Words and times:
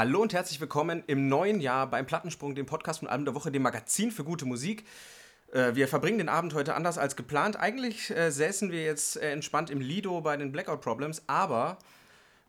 Hallo 0.00 0.22
und 0.22 0.32
herzlich 0.32 0.58
willkommen 0.62 1.04
im 1.08 1.28
neuen 1.28 1.60
Jahr 1.60 1.86
beim 1.86 2.06
Plattensprung, 2.06 2.54
dem 2.54 2.64
Podcast 2.64 3.00
von 3.00 3.08
Album 3.08 3.26
der 3.26 3.34
Woche, 3.34 3.52
dem 3.52 3.60
Magazin 3.60 4.10
für 4.10 4.24
gute 4.24 4.46
Musik. 4.46 4.86
Äh, 5.52 5.74
wir 5.74 5.88
verbringen 5.88 6.16
den 6.16 6.30
Abend 6.30 6.54
heute 6.54 6.74
anders 6.74 6.96
als 6.96 7.16
geplant. 7.16 7.56
Eigentlich 7.56 8.08
äh, 8.08 8.30
säßen 8.30 8.72
wir 8.72 8.82
jetzt 8.82 9.18
äh, 9.18 9.30
entspannt 9.30 9.68
im 9.68 9.82
Lido 9.82 10.22
bei 10.22 10.38
den 10.38 10.52
Blackout 10.52 10.80
Problems, 10.80 11.22
aber 11.26 11.76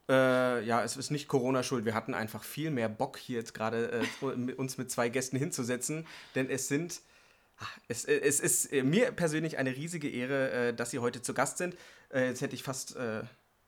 äh, 0.07 0.63
ja, 0.63 0.81
es 0.81 0.95
ist 0.95 1.11
nicht 1.11 1.27
Corona 1.27 1.61
schuld. 1.61 1.83
Wir 1.83 1.93
hatten 1.93 2.13
einfach 2.13 2.45
viel 2.45 2.71
mehr 2.71 2.87
Bock, 2.87 3.17
hier 3.17 3.39
jetzt 3.39 3.53
gerade 3.53 4.05
äh, 4.21 4.25
uns 4.53 4.77
mit 4.77 4.89
zwei 4.89 5.09
Gästen 5.09 5.35
hinzusetzen, 5.35 6.07
denn 6.35 6.49
es 6.49 6.69
sind. 6.69 7.01
Es, 7.89 8.05
äh, 8.05 8.17
es 8.17 8.39
ist 8.39 8.71
mir 8.71 9.11
persönlich 9.11 9.57
eine 9.57 9.75
riesige 9.75 10.09
Ehre, 10.09 10.73
dass 10.73 10.91
Sie 10.91 10.99
heute 10.99 11.21
zu 11.21 11.33
Gast 11.33 11.57
sind. 11.57 11.75
Jetzt 12.13 12.39
hätte 12.39 12.55
ich 12.55 12.63
fast 12.63 12.95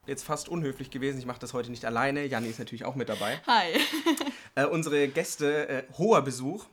jetzt 0.06 0.24
fast 0.24 0.50
unhöflich 0.50 0.92
gewesen. 0.92 1.18
Ich 1.20 1.26
mache 1.26 1.40
das 1.40 1.54
heute 1.54 1.72
nicht 1.72 1.86
alleine. 1.86 2.26
Janni 2.26 2.50
ist 2.50 2.60
natürlich 2.60 2.86
auch 2.86 2.96
mit 2.96 3.10
dabei. 3.10 3.40
Hi. 3.48 3.80
äh, 4.56 4.66
unsere 4.66 5.08
Gäste, 5.08 5.68
äh, 5.68 5.84
hoher 5.98 6.22
Besuch. 6.22 6.66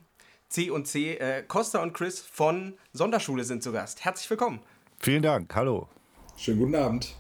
C 0.49 0.71
und 0.71 0.87
C, 0.89 1.15
äh, 1.15 1.45
Costa 1.45 1.81
und 1.81 1.93
Chris 1.93 2.21
von 2.21 2.77
Sonderschule 2.93 3.45
sind 3.45 3.63
zu 3.63 3.71
Gast. 3.71 4.05
Herzlich 4.05 4.29
willkommen. 4.29 4.61
Vielen 4.99 5.23
Dank. 5.23 5.55
Hallo. 5.55 5.89
Schönen 6.37 6.59
guten 6.59 6.75
Abend. 6.75 7.15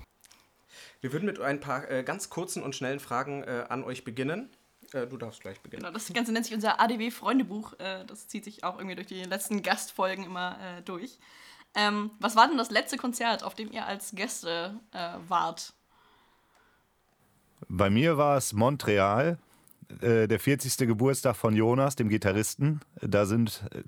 Wir 1.00 1.12
würden 1.12 1.27
mit 1.27 1.41
ein 1.41 1.60
paar 1.60 1.88
äh, 1.91 2.02
ganz 2.02 2.28
kurzen 2.28 2.62
und 2.62 2.75
schnellen 2.75 3.00
Fragen 3.00 3.44
äh, 3.44 3.64
an 3.69 3.84
euch 3.84 4.05
beginnen. 4.05 4.50
Äh, 4.92 5.06
du 5.06 5.16
darfst 5.16 5.41
gleich 5.41 5.61
beginnen. 5.61 5.83
Genau, 5.83 5.94
das 5.94 6.12
Ganze 6.12 6.33
nennt 6.33 6.44
sich 6.44 6.55
unser 6.55 6.81
ADW-Freundebuch. 6.81 7.75
das 7.78 8.27
zieht 8.27 8.44
sich 8.44 8.64
auch 8.64 8.78
irgendwie 8.78 8.97
durch 8.97 9.06
die 9.06 9.22
letzten 9.22 9.62
Gastfolgen 9.62 10.25
immer 10.25 10.83
durch. 10.84 11.19
Ähm, 11.77 12.11
was 12.19 12.34
war 12.34 12.48
denn 12.48 12.58
das 12.58 12.70
letzte 12.70 12.97
Konzert, 12.97 13.44
auf 13.44 13.55
dem 13.55 13.70
ihr 13.70 13.86
als 13.86 14.11
Gäste 14.12 14.81
wart? 15.28 15.72
Bei 17.69 17.91
mir 17.91 18.16
war 18.16 18.36
es 18.36 18.53
Montreal, 18.53 19.39
äh, 20.00 20.27
der 20.28 20.41
40. 20.41 20.86
Geburtstag 20.86 21.36
von 21.36 21.55
Jonas, 21.55 21.97
dem 21.97 22.08
Gitarristen. 22.08 22.80
Da 23.00 23.27
sind 23.27 23.64
äh, 23.75 23.83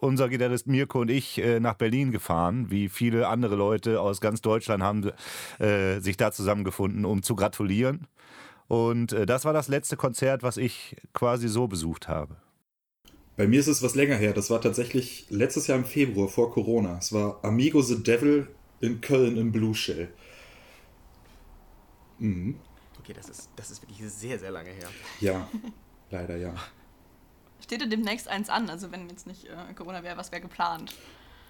unser 0.00 0.28
Gitarrist 0.28 0.66
Mirko 0.66 1.00
und 1.00 1.10
ich 1.10 1.38
äh, 1.38 1.60
nach 1.60 1.74
Berlin 1.74 2.12
gefahren, 2.12 2.70
wie 2.70 2.88
viele 2.88 3.28
andere 3.28 3.56
Leute 3.56 4.00
aus 4.00 4.20
ganz 4.20 4.40
Deutschland 4.40 4.82
haben 4.82 5.10
äh, 5.58 6.00
sich 6.00 6.16
da 6.16 6.32
zusammengefunden, 6.32 7.04
um 7.04 7.22
zu 7.22 7.34
gratulieren. 7.34 8.06
Und 8.68 9.12
äh, 9.12 9.26
das 9.26 9.44
war 9.44 9.52
das 9.52 9.68
letzte 9.68 9.96
Konzert, 9.96 10.42
was 10.42 10.56
ich 10.56 10.96
quasi 11.12 11.48
so 11.48 11.68
besucht 11.68 12.08
habe. 12.08 12.36
Bei 13.36 13.46
mir 13.46 13.60
ist 13.60 13.68
es 13.68 13.82
was 13.82 13.94
länger 13.94 14.16
her. 14.16 14.32
Das 14.32 14.50
war 14.50 14.60
tatsächlich 14.60 15.26
letztes 15.28 15.66
Jahr 15.66 15.78
im 15.78 15.84
Februar 15.84 16.28
vor 16.28 16.50
Corona. 16.52 16.98
Es 16.98 17.12
war 17.12 17.44
Amigo 17.44 17.82
the 17.82 18.02
Devil 18.02 18.48
in 18.80 19.00
Köln 19.00 19.36
im 19.36 19.52
Blue 19.52 19.74
Shell. 19.74 20.08
Mhm. 22.18 22.56
Okay, 23.06 23.12
das 23.12 23.28
ist, 23.28 23.50
das 23.54 23.70
ist 23.70 23.82
wirklich 23.82 24.00
sehr, 24.12 24.36
sehr 24.36 24.50
lange 24.50 24.70
her. 24.70 24.88
Ja, 25.20 25.48
leider 26.10 26.36
ja. 26.36 26.52
Steht 27.62 27.80
dir 27.80 27.88
demnächst 27.88 28.26
eins 28.26 28.50
an? 28.50 28.68
Also 28.68 28.90
wenn 28.90 29.08
jetzt 29.08 29.28
nicht 29.28 29.44
äh, 29.44 29.74
Corona 29.76 30.02
wäre, 30.02 30.16
was 30.16 30.32
wäre 30.32 30.42
geplant? 30.42 30.92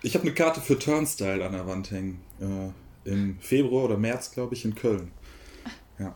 Ich 0.02 0.14
habe 0.14 0.24
eine 0.24 0.34
Karte 0.34 0.60
für 0.60 0.78
Turnstyle 0.78 1.42
an 1.46 1.52
der 1.52 1.66
Wand 1.66 1.90
hängen. 1.90 2.22
Äh, 2.40 3.10
Im 3.10 3.40
Februar 3.40 3.84
oder 3.84 3.96
März, 3.96 4.32
glaube 4.32 4.54
ich, 4.54 4.66
in 4.66 4.74
Köln. 4.74 5.12
Ja. 5.98 6.14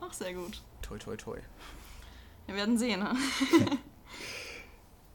Ach, 0.00 0.12
sehr 0.12 0.34
gut. 0.34 0.62
Toi, 0.82 0.98
toi, 0.98 1.16
toi. 1.16 1.38
Wir 2.44 2.56
werden 2.56 2.76
sehen. 2.76 3.00
Ne? 3.00 3.16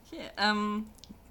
okay, 0.08 0.32
ähm, 0.38 0.88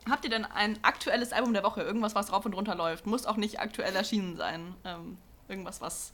habt 0.09 0.23
ihr 0.23 0.31
denn 0.31 0.45
ein 0.45 0.79
aktuelles 0.85 1.33
Album 1.33 1.55
der 1.55 1.65
Woche? 1.65 1.83
Irgendwas, 1.83 2.15
was 2.15 2.33
rauf 2.33 2.47
und 2.47 2.55
runter 2.55 2.77
läuft? 2.77 3.07
Muss 3.07 3.27
auch 3.27 3.37
nicht 3.37 3.59
aktuell 3.59 3.97
erschienen 3.97 4.37
sein. 4.37 4.77
Ähm, 4.85 5.19
irgendwas, 5.49 5.81
was 5.81 6.13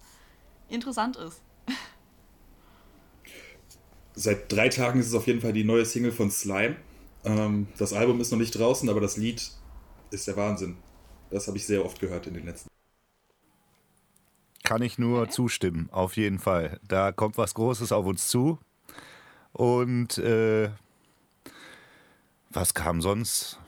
interessant 0.70 1.16
ist. 1.16 1.42
Seit 4.18 4.50
drei 4.50 4.70
Tagen 4.70 4.98
ist 4.98 5.08
es 5.08 5.14
auf 5.14 5.26
jeden 5.26 5.42
Fall 5.42 5.52
die 5.52 5.62
neue 5.62 5.84
Single 5.84 6.10
von 6.10 6.30
Slime. 6.30 6.76
Ähm, 7.24 7.68
das 7.76 7.92
Album 7.92 8.18
ist 8.20 8.32
noch 8.32 8.38
nicht 8.38 8.58
draußen, 8.58 8.88
aber 8.88 9.00
das 9.00 9.18
Lied 9.18 9.50
ist 10.10 10.26
der 10.26 10.36
Wahnsinn. 10.36 10.78
Das 11.30 11.46
habe 11.46 11.58
ich 11.58 11.66
sehr 11.66 11.84
oft 11.84 12.00
gehört 12.00 12.26
in 12.26 12.32
den 12.32 12.46
letzten. 12.46 12.70
Kann 14.64 14.80
ich 14.80 14.98
nur 14.98 15.22
okay. 15.22 15.30
zustimmen, 15.30 15.90
auf 15.92 16.16
jeden 16.16 16.38
Fall. 16.38 16.80
Da 16.88 17.12
kommt 17.12 17.36
was 17.36 17.52
Großes 17.52 17.92
auf 17.92 18.06
uns 18.06 18.28
zu. 18.28 18.58
Und 19.52 20.16
äh, 20.16 20.70
was 22.50 22.72
kam 22.72 23.02
sonst? 23.02 23.60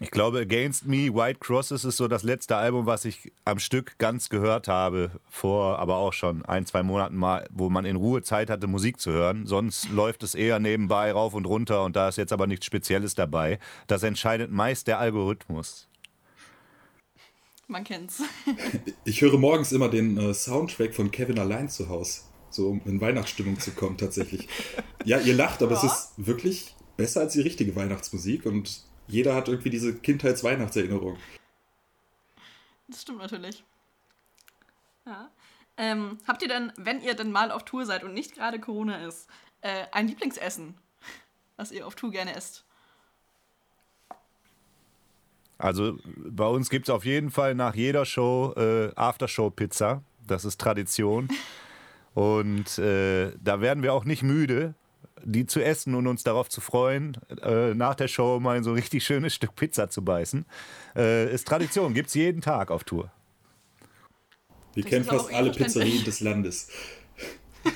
Ich 0.00 0.10
glaube, 0.10 0.40
Against 0.40 0.86
Me, 0.86 1.14
White 1.14 1.40
Crosses 1.40 1.84
ist 1.84 1.96
so 1.96 2.08
das 2.08 2.22
letzte 2.22 2.56
Album, 2.56 2.86
was 2.86 3.04
ich 3.04 3.32
am 3.44 3.58
Stück 3.58 3.98
ganz 3.98 4.28
gehört 4.28 4.68
habe, 4.68 5.10
vor 5.28 5.78
aber 5.78 5.96
auch 5.96 6.12
schon 6.12 6.44
ein, 6.44 6.66
zwei 6.66 6.82
Monaten 6.82 7.16
mal, 7.16 7.46
wo 7.50 7.70
man 7.70 7.84
in 7.84 7.96
Ruhe 7.96 8.22
Zeit 8.22 8.50
hatte, 8.50 8.66
Musik 8.66 9.00
zu 9.00 9.12
hören. 9.12 9.46
Sonst 9.46 9.88
läuft 9.90 10.22
es 10.22 10.34
eher 10.34 10.58
nebenbei 10.58 11.12
rauf 11.12 11.34
und 11.34 11.46
runter 11.46 11.84
und 11.84 11.96
da 11.96 12.08
ist 12.08 12.16
jetzt 12.16 12.32
aber 12.32 12.46
nichts 12.46 12.66
Spezielles 12.66 13.14
dabei. 13.14 13.58
Das 13.86 14.02
entscheidet 14.02 14.50
meist 14.50 14.86
der 14.86 14.98
Algorithmus. 14.98 15.88
Man 17.66 17.84
kennt's. 17.84 18.22
ich 19.04 19.20
höre 19.22 19.38
morgens 19.38 19.72
immer 19.72 19.88
den 19.88 20.18
äh, 20.18 20.34
Soundtrack 20.34 20.94
von 20.94 21.10
Kevin 21.10 21.38
allein 21.38 21.68
zu 21.68 21.88
Hause, 21.88 22.20
so 22.50 22.68
um 22.68 22.82
in 22.84 23.00
Weihnachtsstimmung 23.00 23.58
zu 23.58 23.70
kommen 23.70 23.96
tatsächlich. 23.96 24.48
ja, 25.04 25.18
ihr 25.18 25.34
lacht, 25.34 25.62
aber 25.62 25.72
ja. 25.72 25.78
es 25.78 25.84
ist 25.84 26.12
wirklich 26.16 26.74
besser 26.96 27.20
als 27.20 27.32
die 27.32 27.40
richtige 27.40 27.74
Weihnachtsmusik 27.74 28.46
und 28.46 28.84
jeder 29.06 29.34
hat 29.34 29.48
irgendwie 29.48 29.70
diese 29.70 29.94
Kindheits-Weihnachtserinnerung. 29.94 31.18
Das 32.88 33.02
stimmt 33.02 33.18
natürlich. 33.18 33.64
Ja. 35.06 35.30
Ähm, 35.76 36.18
habt 36.26 36.42
ihr 36.42 36.48
denn, 36.48 36.72
wenn 36.76 37.02
ihr 37.02 37.14
denn 37.14 37.32
mal 37.32 37.50
auf 37.50 37.64
Tour 37.64 37.84
seid 37.84 38.04
und 38.04 38.14
nicht 38.14 38.34
gerade 38.34 38.60
Corona 38.60 39.06
ist, 39.06 39.28
äh, 39.60 39.86
ein 39.92 40.08
Lieblingsessen, 40.08 40.74
was 41.56 41.72
ihr 41.72 41.86
auf 41.86 41.94
Tour 41.94 42.10
gerne 42.10 42.34
esst? 42.34 42.64
Also 45.58 45.98
bei 46.04 46.46
uns 46.46 46.68
gibt 46.68 46.88
es 46.88 46.94
auf 46.94 47.04
jeden 47.04 47.30
Fall 47.30 47.54
nach 47.54 47.74
jeder 47.74 48.04
Show 48.04 48.52
äh, 48.56 48.92
Aftershow-Pizza. 48.94 50.02
Das 50.26 50.44
ist 50.44 50.60
Tradition. 50.60 51.28
Und 52.14 52.78
äh, 52.78 53.32
da 53.42 53.60
werden 53.60 53.82
wir 53.82 53.92
auch 53.92 54.04
nicht 54.04 54.22
müde, 54.22 54.74
die 55.22 55.46
zu 55.46 55.62
essen 55.62 55.94
und 55.94 56.06
uns 56.06 56.24
darauf 56.24 56.48
zu 56.48 56.60
freuen, 56.60 57.16
äh, 57.42 57.74
nach 57.74 57.94
der 57.94 58.08
Show 58.08 58.40
mal 58.40 58.62
so 58.64 58.70
ein 58.70 58.76
richtig 58.76 59.04
schönes 59.04 59.34
Stück 59.34 59.54
Pizza 59.56 59.88
zu 59.88 60.04
beißen. 60.04 60.44
Äh, 60.96 61.32
ist 61.32 61.46
Tradition, 61.46 61.94
gibt 61.94 62.08
es 62.08 62.14
jeden 62.14 62.40
Tag 62.40 62.70
auf 62.70 62.84
Tour. 62.84 63.10
Wir 64.74 64.82
das 64.82 64.90
kennen 64.90 65.04
fast 65.04 65.32
alle 65.32 65.52
Pizzerien 65.52 66.04
des 66.04 66.20
Landes. 66.20 66.68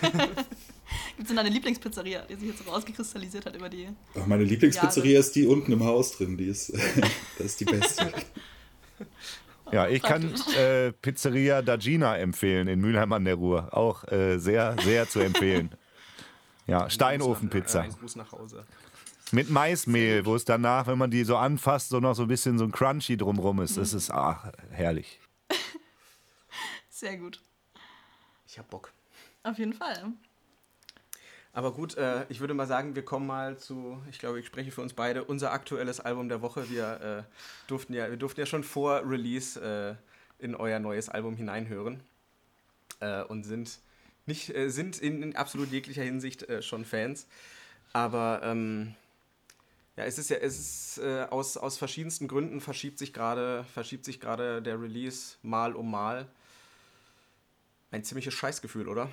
Gibt 1.16 1.28
es 1.30 1.34
denn 1.34 1.38
eine 1.38 1.48
Lieblingspizzeria, 1.50 2.22
die 2.28 2.34
sich 2.36 2.48
jetzt 2.48 2.64
so 2.64 2.70
rausgekristallisiert 2.70 3.44
hat 3.46 3.56
über 3.56 3.68
die. 3.68 3.88
Ach, 4.14 4.26
meine 4.26 4.44
Lieblingspizzeria 4.44 5.12
Jahre. 5.12 5.20
ist 5.20 5.34
die 5.34 5.46
unten 5.46 5.72
im 5.72 5.82
Haus 5.82 6.12
drin. 6.12 6.36
Die 6.36 6.46
ist, 6.46 6.72
das 7.38 7.46
ist 7.46 7.60
die 7.60 7.64
beste. 7.64 8.12
Ja, 9.70 9.86
ich 9.86 10.02
kann 10.02 10.32
äh, 10.56 10.92
Pizzeria 10.92 11.60
Dagina 11.60 12.16
empfehlen 12.16 12.68
in 12.68 12.80
Mülheim 12.80 13.12
an 13.12 13.26
der 13.26 13.34
Ruhr. 13.34 13.76
Auch 13.76 14.02
äh, 14.10 14.38
sehr, 14.38 14.74
sehr 14.82 15.06
zu 15.10 15.20
empfehlen. 15.20 15.72
Ja, 16.68 16.88
Steinofenpizza. 16.90 17.80
Ein 17.80 17.92
Gruß 17.92 18.16
nach 18.16 18.30
Hause. 18.30 18.64
Mit 19.32 19.48
Maismehl, 19.48 20.24
wo 20.26 20.34
es 20.34 20.44
danach, 20.44 20.86
wenn 20.86 20.98
man 20.98 21.10
die 21.10 21.24
so 21.24 21.36
anfasst, 21.36 21.88
so 21.88 21.98
noch 21.98 22.14
so 22.14 22.22
ein 22.22 22.28
bisschen 22.28 22.58
so 22.58 22.64
ein 22.64 22.72
Crunchy 22.72 23.16
drumrum 23.16 23.60
ist. 23.60 23.78
Das 23.78 23.94
ist 23.94 24.10
ach, 24.10 24.52
herrlich. 24.70 25.18
Sehr 26.90 27.16
gut. 27.16 27.40
Ich 28.46 28.58
hab 28.58 28.68
Bock. 28.68 28.92
Auf 29.42 29.58
jeden 29.58 29.72
Fall. 29.72 30.12
Aber 31.54 31.72
gut, 31.72 31.96
äh, 31.96 32.26
ich 32.28 32.40
würde 32.40 32.52
mal 32.52 32.66
sagen, 32.66 32.94
wir 32.94 33.04
kommen 33.04 33.26
mal 33.26 33.56
zu, 33.56 34.02
ich 34.10 34.18
glaube, 34.18 34.38
ich 34.38 34.46
spreche 34.46 34.70
für 34.70 34.82
uns 34.82 34.92
beide, 34.92 35.24
unser 35.24 35.52
aktuelles 35.52 36.00
Album 36.00 36.28
der 36.28 36.42
Woche. 36.42 36.68
Wir, 36.68 37.26
äh, 37.26 37.32
durften, 37.66 37.94
ja, 37.94 38.10
wir 38.10 38.18
durften 38.18 38.40
ja 38.40 38.46
schon 38.46 38.62
vor 38.62 39.02
Release 39.08 39.58
äh, 39.58 40.44
in 40.44 40.54
euer 40.54 40.78
neues 40.78 41.08
Album 41.08 41.34
hineinhören 41.34 42.02
äh, 43.00 43.22
und 43.22 43.44
sind 43.44 43.80
nicht, 44.28 44.54
äh, 44.54 44.70
sind 44.70 44.98
in, 44.98 45.22
in, 45.22 45.36
absolut 45.36 45.70
jeglicher 45.72 46.02
Hinsicht 46.02 46.48
äh, 46.48 46.62
schon 46.62 46.84
Fans. 46.84 47.26
Aber 47.92 48.40
ähm, 48.44 48.94
ja, 49.96 50.04
es 50.04 50.18
ist 50.18 50.30
ja, 50.30 50.36
es 50.36 50.58
ist 50.58 50.98
äh, 50.98 51.26
aus, 51.30 51.56
aus 51.56 51.76
verschiedensten 51.78 52.28
Gründen 52.28 52.60
verschiebt 52.60 52.98
sich 52.98 53.12
gerade, 53.12 53.64
verschiebt 53.74 54.04
sich 54.04 54.20
gerade 54.20 54.62
der 54.62 54.80
Release 54.80 55.36
mal 55.42 55.74
um 55.74 55.90
mal. 55.90 56.28
Ein 57.90 58.04
ziemliches 58.04 58.34
Scheißgefühl, 58.34 58.86
oder? 58.86 59.10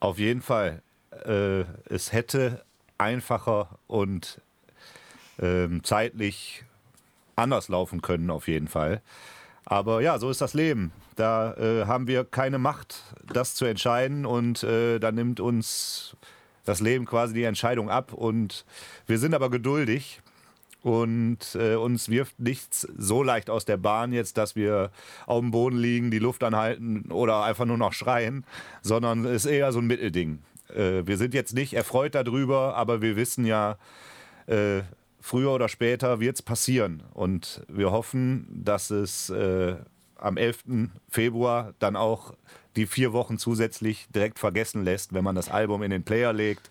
Auf 0.00 0.18
jeden 0.18 0.40
Fall. 0.40 0.82
Äh, 1.24 1.64
es 1.90 2.12
hätte 2.12 2.64
einfacher 2.96 3.78
und 3.86 4.40
ähm, 5.38 5.82
zeitlich 5.84 6.64
anders 7.36 7.68
laufen 7.68 8.02
können, 8.02 8.30
auf 8.30 8.48
jeden 8.48 8.68
Fall. 8.68 9.02
Aber 9.64 10.00
ja, 10.00 10.18
so 10.18 10.30
ist 10.30 10.40
das 10.40 10.54
Leben. 10.54 10.92
Da 11.16 11.54
äh, 11.54 11.86
haben 11.86 12.06
wir 12.06 12.24
keine 12.24 12.58
Macht, 12.58 13.02
das 13.32 13.54
zu 13.54 13.64
entscheiden 13.64 14.26
und 14.26 14.62
äh, 14.62 14.98
da 14.98 15.12
nimmt 15.12 15.40
uns 15.40 16.16
das 16.64 16.80
Leben 16.80 17.06
quasi 17.06 17.34
die 17.34 17.44
Entscheidung 17.44 17.90
ab 17.90 18.12
und 18.12 18.64
wir 19.06 19.18
sind 19.18 19.34
aber 19.34 19.50
geduldig 19.50 20.22
und 20.82 21.38
äh, 21.54 21.74
uns 21.76 22.08
wirft 22.08 22.40
nichts 22.40 22.88
so 22.96 23.22
leicht 23.22 23.50
aus 23.50 23.64
der 23.64 23.76
Bahn 23.76 24.12
jetzt, 24.12 24.36
dass 24.36 24.56
wir 24.56 24.90
auf 25.26 25.40
dem 25.40 25.50
Boden 25.50 25.76
liegen, 25.76 26.10
die 26.10 26.18
Luft 26.18 26.42
anhalten 26.42 27.10
oder 27.10 27.44
einfach 27.44 27.64
nur 27.64 27.78
noch 27.78 27.92
schreien, 27.92 28.44
sondern 28.80 29.24
es 29.24 29.44
ist 29.44 29.50
eher 29.50 29.72
so 29.72 29.78
ein 29.78 29.86
Mittelding. 29.86 30.40
Äh, 30.74 31.06
wir 31.06 31.16
sind 31.18 31.34
jetzt 31.34 31.54
nicht 31.54 31.74
erfreut 31.74 32.14
darüber, 32.14 32.74
aber 32.74 33.00
wir 33.00 33.16
wissen 33.16 33.44
ja, 33.44 33.76
äh, 34.46 34.82
früher 35.22 35.52
oder 35.52 35.68
später 35.68 36.20
wird 36.20 36.36
es 36.36 36.42
passieren 36.42 37.02
und 37.14 37.62
wir 37.68 37.90
hoffen, 37.90 38.46
dass 38.50 38.90
es 38.90 39.30
äh, 39.30 39.76
am 40.16 40.36
11. 40.36 40.64
Februar 41.08 41.74
dann 41.78 41.96
auch 41.96 42.34
die 42.76 42.86
vier 42.86 43.12
Wochen 43.12 43.38
zusätzlich 43.38 44.06
direkt 44.14 44.38
vergessen 44.38 44.84
lässt, 44.84 45.12
wenn 45.14 45.24
man 45.24 45.34
das 45.34 45.50
Album 45.50 45.82
in 45.82 45.90
den 45.90 46.04
Player 46.04 46.32
legt 46.32 46.70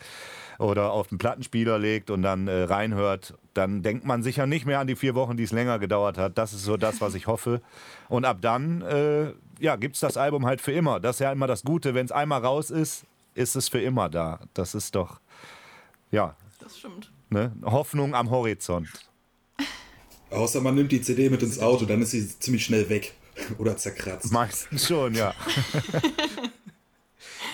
oder 0.59 0.91
auf 0.91 1.07
den 1.07 1.17
Plattenspieler 1.17 1.79
legt 1.79 2.09
und 2.09 2.21
dann 2.21 2.47
äh, 2.47 2.63
reinhört, 2.63 3.35
dann 3.53 3.81
denkt 3.81 4.05
man 4.05 4.21
sicher 4.21 4.45
nicht 4.45 4.65
mehr 4.65 4.79
an 4.79 4.87
die 4.87 4.95
vier 4.95 5.15
Wochen, 5.15 5.37
die 5.37 5.43
es 5.43 5.51
länger 5.51 5.79
gedauert 5.79 6.17
hat. 6.17 6.37
Das 6.37 6.53
ist 6.53 6.63
so 6.63 6.77
das, 6.77 7.01
was 7.01 7.15
ich 7.15 7.27
hoffe. 7.27 7.61
Und 8.09 8.25
ab 8.25 8.37
dann 8.41 8.81
äh, 8.81 9.33
ja, 9.59 9.75
gibt 9.75 9.95
es 9.95 10.01
das 10.01 10.17
Album 10.17 10.45
halt 10.45 10.61
für 10.61 10.71
immer. 10.71 10.99
Das 10.99 11.17
ist 11.17 11.19
ja 11.19 11.31
immer 11.31 11.47
das 11.47 11.63
Gute. 11.63 11.93
Wenn 11.93 12.05
es 12.05 12.11
einmal 12.11 12.41
raus 12.41 12.69
ist, 12.69 13.05
ist 13.33 13.55
es 13.55 13.69
für 13.69 13.79
immer 13.81 14.09
da. 14.09 14.39
Das 14.53 14.75
ist 14.75 14.95
doch, 14.95 15.19
ja. 16.11 16.35
Das 16.59 16.77
stimmt. 16.77 17.11
Ne? 17.31 17.55
Hoffnung 17.63 18.13
am 18.13 18.29
Horizont. 18.29 18.89
Außer 20.29 20.59
man 20.59 20.75
nimmt 20.75 20.91
die 20.91 21.01
CD 21.01 21.29
mit 21.29 21.41
ins 21.41 21.59
Auto, 21.59 21.85
dann 21.85 22.01
ist 22.01 22.11
sie 22.11 22.27
ziemlich 22.39 22.65
schnell 22.65 22.89
weg. 22.89 23.13
Oder 23.57 23.77
zerkratzt. 23.77 24.33
Meistens 24.33 24.87
schon, 24.87 25.15
ja. 25.15 25.33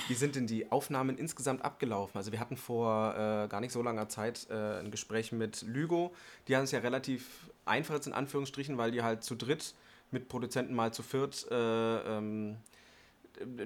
Wie 0.07 0.15
sind 0.15 0.35
denn 0.35 0.47
die 0.47 0.71
Aufnahmen 0.71 1.18
insgesamt 1.18 1.63
abgelaufen? 1.63 2.18
Also 2.18 2.31
wir 2.31 2.39
hatten 2.39 2.57
vor 2.57 3.13
äh, 3.13 3.47
gar 3.47 3.62
nicht 3.62 3.71
so 3.71 3.83
langer 3.83 4.09
Zeit 4.09 4.47
äh, 4.50 4.79
ein 4.79 4.89
Gespräch 4.89 5.31
mit 5.31 5.62
Lygo. 5.62 6.12
Die 6.47 6.56
haben 6.56 6.63
es 6.63 6.71
ja 6.71 6.79
relativ 6.79 7.51
einfach 7.65 7.94
jetzt 7.94 8.07
in 8.07 8.13
Anführungsstrichen, 8.13 8.77
weil 8.79 8.89
die 8.91 9.03
halt 9.03 9.24
zu 9.24 9.35
dritt 9.35 9.75
mit 10.09 10.27
Produzenten 10.27 10.74
mal 10.74 10.91
zu 10.91 11.03
viert 11.03 11.45
äh, 11.51 12.18
ähm, 12.18 12.57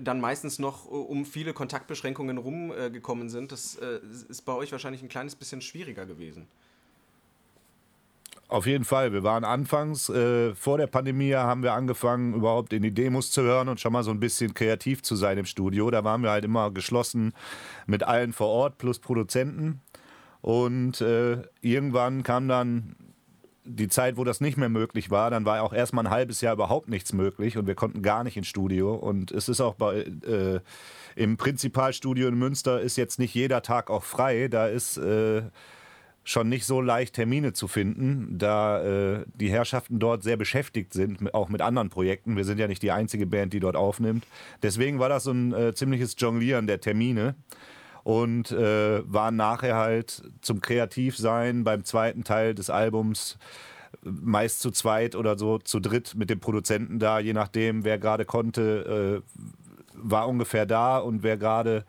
dann 0.02 0.20
meistens 0.20 0.60
noch 0.60 0.86
um 0.86 1.26
viele 1.26 1.54
Kontaktbeschränkungen 1.54 2.38
rumgekommen 2.38 3.30
sind. 3.30 3.52
Das 3.52 3.76
äh, 3.76 4.00
ist 4.30 4.42
bei 4.42 4.54
euch 4.54 4.72
wahrscheinlich 4.72 5.02
ein 5.02 5.10
kleines 5.10 5.36
bisschen 5.36 5.62
schwieriger 5.62 6.06
gewesen. 6.06 6.48
Auf 8.52 8.66
jeden 8.66 8.84
Fall. 8.84 9.14
Wir 9.14 9.24
waren 9.24 9.46
anfangs, 9.46 10.10
äh, 10.10 10.54
vor 10.56 10.78
der 10.78 10.88
Pandemie 10.88 11.34
haben 11.34 11.64
wir 11.64 11.72
angefangen, 11.72 12.34
überhaupt 12.34 12.74
in 12.74 12.84
die 12.84 12.92
Demos 12.92 13.32
zu 13.32 13.44
hören 13.44 13.70
und 13.70 13.80
schon 13.80 13.94
mal 13.94 14.04
so 14.04 14.12
ein 14.12 14.20
bisschen 14.20 14.54
kreativ 14.54 15.02
zu 15.04 15.16
sein 15.16 15.38
im 15.38 15.46
Studio. 15.46 15.90
Da 15.90 16.04
waren 16.04 16.22
wir 16.22 16.32
halt 16.32 16.44
immer 16.44 16.70
geschlossen 16.70 17.32
mit 17.88 18.04
allen 18.04 18.34
vor 18.34 18.48
Ort 18.50 18.78
plus 18.78 19.00
Produzenten. 19.00 19.80
Und 20.42 21.00
äh, 21.00 21.44
irgendwann 21.62 22.24
kam 22.24 22.50
dann 22.50 22.98
die 23.64 23.88
Zeit, 23.88 24.18
wo 24.18 24.24
das 24.24 24.42
nicht 24.42 24.58
mehr 24.58 24.70
möglich 24.70 25.12
war. 25.12 25.30
Dann 25.30 25.46
war 25.46 25.62
auch 25.62 25.74
erstmal 25.74 26.06
ein 26.06 26.12
halbes 26.12 26.42
Jahr 26.42 26.54
überhaupt 26.54 26.90
nichts 26.90 27.14
möglich 27.14 27.58
und 27.58 27.68
wir 27.68 27.76
konnten 27.76 28.02
gar 28.02 28.24
nicht 28.24 28.38
ins 28.38 28.48
Studio. 28.48 28.94
Und 28.96 29.32
es 29.32 29.50
ist 29.50 29.62
auch 29.62 29.76
bei. 29.76 30.06
Äh, 30.26 30.60
im 31.16 31.36
Prinzipalstudio 31.36 32.30
in 32.30 32.36
Münster 32.36 32.80
ist 32.80 32.96
jetzt 32.96 33.20
nicht 33.20 33.34
jeder 33.34 33.62
Tag 33.62 33.90
auch 33.90 34.04
frei. 34.04 34.48
Da 34.48 34.68
ist 34.68 34.98
äh, 34.98 35.42
schon 36.24 36.50
nicht 36.50 36.66
so 36.66 36.82
leicht 36.82 37.16
Termine 37.16 37.54
zu 37.54 37.68
finden, 37.68 38.38
da 38.38 38.82
äh, 38.84 39.26
die 39.34 39.50
Herrschaften 39.50 40.00
dort 40.00 40.24
sehr 40.24 40.38
beschäftigt 40.38 40.94
sind, 40.94 41.34
auch 41.34 41.50
mit 41.50 41.62
anderen 41.62 41.90
Projekten. 41.90 42.38
Wir 42.38 42.46
sind 42.46 42.60
ja 42.60 42.68
nicht 42.68 42.84
die 42.84 42.92
einzige 42.92 43.26
Band, 43.26 43.54
die 43.54 43.60
dort 43.60 43.76
aufnimmt. 43.76 44.26
Deswegen 44.62 45.00
war 45.00 45.10
das 45.10 45.24
so 45.24 45.32
ein 45.32 45.54
äh, 45.54 45.74
ziemliches 45.74 46.16
Jonglieren 46.18 46.68
der 46.68 46.80
Termine 46.80 47.36
und 48.04 48.52
äh, 48.52 49.02
waren 49.12 49.36
nachher 49.36 49.76
halt 49.76 50.24
zum 50.42 50.62
Kreativsein 50.62 51.64
beim 51.64 51.84
zweiten 51.84 52.24
Teil 52.24 52.56
des 52.56 52.70
Albums 52.70 53.38
meist 54.04 54.62
zu 54.62 54.72
zweit 54.72 55.16
oder 55.16 55.38
so 55.38 55.58
zu 55.60 55.80
dritt 55.80 56.16
mit 56.16 56.30
dem 56.30 56.40
Produzenten 56.40 57.00
da, 57.00 57.20
je 57.20 57.34
nachdem, 57.34 57.84
wer 57.84 57.98
gerade 57.98 58.26
konnte, 58.26 59.22
äh, 59.24 59.42
war 59.94 60.28
ungefähr 60.28 60.66
da 60.66 60.98
und 60.98 61.24
wer 61.24 61.38
gerade 61.38 61.86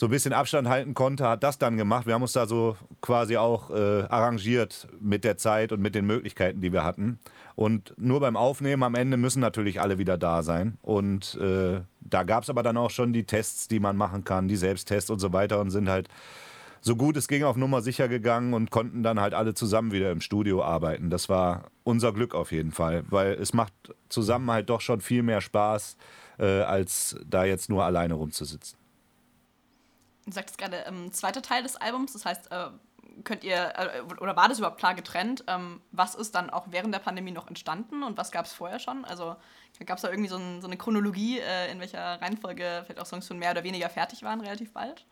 so 0.00 0.06
ein 0.06 0.10
bisschen 0.10 0.32
Abstand 0.32 0.66
halten 0.66 0.94
konnte, 0.94 1.28
hat 1.28 1.42
das 1.42 1.58
dann 1.58 1.76
gemacht. 1.76 2.06
Wir 2.06 2.14
haben 2.14 2.22
uns 2.22 2.32
da 2.32 2.46
so 2.46 2.74
quasi 3.02 3.36
auch 3.36 3.68
äh, 3.68 4.04
arrangiert 4.08 4.88
mit 4.98 5.24
der 5.24 5.36
Zeit 5.36 5.72
und 5.72 5.82
mit 5.82 5.94
den 5.94 6.06
Möglichkeiten, 6.06 6.62
die 6.62 6.72
wir 6.72 6.84
hatten. 6.84 7.18
Und 7.54 7.92
nur 7.98 8.18
beim 8.18 8.34
Aufnehmen 8.34 8.82
am 8.82 8.94
Ende 8.94 9.18
müssen 9.18 9.40
natürlich 9.40 9.78
alle 9.78 9.98
wieder 9.98 10.16
da 10.16 10.42
sein. 10.42 10.78
Und 10.80 11.34
äh, 11.34 11.82
da 12.00 12.22
gab 12.22 12.44
es 12.44 12.48
aber 12.48 12.62
dann 12.62 12.78
auch 12.78 12.88
schon 12.88 13.12
die 13.12 13.24
Tests, 13.24 13.68
die 13.68 13.78
man 13.78 13.98
machen 13.98 14.24
kann, 14.24 14.48
die 14.48 14.56
Selbsttests 14.56 15.10
und 15.10 15.18
so 15.18 15.34
weiter 15.34 15.60
und 15.60 15.70
sind 15.70 15.90
halt 15.90 16.08
so 16.80 16.96
gut 16.96 17.18
es 17.18 17.28
ging 17.28 17.44
auf 17.44 17.58
Nummer 17.58 17.82
sicher 17.82 18.08
gegangen 18.08 18.54
und 18.54 18.70
konnten 18.70 19.02
dann 19.02 19.20
halt 19.20 19.34
alle 19.34 19.52
zusammen 19.52 19.92
wieder 19.92 20.10
im 20.12 20.22
Studio 20.22 20.64
arbeiten. 20.64 21.10
Das 21.10 21.28
war 21.28 21.64
unser 21.84 22.14
Glück 22.14 22.34
auf 22.34 22.52
jeden 22.52 22.72
Fall, 22.72 23.04
weil 23.10 23.34
es 23.34 23.52
macht 23.52 23.74
zusammen 24.08 24.50
halt 24.50 24.70
doch 24.70 24.80
schon 24.80 25.02
viel 25.02 25.22
mehr 25.22 25.42
Spaß, 25.42 25.98
äh, 26.38 26.62
als 26.62 27.16
da 27.28 27.44
jetzt 27.44 27.68
nur 27.68 27.84
alleine 27.84 28.14
rumzusitzen. 28.14 28.79
Du 30.26 30.32
sagtest 30.32 30.58
gerade, 30.58 30.84
ähm, 30.86 31.12
zweiter 31.12 31.42
Teil 31.42 31.62
des 31.62 31.76
Albums, 31.76 32.12
das 32.12 32.24
heißt, 32.24 32.52
äh, 32.52 32.66
könnt 33.24 33.44
ihr, 33.44 33.72
äh, 33.76 34.00
oder 34.20 34.36
war 34.36 34.48
das 34.48 34.58
überhaupt 34.58 34.78
klar 34.78 34.94
getrennt? 34.94 35.44
Ähm, 35.46 35.80
was 35.92 36.14
ist 36.14 36.34
dann 36.34 36.50
auch 36.50 36.66
während 36.70 36.94
der 36.94 37.00
Pandemie 37.00 37.32
noch 37.32 37.48
entstanden 37.48 38.02
und 38.02 38.16
was 38.16 38.30
gab 38.30 38.46
es 38.46 38.52
vorher 38.52 38.78
schon? 38.78 39.04
Also 39.04 39.36
gab 39.86 39.96
es 39.96 40.02
da 40.02 40.10
irgendwie 40.10 40.28
so, 40.28 40.36
ein, 40.36 40.60
so 40.60 40.66
eine 40.66 40.76
Chronologie, 40.76 41.38
äh, 41.38 41.70
in 41.72 41.80
welcher 41.80 42.20
Reihenfolge 42.20 42.82
vielleicht 42.84 43.00
auch 43.00 43.06
Songs 43.06 43.26
schon 43.26 43.38
mehr 43.38 43.52
oder 43.52 43.64
weniger 43.64 43.88
fertig 43.88 44.22
waren, 44.22 44.40
relativ 44.40 44.72
bald? 44.72 45.06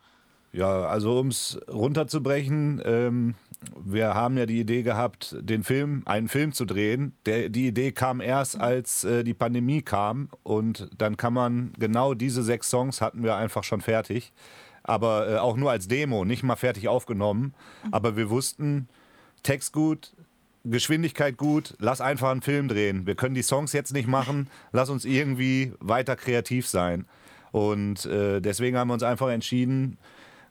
Ja, 0.51 0.85
also 0.85 1.19
um 1.19 1.27
es 1.27 1.59
runterzubrechen, 1.71 2.81
ähm, 2.83 3.35
wir 3.79 4.15
haben 4.15 4.37
ja 4.37 4.47
die 4.47 4.59
Idee 4.59 4.81
gehabt, 4.81 5.35
den 5.39 5.63
Film, 5.63 6.01
einen 6.05 6.27
Film 6.27 6.53
zu 6.53 6.65
drehen. 6.65 7.13
Der, 7.25 7.49
die 7.49 7.67
Idee 7.67 7.91
kam 7.91 8.19
erst, 8.19 8.59
als 8.59 9.03
äh, 9.03 9.23
die 9.23 9.35
Pandemie 9.35 9.83
kam 9.83 10.29
und 10.41 10.89
dann 10.97 11.17
kann 11.17 11.33
man 11.33 11.73
genau 11.77 12.15
diese 12.15 12.41
sechs 12.41 12.69
Songs 12.69 12.99
hatten 12.99 13.23
wir 13.23 13.35
einfach 13.35 13.63
schon 13.63 13.81
fertig 13.81 14.31
aber 14.89 15.29
äh, 15.29 15.37
auch 15.37 15.55
nur 15.55 15.69
als 15.69 15.87
Demo, 15.87 16.25
nicht 16.25 16.41
mal 16.41 16.55
fertig 16.55 16.87
aufgenommen. 16.87 17.53
Aber 17.91 18.17
wir 18.17 18.31
wussten, 18.31 18.89
Text 19.43 19.71
gut, 19.71 20.13
Geschwindigkeit 20.65 21.37
gut, 21.37 21.75
lass 21.79 22.01
einfach 22.01 22.31
einen 22.31 22.41
Film 22.41 22.67
drehen. 22.67 23.05
Wir 23.05 23.13
können 23.13 23.35
die 23.35 23.43
Songs 23.43 23.71
jetzt 23.71 23.93
nicht 23.93 24.07
machen, 24.07 24.49
lass 24.71 24.89
uns 24.89 25.05
irgendwie 25.05 25.73
weiter 25.79 26.15
kreativ 26.15 26.67
sein. 26.67 27.05
Und 27.51 28.05
äh, 28.07 28.41
deswegen 28.41 28.77
haben 28.77 28.87
wir 28.87 28.95
uns 28.95 29.03
einfach 29.03 29.29
entschieden, 29.29 29.97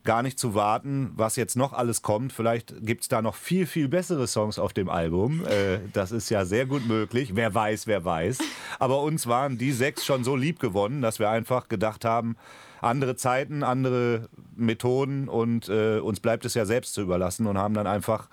gar 0.05 0.23
nicht 0.23 0.39
zu 0.39 0.55
warten, 0.55 1.13
was 1.15 1.37
jetzt 1.37 1.57
noch 1.57 1.73
alles 1.73 2.03
kommt. 2.03 2.33
Vielleicht 2.33 2.75
gibt 2.81 3.03
es 3.03 3.09
da 3.09 3.23
noch 3.23 3.35
viel, 3.35 3.67
viel 3.67 3.89
bessere 3.89 4.27
Songs 4.27 4.59
auf 4.59 4.73
dem 4.73 4.89
Album. 4.89 5.45
Äh, 5.47 5.81
das 5.93 6.13
ist 6.13 6.31
ja 6.31 6.45
sehr 6.45 6.67
gut 6.67 6.87
möglich. 6.87 7.35
Wer 7.35 7.55
weiß, 7.55 7.87
wer 7.87 8.05
weiß. 8.05 8.39
Aber 8.79 9.03
uns 9.03 9.27
waren 9.27 9.59
die 9.59 9.73
sechs 9.73 10.05
schon 10.05 10.25
so 10.25 10.37
lieb 10.37 10.61
gewonnen, 10.61 11.03
dass 11.03 11.19
wir 11.19 11.31
einfach 11.31 11.69
gedacht 11.69 12.05
haben, 12.05 12.37
andere 12.81 13.17
Zeiten, 13.17 13.63
andere 13.63 14.29
Methoden 14.57 15.29
und 15.29 15.69
äh, 15.69 15.99
uns 15.99 16.21
bleibt 16.21 16.45
es 16.45 16.55
ja 16.55 16.65
selbst 16.65 16.95
zu 16.95 17.03
überlassen 17.03 17.47
und 17.47 17.59
haben 17.59 17.75
dann 17.75 17.87
einfach 17.87 18.29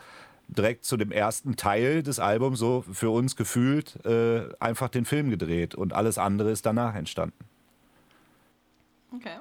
direkt 0.47 0.85
zu 0.85 0.97
dem 0.97 1.11
ersten 1.11 1.55
Teil 1.55 2.03
des 2.03 2.19
Albums 2.19 2.59
so 2.59 2.83
für 2.91 3.09
uns 3.09 3.35
gefühlt 3.35 4.05
äh, 4.05 4.47
einfach 4.59 4.89
den 4.89 5.05
Film 5.05 5.29
gedreht 5.29 5.75
und 5.75 5.93
alles 5.93 6.17
andere 6.17 6.51
ist 6.51 6.65
danach 6.65 6.95
entstanden. 6.95 7.45
Okay. 9.13 9.37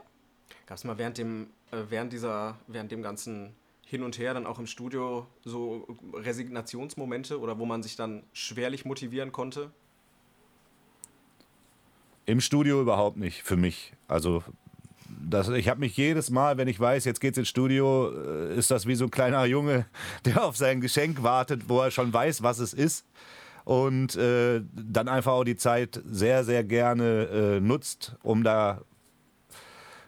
Gab 0.67 0.79
es 0.79 0.85
mal 0.85 0.97
während 0.97 1.19
dem, 1.19 1.49
während 1.89 2.13
dieser, 2.13 2.59
während 2.67 2.93
dem 2.93 3.03
ganzen 3.03 3.55
hin 3.87 4.03
und 4.03 4.19
her 4.19 4.35
dann 4.35 4.47
auch 4.47 4.59
im 4.59 4.67
Studio 4.67 5.27
so 5.45 5.87
Resignationsmomente 6.15 7.39
oder 7.39 7.59
wo 7.59 7.67
man 7.67 7.83
sich 7.83 7.97
dann 7.97 8.25
schwerlich 8.33 8.85
motivieren 8.85 9.31
konnte? 9.33 9.71
Im 12.27 12.41
Studio 12.41 12.81
überhaupt 12.81 13.19
nicht 13.19 13.43
für 13.43 13.57
mich. 13.57 13.93
Also 14.09 14.43
das, 15.09 15.49
ich 15.49 15.69
habe 15.69 15.81
mich 15.81 15.97
jedes 15.97 16.31
Mal, 16.31 16.57
wenn 16.57 16.69
ich 16.69 16.81
weiß, 16.81 17.05
jetzt 17.05 17.21
geht's 17.21 17.39
ins 17.39 17.49
Studio, 17.49 18.11
äh, 18.11 18.57
ist 18.57 18.71
das 18.71 18.87
wie 18.87 18.95
so 18.95 19.05
ein 19.05 19.11
kleiner 19.11 19.45
Junge, 19.45 19.87
der 20.25 20.45
auf 20.45 20.57
sein 20.57 20.81
Geschenk 20.81 21.23
wartet, 21.23 21.69
wo 21.69 21.81
er 21.81 21.91
schon 21.91 22.13
weiß, 22.13 22.43
was 22.43 22.59
es 22.59 22.73
ist. 22.73 23.07
Und 23.65 24.17
äh, 24.17 24.61
dann 24.75 25.09
einfach 25.09 25.33
auch 25.33 25.45
die 25.45 25.57
Zeit 25.57 26.03
sehr, 26.05 26.45
sehr 26.45 26.65
gerne 26.65 27.29
äh, 27.29 27.61
nutzt, 27.61 28.15
um 28.23 28.45
da 28.45 28.83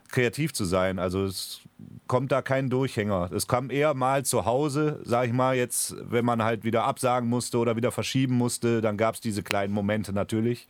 kreativ 0.08 0.52
zu 0.52 0.64
sein. 0.64 0.98
Also 0.98 1.24
es 1.24 1.60
kommt 2.06 2.32
da 2.32 2.42
kein 2.42 2.70
Durchhänger. 2.70 3.30
Es 3.32 3.46
kam 3.46 3.70
eher 3.70 3.94
mal 3.94 4.24
zu 4.24 4.44
Hause, 4.44 5.00
sag 5.04 5.26
ich 5.26 5.32
mal, 5.32 5.56
jetzt, 5.56 5.96
wenn 6.10 6.24
man 6.24 6.42
halt 6.42 6.64
wieder 6.64 6.84
absagen 6.84 7.28
musste 7.28 7.58
oder 7.58 7.76
wieder 7.76 7.92
verschieben 7.92 8.34
musste, 8.34 8.80
dann 8.80 8.96
gab 8.96 9.14
es 9.14 9.20
diese 9.20 9.42
kleinen 9.42 9.72
Momente 9.72 10.12
natürlich. 10.12 10.68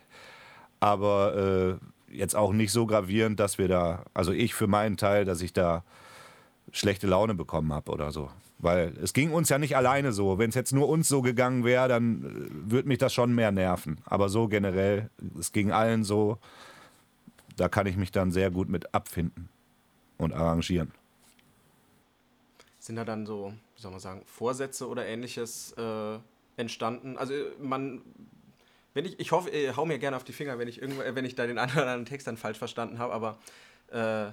Aber 0.79 1.79
äh, 2.09 2.15
jetzt 2.15 2.35
auch 2.35 2.53
nicht 2.53 2.71
so 2.71 2.85
gravierend, 2.85 3.39
dass 3.39 3.57
wir 3.57 3.67
da, 3.67 4.03
also 4.13 4.31
ich 4.31 4.53
für 4.53 4.67
meinen 4.67 4.97
Teil, 4.97 5.25
dass 5.25 5.41
ich 5.41 5.53
da 5.53 5.83
schlechte 6.71 7.07
Laune 7.07 7.35
bekommen 7.35 7.73
habe 7.73 7.91
oder 7.91 8.11
so. 8.11 8.29
Weil 8.59 8.93
es 9.01 9.13
ging 9.13 9.31
uns 9.31 9.49
ja 9.49 9.59
nicht 9.59 9.77
alleine 9.77 10.11
so. 10.11 10.39
Wenn 10.39 10.49
es 10.49 10.55
jetzt 10.55 10.73
nur 10.73 10.89
uns 10.89 11.07
so 11.07 11.21
gegangen 11.21 11.63
wäre, 11.63 11.87
dann 11.87 12.23
äh, 12.23 12.71
würde 12.71 12.87
mich 12.87 12.97
das 12.97 13.13
schon 13.13 13.35
mehr 13.35 13.51
nerven. 13.51 13.99
Aber 14.05 14.29
so 14.29 14.47
generell, 14.47 15.09
es 15.39 15.51
ging 15.51 15.71
allen 15.71 16.03
so, 16.03 16.39
da 17.57 17.67
kann 17.69 17.87
ich 17.87 17.97
mich 17.97 18.11
dann 18.11 18.31
sehr 18.31 18.51
gut 18.51 18.69
mit 18.69 18.93
abfinden 18.93 19.49
und 20.17 20.33
arrangieren. 20.33 20.91
Sind 22.79 22.95
da 22.95 23.03
dann 23.03 23.25
so 23.25 23.53
wie 23.77 23.81
soll 23.81 23.91
man 23.91 23.99
sagen, 23.99 24.23
Vorsätze 24.25 24.87
oder 24.87 25.05
ähnliches 25.05 25.73
äh, 25.73 26.17
entstanden. 26.57 27.17
Also 27.17 27.33
man, 27.59 28.01
wenn 28.95 29.05
ich, 29.05 29.19
ich 29.19 29.31
hoffe, 29.31 29.51
ich 29.51 29.75
hau 29.77 29.85
mir 29.85 29.99
gerne 29.99 30.17
auf 30.17 30.23
die 30.23 30.33
Finger, 30.33 30.57
wenn 30.57 30.67
ich 30.67 30.81
irgendwo, 30.81 31.03
wenn 31.03 31.25
ich 31.25 31.35
da 31.35 31.45
den 31.45 31.59
einen 31.59 31.71
oder 31.71 31.83
anderen 31.83 32.05
Text 32.05 32.25
dann 32.25 32.37
falsch 32.37 32.57
verstanden 32.57 32.97
habe, 32.97 33.13
aber 33.13 33.37
äh, 33.91 34.27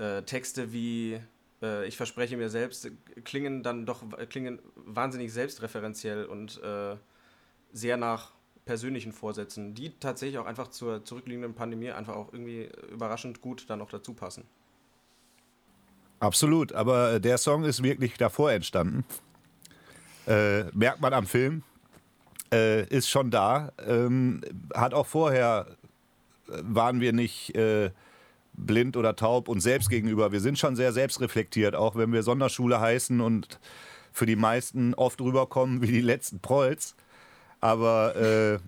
äh, 0.00 0.22
Texte 0.22 0.72
wie 0.72 1.20
äh, 1.62 1.86
ich 1.86 1.98
verspreche 1.98 2.38
mir 2.38 2.48
selbst 2.48 2.90
klingen 3.24 3.62
dann 3.62 3.84
doch 3.84 4.02
klingen 4.30 4.60
wahnsinnig 4.76 5.30
selbstreferenziell 5.30 6.24
und 6.24 6.60
äh, 6.62 6.96
sehr 7.72 7.98
nach 7.98 8.32
persönlichen 8.64 9.12
Vorsätzen, 9.12 9.74
die 9.74 9.90
tatsächlich 9.98 10.38
auch 10.38 10.46
einfach 10.46 10.68
zur 10.68 11.04
zurückliegenden 11.04 11.54
Pandemie 11.54 11.90
einfach 11.90 12.14
auch 12.14 12.32
irgendwie 12.32 12.68
überraschend 12.92 13.40
gut 13.40 13.64
dann 13.68 13.78
noch 13.78 13.90
dazu 13.90 14.14
passen. 14.14 14.44
Absolut, 16.20 16.72
aber 16.72 17.18
der 17.18 17.38
Song 17.38 17.64
ist 17.64 17.82
wirklich 17.82 18.18
davor 18.18 18.52
entstanden. 18.52 19.04
Äh, 20.26 20.64
merkt 20.76 21.00
man 21.00 21.14
am 21.14 21.26
Film, 21.26 21.62
äh, 22.52 22.86
ist 22.88 23.08
schon 23.08 23.30
da. 23.30 23.72
Ähm, 23.86 24.42
hat 24.74 24.92
auch 24.92 25.06
vorher, 25.06 25.66
äh, 26.48 26.52
waren 26.62 27.00
wir 27.00 27.12
nicht 27.12 27.54
äh, 27.54 27.90
blind 28.52 28.96
oder 28.96 29.16
taub 29.16 29.48
uns 29.48 29.62
selbst 29.62 29.88
gegenüber. 29.88 30.32
Wir 30.32 30.40
sind 30.40 30.58
schon 30.58 30.76
sehr 30.76 30.92
selbstreflektiert, 30.92 31.74
auch 31.74 31.96
wenn 31.96 32.12
wir 32.12 32.22
Sonderschule 32.22 32.80
heißen 32.80 33.20
und 33.20 33.58
für 34.12 34.26
die 34.26 34.36
meisten 34.36 34.94
oft 34.94 35.20
rüberkommen 35.20 35.80
wie 35.82 35.86
die 35.86 36.00
letzten 36.00 36.40
Prolls. 36.40 36.96
Aber 37.60 38.16
äh, 38.16 38.58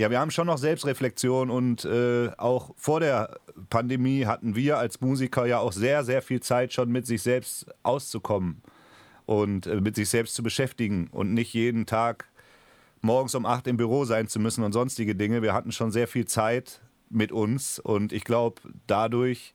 ja, 0.00 0.10
wir 0.10 0.20
haben 0.20 0.30
schon 0.30 0.46
noch 0.46 0.58
Selbstreflexion 0.58 1.50
und 1.50 1.84
äh, 1.84 2.30
auch 2.36 2.70
vor 2.76 3.00
der 3.00 3.38
Pandemie 3.68 4.26
hatten 4.26 4.54
wir 4.54 4.78
als 4.78 5.00
Musiker 5.00 5.46
ja 5.46 5.58
auch 5.58 5.72
sehr, 5.72 6.04
sehr 6.04 6.22
viel 6.22 6.40
Zeit 6.40 6.72
schon 6.72 6.90
mit 6.90 7.06
sich 7.06 7.22
selbst 7.22 7.66
auszukommen 7.82 8.62
und 9.26 9.66
äh, 9.66 9.80
mit 9.80 9.96
sich 9.96 10.08
selbst 10.08 10.34
zu 10.34 10.42
beschäftigen 10.42 11.08
und 11.10 11.34
nicht 11.34 11.52
jeden 11.52 11.84
Tag 11.84 12.28
morgens 13.00 13.34
um 13.34 13.44
acht 13.44 13.66
im 13.66 13.76
Büro 13.76 14.04
sein 14.04 14.28
zu 14.28 14.38
müssen 14.40 14.64
und 14.64 14.72
sonstige 14.72 15.14
Dinge. 15.14 15.42
Wir 15.42 15.52
hatten 15.52 15.72
schon 15.72 15.90
sehr 15.90 16.08
viel 16.08 16.26
Zeit 16.26 16.80
mit 17.10 17.32
uns 17.32 17.78
und 17.78 18.12
ich 18.12 18.24
glaube, 18.24 18.60
dadurch 18.86 19.54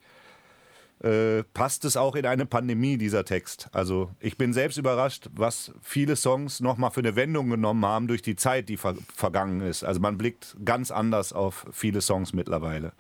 äh, 1.04 1.44
passt 1.54 1.84
es 1.84 1.98
auch 1.98 2.16
in 2.16 2.26
eine 2.26 2.46
Pandemie, 2.46 2.98
dieser 2.98 3.26
Text. 3.26 3.68
Also 3.74 4.12
ich 4.22 4.38
bin 4.38 4.54
selbst 4.54 4.78
überrascht, 4.78 5.30
was 5.34 5.74
viele 5.82 6.16
Songs 6.16 6.62
nochmal 6.62 6.92
für 6.92 7.02
eine 7.02 7.18
Wendung 7.18 7.50
genommen 7.50 7.86
haben 7.86 8.08
durch 8.08 8.22
die 8.22 8.38
Zeit, 8.38 8.70
die 8.70 8.78
ver 8.78 8.96
vergangen 9.14 9.60
ist. 9.60 9.84
Also 9.84 10.00
man 10.00 10.18
blickt 10.18 10.56
ganz 10.64 10.92
anders 10.92 11.34
auf 11.34 11.66
viele 11.74 12.00
Songs 12.00 12.32
mittlerweile. 12.32 12.94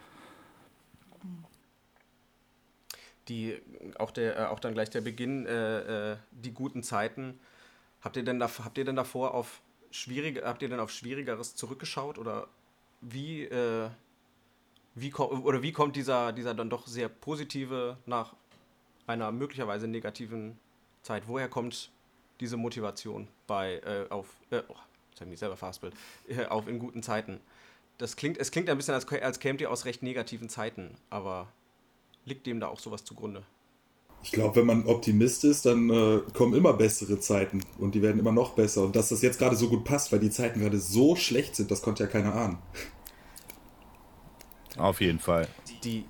Die, 3.30 3.58
auch, 3.98 4.12
der, 4.12 4.38
äh, 4.38 4.46
auch 4.48 4.60
dann 4.60 4.74
gleich 4.74 4.90
der 4.90 5.00
Beginn, 5.00 5.46
äh, 5.46 6.12
äh, 6.12 6.18
die 6.32 6.52
guten 6.52 6.84
Zeiten. 6.84 7.40
Habt 8.02 8.18
ihr 8.18 8.24
denn, 8.24 8.38
da, 8.38 8.50
habt 8.66 8.78
ihr 8.78 8.84
denn 8.84 8.98
davor 8.98 9.34
auf 9.34 9.62
schwierige, 9.92 10.44
habt 10.44 10.62
ihr 10.62 10.68
denn 10.68 10.82
auf 10.82 10.92
Schwierigeres 10.92 11.56
zurückgeschaut 11.56 12.18
oder 12.18 12.48
wie, 13.00 13.48
wie, 14.96 15.14
oder 15.14 15.62
wie 15.62 15.72
kommt 15.72 15.96
dieser, 15.96 16.32
dieser 16.34 16.54
dann 16.54 16.70
doch 16.70 16.88
sehr 16.88 17.10
positive 17.10 17.98
nach 18.06 18.36
einer 19.08 19.32
möglicherweise 19.32 19.88
negativen 19.88 20.58
Zeit? 21.02 21.24
Woher 21.28 21.50
kommt 21.50 21.92
diese 22.40 22.58
Motivation 22.58 23.28
bei 23.48 23.76
äh, 23.86 24.10
auf 24.10 24.28
äh, 24.52 24.62
oh, 24.68 24.76
jetzt 25.12 25.22
habe 25.22 25.26
ich 25.26 25.30
mich 25.30 25.40
selber 25.40 25.58
verhaspelt, 25.58 25.94
äh, 26.28 26.46
auf 26.46 26.68
in 26.68 26.80
guten 26.80 27.04
Zeiten? 27.04 27.40
Das 27.98 28.16
klingt, 28.16 28.38
es 28.38 28.52
klingt 28.52 28.70
ein 28.70 28.78
bisschen, 28.78 28.94
als, 28.94 29.08
als 29.12 29.40
kämt 29.40 29.62
ihr 29.62 29.72
aus 29.72 29.86
recht 29.86 30.04
negativen 30.04 30.50
Zeiten, 30.50 30.96
aber 31.10 31.48
liegt 32.26 32.46
dem 32.48 32.60
da 32.60 32.68
auch 32.68 32.80
sowas 32.80 33.04
zugrunde? 33.04 33.44
Ich 34.24 34.32
glaube, 34.32 34.56
wenn 34.56 34.66
man 34.66 34.86
Optimist 34.86 35.44
ist, 35.44 35.66
dann 35.66 35.90
äh, 35.90 36.22
kommen 36.34 36.54
immer 36.54 36.74
bessere 36.74 37.20
Zeiten 37.20 37.62
und 37.78 37.94
die 37.94 38.02
werden 38.02 38.20
immer 38.20 38.32
noch 38.32 38.52
besser. 38.52 38.84
Und 38.84 38.96
dass 38.96 39.10
das 39.10 39.22
jetzt 39.22 39.38
gerade 39.38 39.58
so 39.58 39.68
gut 39.68 39.84
passt, 39.84 40.14
weil 40.14 40.20
die 40.20 40.30
Zeiten 40.30 40.62
gerade 40.62 40.80
so 40.80 41.18
schlecht 41.18 41.58
sind, 41.58 41.72
das 41.72 41.82
konnte 41.82 42.04
ja 42.04 42.10
keiner 42.10 42.34
ahnen. 42.34 42.58
Auf 44.78 45.02
jeden 45.02 45.20
Fall. 45.20 45.48
Die. 45.84 46.06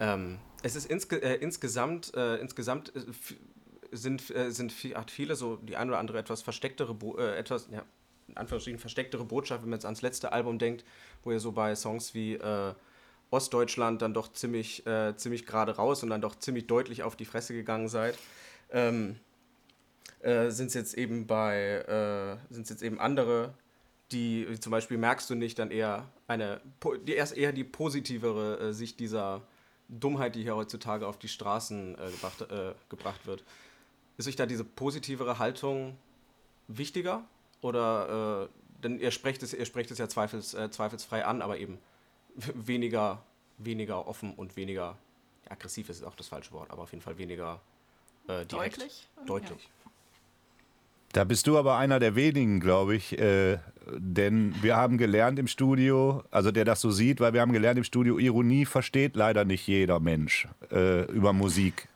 Ähm, 0.00 0.38
es 0.62 0.76
ist 0.76 0.90
insge 0.90 1.22
äh, 1.22 1.36
insgesamt, 1.36 2.14
äh, 2.14 2.36
insgesamt 2.36 2.94
äh, 2.96 3.02
sind, 3.92 4.34
äh, 4.34 4.50
sind 4.50 4.72
viel, 4.72 4.96
hat 4.96 5.10
viele 5.10 5.36
so 5.36 5.56
die 5.56 5.76
ein 5.76 5.88
oder 5.88 5.98
andere 5.98 6.18
etwas 6.18 6.42
verstecktere, 6.42 6.94
Bo 6.94 7.16
äh, 7.16 7.36
etwas, 7.36 7.68
ja, 7.70 7.84
in 8.28 8.36
Anführungsstrichen 8.36 8.80
verstecktere 8.80 9.24
Botschaft, 9.24 9.62
wenn 9.62 9.70
man 9.70 9.78
jetzt 9.78 9.84
ans 9.84 10.02
letzte 10.02 10.32
Album 10.32 10.58
denkt, 10.58 10.84
wo 11.22 11.30
ihr 11.30 11.40
so 11.40 11.52
bei 11.52 11.74
Songs 11.76 12.14
wie 12.14 12.34
äh, 12.34 12.74
Ostdeutschland 13.30 14.00
dann 14.00 14.14
doch 14.14 14.32
ziemlich, 14.32 14.84
ziemlich 15.16 15.44
gerade 15.44 15.74
raus 15.74 16.04
und 16.04 16.10
dann 16.10 16.20
doch 16.20 16.38
ziemlich 16.38 16.68
deutlich 16.68 17.02
auf 17.02 17.16
die 17.16 17.24
Fresse 17.24 17.52
gegangen 17.52 17.88
seid. 17.88 18.16
Ähm, 18.70 19.16
sind 20.22 20.68
es 20.68 20.74
jetzt 20.74 20.94
eben 20.94 21.26
bei, 21.26 22.38
sind 22.50 22.70
jetzt 22.70 22.82
eben 22.82 23.00
andere 23.00 23.54
die 24.12 24.46
zum 24.60 24.70
Beispiel 24.70 24.98
merkst 24.98 25.28
du 25.28 25.34
nicht 25.34 25.58
dann 25.58 25.70
eher 25.70 26.08
eine, 26.26 26.60
die 27.06 27.12
erst 27.12 27.36
eher 27.36 27.52
die 27.52 27.64
positivere 27.64 28.58
äh, 28.58 28.72
Sicht 28.72 29.00
dieser 29.00 29.42
Dummheit, 29.88 30.34
die 30.34 30.42
hier 30.42 30.56
heutzutage 30.56 31.06
auf 31.06 31.18
die 31.18 31.28
Straßen 31.28 31.98
äh, 31.98 32.10
gebracht, 32.10 32.40
äh, 32.42 32.74
gebracht 32.88 33.26
wird. 33.26 33.44
Ist 34.16 34.28
euch 34.28 34.36
da 34.36 34.46
diese 34.46 34.64
positivere 34.64 35.38
Haltung 35.38 35.98
wichtiger? 36.68 37.24
Oder, 37.60 38.48
äh, 38.48 38.82
denn 38.82 38.98
ihr 38.98 39.10
sprecht 39.10 39.42
es, 39.42 39.52
ihr 39.52 39.64
sprecht 39.64 39.90
es 39.90 39.98
ja 39.98 40.08
zweifels, 40.08 40.54
äh, 40.54 40.70
zweifelsfrei 40.70 41.24
an, 41.24 41.42
aber 41.42 41.58
eben 41.58 41.78
weniger, 42.34 43.22
weniger 43.58 44.06
offen 44.06 44.34
und 44.34 44.56
weniger, 44.56 44.96
aggressiv 45.48 45.88
ist 45.88 46.04
auch 46.04 46.16
das 46.16 46.28
falsche 46.28 46.52
Wort, 46.52 46.70
aber 46.70 46.82
auf 46.82 46.92
jeden 46.92 47.02
Fall 47.02 47.18
weniger 47.18 47.60
äh, 48.28 48.44
direkt. 48.46 48.76
Deutlich? 48.76 49.08
Deutlich. 49.26 49.64
Ja. 49.64 49.83
Da 51.14 51.22
bist 51.22 51.46
du 51.46 51.56
aber 51.56 51.76
einer 51.76 52.00
der 52.00 52.16
wenigen, 52.16 52.58
glaube 52.58 52.96
ich, 52.96 53.16
äh, 53.20 53.58
denn 53.96 54.52
wir 54.62 54.74
haben 54.74 54.98
gelernt 54.98 55.38
im 55.38 55.46
Studio, 55.46 56.24
also 56.32 56.50
der 56.50 56.64
das 56.64 56.80
so 56.80 56.90
sieht, 56.90 57.20
weil 57.20 57.32
wir 57.32 57.40
haben 57.40 57.52
gelernt 57.52 57.78
im 57.78 57.84
Studio, 57.84 58.18
Ironie 58.18 58.64
versteht 58.64 59.14
leider 59.14 59.44
nicht 59.44 59.64
jeder 59.68 60.00
Mensch 60.00 60.48
äh, 60.72 61.04
über 61.04 61.32
Musik. 61.32 61.88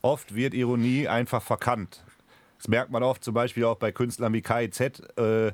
Oft 0.00 0.34
wird 0.34 0.54
Ironie 0.54 1.06
einfach 1.08 1.42
verkannt. 1.42 2.04
Das 2.56 2.66
merkt 2.66 2.90
man 2.90 3.02
oft 3.02 3.22
zum 3.22 3.34
Beispiel 3.34 3.64
auch 3.66 3.76
bei 3.76 3.92
Künstlern 3.92 4.32
wie 4.32 4.40
KIZ. 4.40 4.80
Äh, 5.18 5.52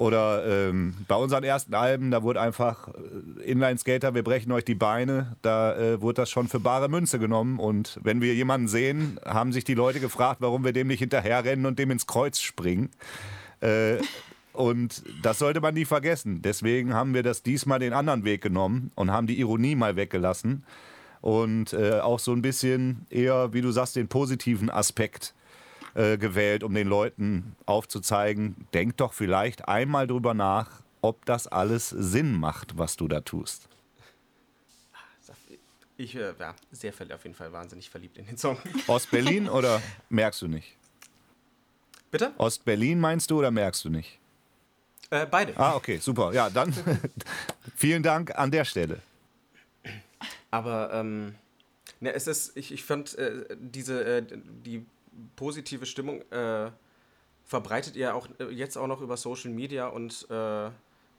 oder 0.00 0.46
ähm, 0.46 0.94
bei 1.08 1.14
unseren 1.14 1.44
ersten 1.44 1.74
Alben, 1.74 2.10
da 2.10 2.22
wurde 2.22 2.40
einfach 2.40 2.88
äh, 2.88 3.42
Inline-Skater, 3.42 4.14
wir 4.14 4.24
brechen 4.24 4.50
euch 4.50 4.64
die 4.64 4.74
Beine, 4.74 5.36
da 5.42 5.76
äh, 5.76 6.00
wurde 6.00 6.22
das 6.22 6.30
schon 6.30 6.48
für 6.48 6.58
bare 6.58 6.88
Münze 6.88 7.18
genommen. 7.18 7.58
Und 7.58 8.00
wenn 8.02 8.22
wir 8.22 8.34
jemanden 8.34 8.66
sehen, 8.66 9.20
haben 9.26 9.52
sich 9.52 9.62
die 9.62 9.74
Leute 9.74 10.00
gefragt, 10.00 10.40
warum 10.40 10.64
wir 10.64 10.72
dem 10.72 10.86
nicht 10.86 11.00
hinterherrennen 11.00 11.66
und 11.66 11.78
dem 11.78 11.90
ins 11.90 12.06
Kreuz 12.06 12.40
springen. 12.40 12.88
Äh, 13.60 13.96
und 14.54 15.02
das 15.22 15.38
sollte 15.38 15.60
man 15.60 15.74
nie 15.74 15.84
vergessen. 15.84 16.40
Deswegen 16.40 16.94
haben 16.94 17.12
wir 17.12 17.22
das 17.22 17.42
diesmal 17.42 17.78
den 17.78 17.92
anderen 17.92 18.24
Weg 18.24 18.40
genommen 18.40 18.92
und 18.94 19.10
haben 19.10 19.26
die 19.26 19.38
Ironie 19.38 19.74
mal 19.74 19.96
weggelassen. 19.96 20.64
Und 21.20 21.74
äh, 21.74 22.00
auch 22.00 22.20
so 22.20 22.32
ein 22.32 22.40
bisschen 22.40 23.04
eher, 23.10 23.52
wie 23.52 23.60
du 23.60 23.70
sagst, 23.70 23.96
den 23.96 24.08
positiven 24.08 24.70
Aspekt 24.70 25.34
äh, 25.94 26.18
gewählt, 26.18 26.62
um 26.62 26.74
den 26.74 26.88
Leuten 26.88 27.56
aufzuzeigen, 27.66 28.56
denk 28.74 28.96
doch 28.96 29.12
vielleicht 29.12 29.68
einmal 29.68 30.06
drüber 30.06 30.34
nach, 30.34 30.82
ob 31.02 31.24
das 31.24 31.46
alles 31.46 31.88
Sinn 31.90 32.38
macht, 32.38 32.78
was 32.78 32.96
du 32.96 33.08
da 33.08 33.20
tust. 33.20 33.68
Ich 35.96 36.14
äh, 36.16 36.32
ja, 36.38 36.54
sehr 36.72 36.94
auf 37.14 37.24
jeden 37.24 37.34
Fall 37.34 37.52
wahnsinnig 37.52 37.90
verliebt 37.90 38.16
in 38.16 38.24
den 38.24 38.38
Song. 38.38 38.56
Ostberlin 38.86 39.50
oder 39.50 39.82
merkst 40.08 40.40
du 40.40 40.48
nicht? 40.48 40.74
Bitte? 42.10 42.32
Ostberlin 42.38 42.98
meinst 42.98 43.30
du 43.30 43.38
oder 43.38 43.50
merkst 43.50 43.84
du 43.84 43.90
nicht? 43.90 44.18
Äh, 45.10 45.26
beide. 45.26 45.54
Ah, 45.58 45.74
okay, 45.74 45.98
super. 45.98 46.32
Ja, 46.32 46.48
dann 46.48 46.72
vielen 47.76 48.02
Dank 48.02 48.34
an 48.38 48.50
der 48.50 48.64
Stelle. 48.64 49.02
Aber 50.50 50.90
ähm, 50.94 51.34
ne, 52.00 52.14
es 52.14 52.26
ist, 52.26 52.56
ich, 52.56 52.72
ich 52.72 52.82
fand 52.82 53.18
äh, 53.18 53.44
diese, 53.58 54.02
äh, 54.02 54.22
die 54.64 54.86
positive 55.36 55.86
Stimmung 55.86 56.22
äh, 56.30 56.70
verbreitet 57.44 57.96
ihr 57.96 58.14
auch 58.14 58.28
äh, 58.38 58.44
jetzt 58.50 58.76
auch 58.76 58.86
noch 58.86 59.00
über 59.00 59.16
Social 59.16 59.50
Media 59.50 59.88
und 59.88 60.28
äh, 60.30 60.70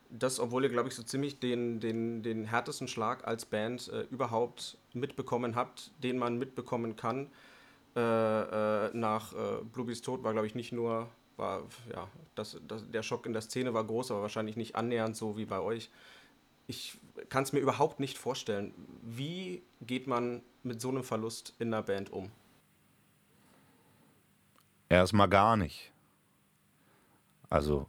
das, 0.10 0.40
obwohl 0.40 0.64
ihr, 0.64 0.70
glaube 0.70 0.90
ich, 0.90 0.96
so 0.96 1.04
ziemlich 1.04 1.40
den, 1.40 1.80
den, 1.80 2.24
den 2.24 2.46
härtesten 2.46 2.88
Schlag 2.88 3.28
als 3.28 3.46
Band 3.46 3.90
äh, 3.90 4.02
überhaupt 4.12 4.78
mitbekommen 4.94 5.56
habt, 5.56 5.92
den 6.04 6.18
man 6.18 6.38
mitbekommen 6.38 6.96
kann. 6.96 7.30
Äh, 7.96 8.00
äh, 8.00 8.92
nach 8.94 9.34
Bluebees 9.74 10.02
Tod 10.02 10.24
war, 10.24 10.32
glaube 10.32 10.48
ich, 10.48 10.56
nicht 10.56 10.72
nur, 10.72 11.10
war, 11.36 11.64
ja, 11.94 12.08
das, 12.36 12.58
das, 12.66 12.90
der 12.90 13.04
Schock 13.04 13.26
in 13.26 13.34
der 13.34 13.42
Szene 13.42 13.74
war 13.74 13.84
groß, 13.84 14.12
aber 14.12 14.22
wahrscheinlich 14.22 14.56
nicht 14.56 14.76
annähernd 14.76 15.18
so 15.18 15.38
wie 15.38 15.46
bei 15.46 15.60
euch. 15.60 15.90
Ich 16.68 16.98
kann 17.28 17.44
es 17.44 17.52
mir 17.52 17.60
überhaupt 17.60 18.00
nicht 18.00 18.18
vorstellen. 18.18 18.74
Wie 19.02 19.62
geht 19.82 20.08
man 20.08 20.42
mit 20.64 20.80
so 20.80 20.88
einem 20.88 21.04
Verlust 21.04 21.54
in 21.60 21.74
einer 21.74 21.84
Band 21.84 22.14
um? 22.14 22.32
Erstmal 24.92 25.30
gar 25.30 25.56
nicht. 25.56 25.94
Also, 27.50 27.88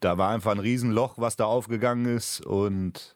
da 0.00 0.18
war 0.18 0.30
einfach 0.30 0.50
ein 0.50 0.58
Riesenloch, 0.58 1.18
was 1.18 1.36
da 1.36 1.44
aufgegangen 1.44 2.06
ist 2.06 2.44
und 2.44 3.14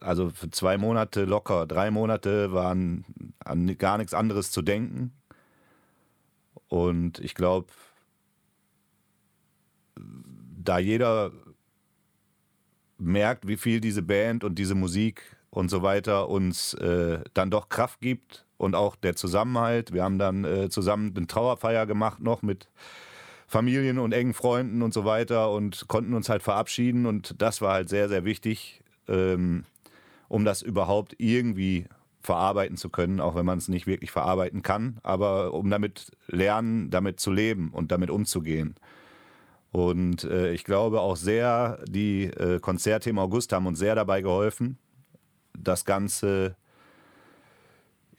Also 0.00 0.30
für 0.30 0.50
zwei 0.50 0.78
Monate 0.78 1.24
locker, 1.24 1.66
drei 1.66 1.90
Monate 1.90 2.52
waren 2.52 3.04
an 3.40 3.76
gar 3.78 3.98
nichts 3.98 4.14
anderes 4.14 4.52
zu 4.52 4.62
denken. 4.62 5.12
Und 6.68 7.18
ich 7.18 7.34
glaube, 7.34 7.66
da 10.62 10.78
jeder 10.78 11.32
merkt, 12.98 13.48
wie 13.48 13.56
viel 13.56 13.80
diese 13.80 14.02
Band 14.02 14.44
und 14.44 14.56
diese 14.58 14.74
Musik 14.74 15.36
und 15.50 15.70
so 15.70 15.82
weiter 15.82 16.28
uns 16.28 16.74
äh, 16.74 17.20
dann 17.34 17.50
doch 17.50 17.68
Kraft 17.68 18.00
gibt 18.00 18.46
und 18.58 18.74
auch 18.74 18.96
der 18.96 19.16
Zusammenhalt. 19.16 19.94
Wir 19.94 20.04
haben 20.04 20.18
dann 20.18 20.44
äh, 20.44 20.68
zusammen 20.68 21.14
eine 21.16 21.26
Trauerfeier 21.26 21.86
gemacht 21.86 22.20
noch 22.20 22.42
mit 22.42 22.68
Familien 23.46 23.98
und 23.98 24.12
engen 24.12 24.34
Freunden 24.34 24.82
und 24.82 24.92
so 24.92 25.06
weiter 25.06 25.50
und 25.50 25.88
konnten 25.88 26.12
uns 26.12 26.28
halt 26.28 26.42
verabschieden 26.42 27.06
und 27.06 27.40
das 27.40 27.62
war 27.62 27.72
halt 27.72 27.88
sehr, 27.88 28.10
sehr 28.10 28.26
wichtig, 28.26 28.82
ähm, 29.08 29.64
um 30.28 30.44
das 30.44 30.60
überhaupt 30.60 31.14
irgendwie 31.16 31.86
verarbeiten 32.20 32.76
zu 32.76 32.90
können, 32.90 33.20
auch 33.20 33.34
wenn 33.34 33.46
man 33.46 33.56
es 33.56 33.68
nicht 33.68 33.86
wirklich 33.86 34.10
verarbeiten 34.10 34.60
kann, 34.62 34.98
aber 35.02 35.54
um 35.54 35.70
damit 35.70 36.10
lernen, 36.26 36.90
damit 36.90 37.20
zu 37.20 37.30
leben 37.30 37.70
und 37.72 37.90
damit 37.90 38.10
umzugehen. 38.10 38.74
Und 39.70 40.24
äh, 40.24 40.52
ich 40.52 40.64
glaube 40.64 41.00
auch 41.00 41.16
sehr, 41.16 41.82
die 41.88 42.24
äh, 42.24 42.58
Konzerte 42.60 43.08
im 43.08 43.18
August 43.18 43.52
haben 43.52 43.66
uns 43.66 43.78
sehr 43.78 43.94
dabei 43.94 44.20
geholfen, 44.20 44.78
das 45.58 45.86
Ganze 45.86 46.56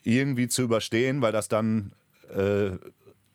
irgendwie 0.04 0.48
zu 0.48 0.64
überstehen, 0.64 1.22
weil 1.22 1.32
das 1.32 1.48
dann 1.48 1.94
äh, 2.34 2.72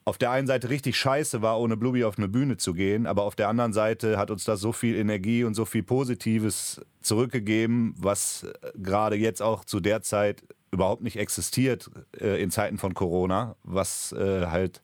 auf 0.04 0.18
der 0.18 0.30
einen 0.30 0.46
Seite 0.46 0.68
richtig 0.68 0.96
scheiße 0.96 1.40
war, 1.40 1.58
ohne 1.58 1.76
Blueby 1.76 2.04
auf 2.04 2.18
eine 2.18 2.28
Bühne 2.28 2.58
zu 2.58 2.74
gehen, 2.74 3.06
aber 3.06 3.22
auf 3.22 3.36
der 3.36 3.48
anderen 3.48 3.72
Seite 3.72 4.18
hat 4.18 4.30
uns 4.30 4.44
das 4.44 4.60
so 4.60 4.72
viel 4.72 4.96
Energie 4.96 5.44
und 5.44 5.54
so 5.54 5.64
viel 5.64 5.82
Positives 5.82 6.80
zurückgegeben, 7.00 7.94
was 7.96 8.46
gerade 8.74 9.16
jetzt 9.16 9.40
auch 9.40 9.64
zu 9.64 9.80
der 9.80 10.02
Zeit 10.02 10.42
überhaupt 10.70 11.02
nicht 11.02 11.16
existiert 11.16 11.90
äh, 12.20 12.42
in 12.42 12.50
Zeiten 12.50 12.76
von 12.78 12.92
Corona, 12.94 13.56
was 13.62 14.12
äh, 14.12 14.46
halt 14.46 14.82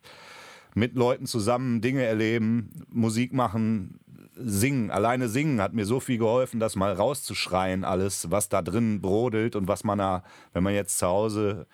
mit 0.74 0.94
Leuten 0.94 1.26
zusammen 1.26 1.80
Dinge 1.80 2.04
erleben, 2.04 2.70
Musik 2.88 3.32
machen, 3.32 4.00
singen. 4.34 4.90
Alleine 4.90 5.28
singen 5.28 5.60
hat 5.60 5.72
mir 5.72 5.84
so 5.84 6.00
viel 6.00 6.18
geholfen, 6.18 6.60
das 6.60 6.76
mal 6.76 6.92
rauszuschreien, 6.92 7.84
alles, 7.84 8.30
was 8.30 8.48
da 8.48 8.62
drin 8.62 9.00
brodelt 9.00 9.56
und 9.56 9.68
was 9.68 9.84
man 9.84 9.98
da, 9.98 10.22
wenn 10.52 10.62
man 10.62 10.74
jetzt 10.74 10.98
zu 10.98 11.06
Hause 11.06 11.66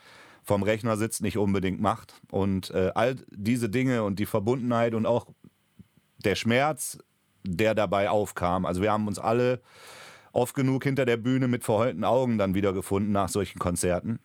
vom 0.42 0.62
Rechner 0.62 0.96
sitzt, 0.96 1.22
nicht 1.22 1.38
unbedingt 1.38 1.80
macht. 1.80 2.20
Und 2.30 2.70
äh, 2.70 2.92
all 2.94 3.16
diese 3.30 3.68
Dinge 3.68 4.04
und 4.04 4.18
die 4.18 4.26
Verbundenheit 4.26 4.94
und 4.94 5.06
auch 5.06 5.26
der 6.24 6.34
Schmerz, 6.34 6.98
der 7.44 7.74
dabei 7.74 8.10
aufkam. 8.10 8.64
Also 8.64 8.82
wir 8.82 8.92
haben 8.92 9.06
uns 9.06 9.18
alle 9.18 9.60
oft 10.32 10.54
genug 10.54 10.84
hinter 10.84 11.04
der 11.04 11.16
Bühne 11.16 11.48
mit 11.48 11.64
verheulten 11.64 12.04
Augen 12.04 12.38
dann 12.38 12.54
wiedergefunden 12.54 13.12
nach 13.12 13.28
solchen 13.28 13.58
Konzerten. 13.58 14.18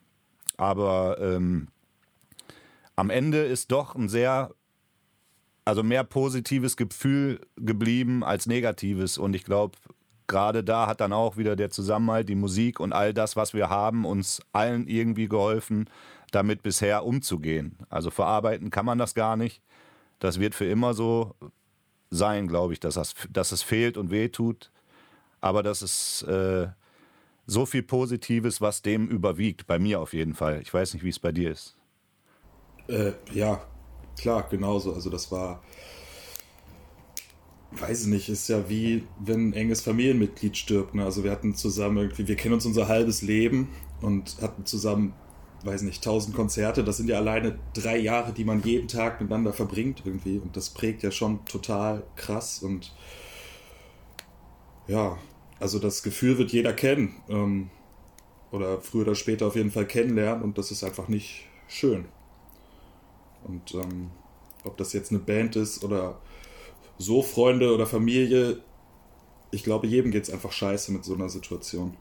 Aber 0.58 1.18
ähm, 1.20 1.70
am 2.96 3.10
Ende 3.10 3.40
ist 3.40 3.72
doch 3.72 3.96
ein 3.96 4.10
sehr, 4.10 4.52
also 5.66 5.84
mehr 5.84 6.04
positives 6.04 6.78
Gefühl 6.78 7.42
geblieben 7.56 8.24
als 8.24 8.48
negatives. 8.48 9.18
Und 9.18 9.36
ich 9.36 9.44
glaube, 9.44 9.78
gerade 10.28 10.64
da 10.64 10.88
hat 10.88 11.02
dann 11.02 11.14
auch 11.14 11.38
wieder 11.38 11.56
der 11.56 11.70
Zusammenhalt, 11.70 12.30
die 12.30 12.36
Musik 12.36 12.80
und 12.80 12.94
all 12.94 13.14
das, 13.14 13.36
was 13.36 13.54
wir 13.54 13.70
haben, 13.70 14.06
uns 14.06 14.42
allen 14.54 14.88
irgendwie 14.88 15.28
geholfen, 15.28 15.90
damit 16.32 16.64
bisher 16.64 17.06
umzugehen. 17.06 17.78
Also 17.90 18.10
verarbeiten 18.10 18.70
kann 18.70 18.86
man 18.86 18.98
das 18.98 19.14
gar 19.14 19.36
nicht. 19.36 19.62
Das 20.20 20.40
wird 20.40 20.56
für 20.56 20.66
immer 20.66 20.94
so 20.94 21.36
sein, 22.10 22.48
glaube 22.48 22.74
ich, 22.74 22.80
dass, 22.80 22.96
das, 22.96 23.16
dass 23.30 23.52
es 23.52 23.64
fehlt 23.64 23.98
und 23.98 24.12
wehtut. 24.12 24.72
Aber 25.42 25.64
das 25.64 25.82
ist 25.82 26.24
äh, 26.24 26.68
so 27.48 27.66
viel 27.66 27.84
Positives, 27.84 28.62
was 28.62 28.82
dem 28.82 29.08
überwiegt. 29.08 29.68
Bei 29.68 29.80
mir 29.80 30.00
auf 30.00 30.14
jeden 30.14 30.34
Fall. 30.34 30.62
Ich 30.62 30.74
weiß 30.74 30.94
nicht, 30.94 31.04
wie 31.04 31.10
es 31.10 31.20
bei 31.20 31.32
dir 31.32 31.52
ist. 31.52 31.76
Äh, 32.88 33.14
ja, 33.34 33.62
klar, 34.18 34.48
genauso. 34.50 34.94
Also 34.94 35.10
das 35.10 35.32
war 35.32 35.62
weiß 37.72 38.02
ich 38.04 38.08
nicht, 38.08 38.30
ist 38.30 38.50
ja 38.50 38.70
wie 38.70 39.04
wenn 39.20 39.50
ein 39.50 39.54
enges 39.54 39.82
Familienmitglied 39.82 40.58
stirbt. 40.58 40.96
Ne? 40.96 41.06
Also 41.06 41.24
wir 41.24 41.32
hatten 41.32 41.56
zusammen 41.56 41.98
irgendwie, 41.98 42.28
wir 42.28 42.36
kennen 42.36 42.54
uns 42.54 42.66
unser 42.66 42.88
halbes 42.88 43.22
Leben 43.22 43.70
und 44.02 44.42
hatten 44.42 44.66
zusammen, 44.66 45.14
weiß 45.64 45.84
nicht, 45.84 46.04
tausend 46.04 46.36
Konzerte. 46.36 46.84
Das 46.84 46.98
sind 46.98 47.10
ja 47.10 47.18
alleine 47.18 47.58
drei 47.74 47.98
Jahre, 47.98 48.34
die 48.34 48.44
man 48.44 48.62
jeden 48.64 48.88
Tag 48.88 49.22
miteinander 49.22 49.54
verbringt 49.54 50.04
irgendwie. 50.06 50.38
Und 50.38 50.58
das 50.58 50.70
prägt 50.72 51.04
ja 51.04 51.12
schon 51.12 51.46
total 51.46 52.04
krass. 52.16 52.62
Und 52.62 52.94
ja, 54.88 55.18
also 55.60 55.80
das 55.80 56.04
Gefühl 56.04 56.38
wird 56.38 56.52
jeder 56.52 56.74
kennen. 56.74 57.16
Ähm, 57.30 57.70
oder 58.52 58.82
früher 58.82 59.04
oder 59.04 59.16
später 59.16 59.48
auf 59.48 59.56
jeden 59.56 59.72
Fall 59.72 59.86
kennenlernen. 59.86 60.44
Und 60.44 60.58
das 60.58 60.72
ist 60.72 60.84
einfach 60.84 61.08
nicht 61.08 61.48
schön. 61.70 62.06
Und 63.44 63.74
ähm, 63.74 64.12
ob 64.64 64.78
das 64.78 64.94
jetzt 64.94 65.12
eine 65.12 65.20
Band 65.20 65.56
ist 65.56 65.84
oder 65.84 66.22
so 66.98 67.22
Freunde 67.22 67.74
oder 67.74 67.88
Familie, 67.88 68.62
ich 69.52 69.64
glaube, 69.64 69.88
jedem 69.88 70.12
geht 70.12 70.24
es 70.24 70.30
einfach 70.30 70.52
scheiße 70.52 70.92
mit 70.92 71.04
so 71.04 71.14
einer 71.14 71.30
Situation. 71.30 71.98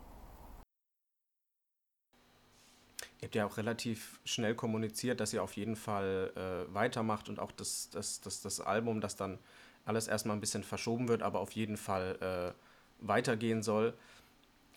Ihr 3.20 3.26
habt 3.26 3.34
ja 3.34 3.46
auch 3.46 3.56
relativ 3.58 4.18
schnell 4.24 4.54
kommuniziert, 4.54 5.20
dass 5.20 5.34
ihr 5.34 5.42
auf 5.42 5.54
jeden 5.54 5.76
Fall 5.76 6.32
äh, 6.36 6.74
weitermacht 6.74 7.28
und 7.28 7.38
auch 7.38 7.52
das, 7.52 7.90
das, 7.90 8.20
das, 8.20 8.40
das 8.40 8.60
Album, 8.60 9.00
das 9.00 9.16
dann 9.16 9.38
alles 9.84 10.08
erstmal 10.08 10.36
ein 10.36 10.40
bisschen 10.40 10.64
verschoben 10.64 11.08
wird, 11.08 11.22
aber 11.22 11.40
auf 11.40 11.52
jeden 11.52 11.76
Fall 11.76 12.54
äh, 12.56 13.06
weitergehen 13.06 13.62
soll. 13.62 13.94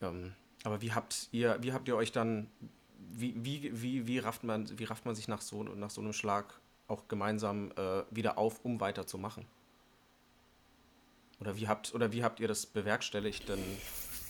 Ähm, 0.01 0.33
aber 0.63 0.81
wie 0.81 0.91
habt 0.91 1.29
ihr, 1.31 1.57
wie 1.61 1.71
habt 1.71 1.87
ihr 1.87 1.95
euch 1.95 2.11
dann, 2.11 2.49
wie, 3.11 3.33
wie, 3.43 4.07
wie, 4.07 4.19
rafft, 4.19 4.43
man, 4.43 4.67
wie 4.77 4.83
rafft 4.85 5.05
man 5.05 5.15
sich 5.15 5.27
nach 5.27 5.41
so, 5.41 5.63
nach 5.63 5.89
so 5.89 6.01
einem 6.01 6.13
Schlag 6.13 6.59
auch 6.87 7.07
gemeinsam 7.07 7.71
äh, 7.75 8.03
wieder 8.11 8.37
auf, 8.37 8.63
um 8.63 8.79
weiterzumachen? 8.79 9.45
Oder 11.39 11.57
wie 11.57 11.67
habt, 11.67 11.93
oder 11.93 12.11
wie 12.11 12.23
habt 12.23 12.39
ihr 12.39 12.47
das 12.47 12.65
bewerkstelligt? 12.65 13.49
Denn 13.49 13.59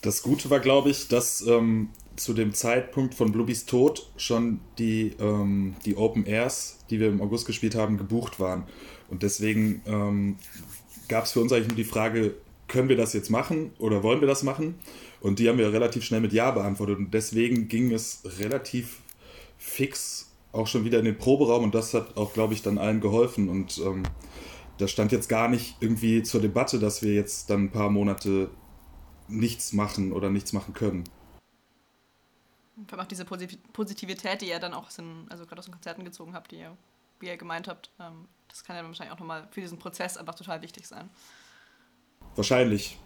das 0.01 0.21
Gute 0.21 0.49
war, 0.49 0.59
glaube 0.59 0.89
ich, 0.89 1.07
dass 1.07 1.41
ähm, 1.41 1.89
zu 2.15 2.33
dem 2.33 2.53
Zeitpunkt 2.53 3.15
von 3.15 3.31
Bluebys 3.31 3.65
Tod 3.65 4.11
schon 4.17 4.59
die, 4.77 5.15
ähm, 5.19 5.75
die 5.85 5.95
Open 5.95 6.25
Airs, 6.25 6.79
die 6.89 6.99
wir 6.99 7.07
im 7.07 7.21
August 7.21 7.45
gespielt 7.45 7.75
haben, 7.75 7.97
gebucht 7.97 8.39
waren. 8.39 8.63
Und 9.09 9.23
deswegen 9.23 9.81
ähm, 9.85 10.37
gab 11.07 11.25
es 11.25 11.31
für 11.31 11.39
uns 11.39 11.53
eigentlich 11.53 11.69
nur 11.69 11.77
die 11.77 11.83
Frage, 11.83 12.35
können 12.67 12.89
wir 12.89 12.97
das 12.97 13.13
jetzt 13.13 13.29
machen 13.29 13.71
oder 13.77 14.03
wollen 14.03 14.19
wir 14.19 14.27
das 14.27 14.43
machen? 14.43 14.75
Und 15.23 15.39
die 15.39 15.47
haben 15.47 15.57
wir 15.57 15.71
relativ 15.71 16.03
schnell 16.03 16.19
mit 16.19 16.33
Ja 16.33 16.51
beantwortet. 16.51 16.97
Und 16.97 17.13
deswegen 17.13 17.69
ging 17.69 17.93
es 17.93 18.21
relativ 18.39 19.01
fix 19.57 20.33
auch 20.51 20.67
schon 20.67 20.83
wieder 20.83 20.99
in 20.99 21.05
den 21.05 21.17
Proberaum 21.17 21.63
und 21.63 21.73
das 21.73 21.93
hat 21.93 22.17
auch, 22.17 22.33
glaube 22.33 22.53
ich, 22.53 22.61
dann 22.61 22.77
allen 22.77 22.99
geholfen. 22.99 23.47
Und 23.47 23.77
ähm, 23.77 24.03
das 24.77 24.91
stand 24.91 25.13
jetzt 25.13 25.29
gar 25.29 25.47
nicht 25.47 25.77
irgendwie 25.79 26.23
zur 26.23 26.41
Debatte, 26.41 26.77
dass 26.77 27.01
wir 27.01 27.13
jetzt 27.13 27.49
dann 27.49 27.63
ein 27.63 27.71
paar 27.71 27.89
Monate 27.89 28.51
nichts 29.29 29.71
machen 29.71 30.11
oder 30.11 30.29
nichts 30.29 30.51
machen 30.51 30.73
können. 30.73 31.05
Vor 32.87 32.97
allem 32.99 33.05
auch 33.05 33.07
diese 33.07 33.23
Positivität, 33.23 34.41
die 34.41 34.49
ihr 34.49 34.59
dann 34.59 34.73
auch 34.73 34.89
in, 34.97 35.25
also 35.29 35.45
gerade 35.45 35.59
aus 35.59 35.65
den 35.65 35.73
Konzerten 35.73 36.03
gezogen 36.03 36.33
habt, 36.33 36.51
die 36.51 36.57
ihr, 36.57 36.75
wie 37.21 37.27
ihr 37.27 37.37
gemeint 37.37 37.69
habt, 37.69 37.91
ähm, 37.97 38.27
das 38.49 38.65
kann 38.65 38.75
ja 38.75 38.83
wahrscheinlich 38.83 39.13
auch 39.15 39.19
nochmal 39.19 39.47
für 39.51 39.61
diesen 39.61 39.79
Prozess 39.79 40.17
einfach 40.17 40.35
total 40.35 40.61
wichtig 40.61 40.85
sein. 40.85 41.09
Wahrscheinlich. 42.35 42.97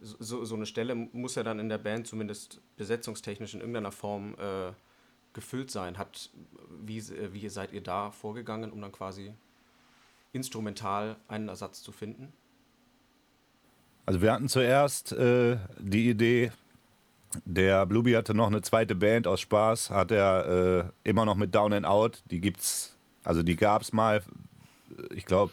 So, 0.00 0.44
so 0.44 0.54
eine 0.54 0.66
Stelle 0.66 0.94
muss 0.94 1.34
ja 1.34 1.42
dann 1.42 1.58
in 1.58 1.68
der 1.68 1.78
Band 1.78 2.06
zumindest 2.06 2.60
besetzungstechnisch 2.76 3.54
in 3.54 3.60
irgendeiner 3.60 3.92
Form 3.92 4.34
äh, 4.34 4.72
gefüllt 5.32 5.70
sein. 5.70 5.98
Hat, 5.98 6.30
wie, 6.80 7.02
wie 7.32 7.48
seid 7.48 7.72
ihr 7.72 7.82
da 7.82 8.10
vorgegangen, 8.10 8.70
um 8.70 8.80
dann 8.80 8.92
quasi 8.92 9.32
instrumental 10.32 11.16
einen 11.26 11.48
Ersatz 11.48 11.82
zu 11.82 11.92
finden? 11.92 12.32
Also 14.06 14.22
wir 14.22 14.32
hatten 14.32 14.48
zuerst 14.48 15.12
äh, 15.12 15.58
die 15.78 16.08
Idee, 16.08 16.52
der 17.44 17.84
Blueby 17.84 18.12
hatte 18.12 18.34
noch 18.34 18.46
eine 18.46 18.62
zweite 18.62 18.94
Band 18.94 19.26
aus 19.26 19.40
Spaß, 19.40 19.90
hat 19.90 20.12
er 20.12 20.92
äh, 21.04 21.08
immer 21.08 21.24
noch 21.26 21.34
mit 21.34 21.54
Down 21.54 21.72
and 21.72 21.86
Out. 21.86 22.22
Die 22.30 22.40
gibt's, 22.40 22.96
also 23.22 23.42
die 23.42 23.56
gab 23.56 23.82
es 23.82 23.92
mal, 23.92 24.22
ich 25.10 25.26
glaube 25.26 25.52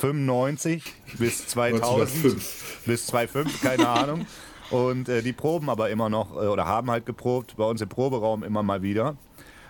1995 0.00 0.94
bis 1.18 1.46
2000 1.48 1.84
1905. 1.84 2.82
bis 2.86 3.06
2005, 3.06 3.62
keine 3.62 3.88
Ahnung. 3.88 4.26
Und 4.70 5.08
äh, 5.08 5.22
die 5.22 5.32
proben 5.32 5.70
aber 5.70 5.90
immer 5.90 6.08
noch 6.08 6.32
äh, 6.34 6.46
oder 6.46 6.66
haben 6.66 6.90
halt 6.90 7.04
geprobt 7.06 7.56
bei 7.56 7.64
uns 7.64 7.80
im 7.80 7.88
Proberaum 7.88 8.44
immer 8.44 8.62
mal 8.62 8.82
wieder 8.82 9.16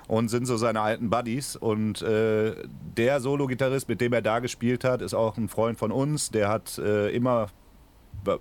und 0.06 0.28
sind 0.28 0.46
so 0.46 0.56
seine 0.56 0.80
alten 0.80 1.08
Buddies. 1.08 1.56
Und 1.56 2.02
äh, 2.02 2.54
der 2.96 3.20
Solo-Gitarrist, 3.20 3.88
mit 3.88 4.00
dem 4.00 4.12
er 4.12 4.22
da 4.22 4.40
gespielt 4.40 4.84
hat, 4.84 5.02
ist 5.02 5.14
auch 5.14 5.36
ein 5.36 5.48
Freund 5.48 5.78
von 5.78 5.92
uns. 5.92 6.30
Der 6.30 6.48
hat 6.48 6.78
äh, 6.78 7.10
immer, 7.10 7.48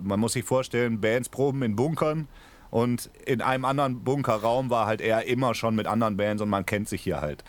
man 0.00 0.18
muss 0.18 0.32
sich 0.32 0.44
vorstellen, 0.44 1.00
Bands 1.00 1.28
proben 1.28 1.62
in 1.62 1.76
Bunkern. 1.76 2.28
Und 2.70 3.10
in 3.24 3.40
einem 3.40 3.64
anderen 3.64 4.04
Bunkerraum 4.04 4.68
war 4.68 4.86
halt 4.86 5.00
er 5.00 5.26
immer 5.26 5.54
schon 5.54 5.74
mit 5.74 5.86
anderen 5.86 6.16
Bands 6.18 6.42
und 6.42 6.50
man 6.50 6.66
kennt 6.66 6.88
sich 6.88 7.02
hier 7.02 7.20
halt. 7.20 7.44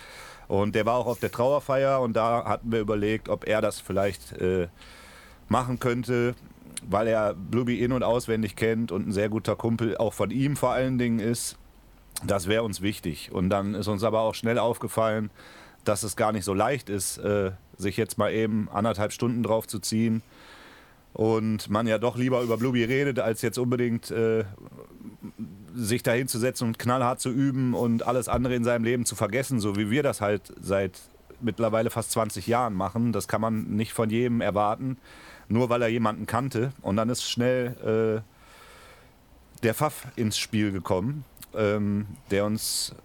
Und 0.49 0.75
der 0.75 0.85
war 0.85 0.95
auch 0.95 1.05
auf 1.05 1.19
der 1.19 1.31
Trauerfeier 1.31 2.01
und 2.01 2.13
da 2.17 2.43
hatten 2.43 2.71
wir 2.73 2.81
überlegt, 2.81 3.29
ob 3.29 3.47
er 3.47 3.62
das 3.62 3.79
vielleicht 3.79 4.33
äh, 4.33 4.67
machen 5.47 5.79
könnte. 5.79 6.35
weil 6.88 7.07
er 7.07 7.33
Blueby 7.33 7.83
in- 7.83 7.91
und 7.91 8.03
auswendig 8.03 8.55
kennt 8.55 8.91
und 8.91 9.07
ein 9.07 9.12
sehr 9.12 9.29
guter 9.29 9.55
Kumpel 9.55 9.97
auch 9.97 10.13
von 10.13 10.31
ihm 10.31 10.55
vor 10.55 10.71
allen 10.71 10.97
Dingen 10.97 11.19
ist. 11.19 11.57
Das 12.25 12.47
wäre 12.47 12.63
uns 12.63 12.81
wichtig. 12.81 13.31
Und 13.31 13.49
dann 13.49 13.75
ist 13.75 13.88
uns 13.88 14.03
aber 14.03 14.21
auch 14.21 14.33
schnell 14.35 14.57
aufgefallen, 14.57 15.29
dass 15.83 16.03
es 16.03 16.15
gar 16.15 16.31
nicht 16.31 16.45
so 16.45 16.53
leicht 16.53 16.89
ist, 16.89 17.17
äh, 17.17 17.51
sich 17.77 17.97
jetzt 17.97 18.17
mal 18.17 18.31
eben 18.31 18.69
anderthalb 18.71 19.12
Stunden 19.12 19.43
drauf 19.43 19.67
zu 19.67 19.79
ziehen. 19.79 20.21
Und 21.13 21.69
man 21.69 21.88
ja 21.88 21.97
doch 21.97 22.15
lieber 22.17 22.41
über 22.41 22.57
Blueby 22.57 22.83
redet, 22.85 23.19
als 23.19 23.41
jetzt 23.41 23.57
unbedingt 23.57 24.12
äh, 24.12 24.45
sich 25.75 26.03
dahin 26.03 26.27
zu 26.27 26.39
setzen 26.39 26.67
und 26.67 26.79
knallhart 26.79 27.19
zu 27.19 27.29
üben 27.29 27.73
und 27.73 28.05
alles 28.05 28.27
andere 28.27 28.55
in 28.55 28.63
seinem 28.63 28.84
Leben 28.84 29.05
zu 29.05 29.15
vergessen, 29.15 29.60
so 29.60 29.75
wie 29.75 29.89
wir 29.89 30.03
das 30.03 30.21
halt 30.21 30.53
seit 30.62 30.99
mittlerweile 31.41 31.89
fast 31.89 32.12
20 32.12 32.47
Jahren 32.47 32.73
machen. 32.73 33.12
Das 33.12 33.27
kann 33.27 33.41
man 33.41 33.63
nicht 33.75 33.93
von 33.93 34.10
jedem 34.10 34.41
erwarten, 34.41 34.97
nur 35.47 35.69
weil 35.69 35.82
er 35.82 35.88
jemanden 35.88 36.25
kannte. 36.25 36.73
Und 36.82 36.97
dann 36.97 37.10
ist 37.10 37.23
schnell 37.23 38.23
äh, 38.23 39.63
der 39.63 39.73
Pfaff 39.73 40.08
ins 40.15 40.38
Spiel 40.38 40.71
gekommen, 40.71 41.25
ähm, 41.53 42.08
der 42.32 42.45
uns 42.45 42.95